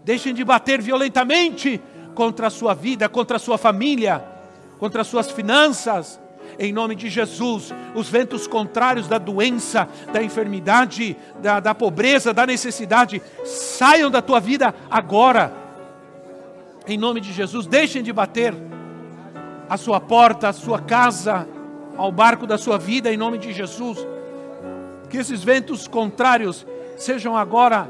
Deixem 0.04 0.36
de 0.36 0.44
bater 0.44 0.80
violentamente 0.84 1.82
contra 2.14 2.46
a 2.46 2.52
sua 2.52 2.76
vida, 2.76 3.10
contra 3.10 3.38
a 3.38 3.40
sua 3.40 3.58
família, 3.58 4.35
contra 4.78 5.02
as 5.02 5.08
suas 5.08 5.32
finanças. 5.32 6.20
Em 6.58 6.72
nome 6.72 6.96
de 6.96 7.10
Jesus, 7.10 7.74
os 7.94 8.08
ventos 8.08 8.48
contrários 8.48 9.08
da 9.08 9.18
doença, 9.18 9.90
da 10.14 10.24
enfermidade, 10.24 11.18
da, 11.42 11.60
da 11.60 11.76
pobreza, 11.76 12.34
da 12.34 12.46
necessidade, 12.46 13.22
saiam 13.44 14.10
da 14.10 14.22
tua 14.22 14.40
vida 14.40 14.74
agora. 14.90 15.52
Em 16.88 16.98
nome 16.98 17.20
de 17.20 17.34
Jesus, 17.34 17.66
deixem 17.66 18.04
de 18.04 18.14
bater 18.14 18.54
a 19.70 19.76
sua 19.76 20.00
porta, 20.00 20.50
a 20.50 20.54
sua 20.54 20.80
casa, 20.80 21.48
ao 21.98 22.12
barco 22.12 22.46
da 22.46 22.58
sua 22.58 22.78
vida, 22.78 23.12
em 23.12 23.18
nome 23.18 23.38
de 23.38 23.52
Jesus. 23.52 24.06
Que 25.10 25.18
esses 25.18 25.44
ventos 25.44 25.88
contrários 25.88 26.66
sejam 26.98 27.36
agora 27.36 27.88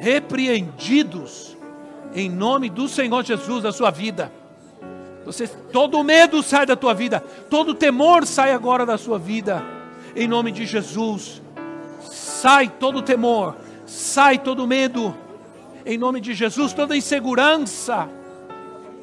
repreendidos 0.00 1.53
em 2.14 2.30
nome 2.30 2.70
do 2.70 2.88
Senhor 2.88 3.24
Jesus 3.24 3.62
da 3.62 3.72
sua 3.72 3.90
vida. 3.90 4.32
Você, 5.24 5.48
todo 5.48 6.04
medo 6.04 6.42
sai 6.42 6.66
da 6.66 6.76
tua 6.76 6.94
vida, 6.94 7.20
todo 7.48 7.74
temor 7.74 8.26
sai 8.26 8.52
agora 8.52 8.84
da 8.84 8.98
sua 8.98 9.18
vida, 9.18 9.64
em 10.14 10.28
nome 10.28 10.52
de 10.52 10.66
Jesus. 10.66 11.42
Sai 12.00 12.68
todo 12.68 13.02
temor, 13.02 13.56
sai 13.86 14.38
todo 14.38 14.66
medo, 14.66 15.14
em 15.84 15.96
nome 15.96 16.20
de 16.20 16.34
Jesus, 16.34 16.72
toda 16.72 16.96
insegurança, 16.96 18.08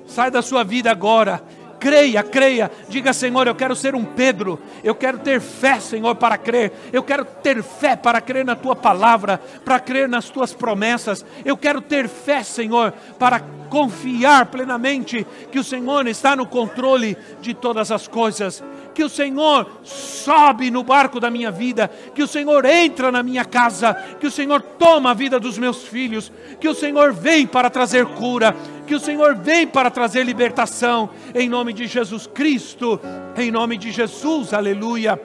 sai 0.05 0.29
da 0.29 0.41
sua 0.41 0.63
vida 0.63 0.91
agora, 0.91 1.43
creia, 1.81 2.21
creia. 2.21 2.71
Diga, 2.87 3.11
Senhor, 3.11 3.47
eu 3.47 3.55
quero 3.55 3.75
ser 3.75 3.95
um 3.95 4.05
Pedro. 4.05 4.59
Eu 4.83 4.93
quero 4.93 5.17
ter 5.17 5.41
fé, 5.41 5.79
Senhor, 5.79 6.15
para 6.15 6.37
crer. 6.37 6.71
Eu 6.93 7.01
quero 7.01 7.25
ter 7.25 7.61
fé 7.63 7.95
para 7.95 8.21
crer 8.21 8.45
na 8.45 8.55
tua 8.55 8.75
palavra, 8.75 9.41
para 9.65 9.79
crer 9.79 10.07
nas 10.07 10.29
tuas 10.29 10.53
promessas. 10.53 11.25
Eu 11.43 11.57
quero 11.57 11.81
ter 11.81 12.07
fé, 12.07 12.43
Senhor, 12.43 12.93
para 13.17 13.39
confiar 13.69 14.45
plenamente 14.45 15.25
que 15.51 15.57
o 15.57 15.63
Senhor 15.63 16.07
está 16.07 16.35
no 16.35 16.45
controle 16.45 17.17
de 17.41 17.53
todas 17.53 17.91
as 17.91 18.07
coisas 18.07 18.63
que 18.93 19.03
o 19.03 19.09
Senhor 19.09 19.67
sobe 19.83 20.69
no 20.69 20.83
barco 20.83 21.19
da 21.19 21.29
minha 21.29 21.51
vida, 21.51 21.89
que 22.13 22.21
o 22.21 22.27
Senhor 22.27 22.65
entra 22.65 23.11
na 23.11 23.23
minha 23.23 23.45
casa, 23.45 23.93
que 24.19 24.27
o 24.27 24.31
Senhor 24.31 24.61
toma 24.61 25.11
a 25.11 25.13
vida 25.13 25.39
dos 25.39 25.57
meus 25.57 25.83
filhos, 25.83 26.31
que 26.59 26.67
o 26.67 26.75
Senhor 26.75 27.13
vem 27.13 27.47
para 27.47 27.69
trazer 27.69 28.05
cura, 28.05 28.55
que 28.91 28.95
o 28.95 28.99
Senhor 28.99 29.35
vem 29.35 29.65
para 29.65 29.89
trazer 29.89 30.25
libertação, 30.25 31.11
em 31.33 31.47
nome 31.47 31.71
de 31.71 31.87
Jesus 31.87 32.27
Cristo, 32.27 32.99
em 33.37 33.49
nome 33.49 33.77
de 33.77 33.89
Jesus, 33.89 34.53
aleluia. 34.53 35.17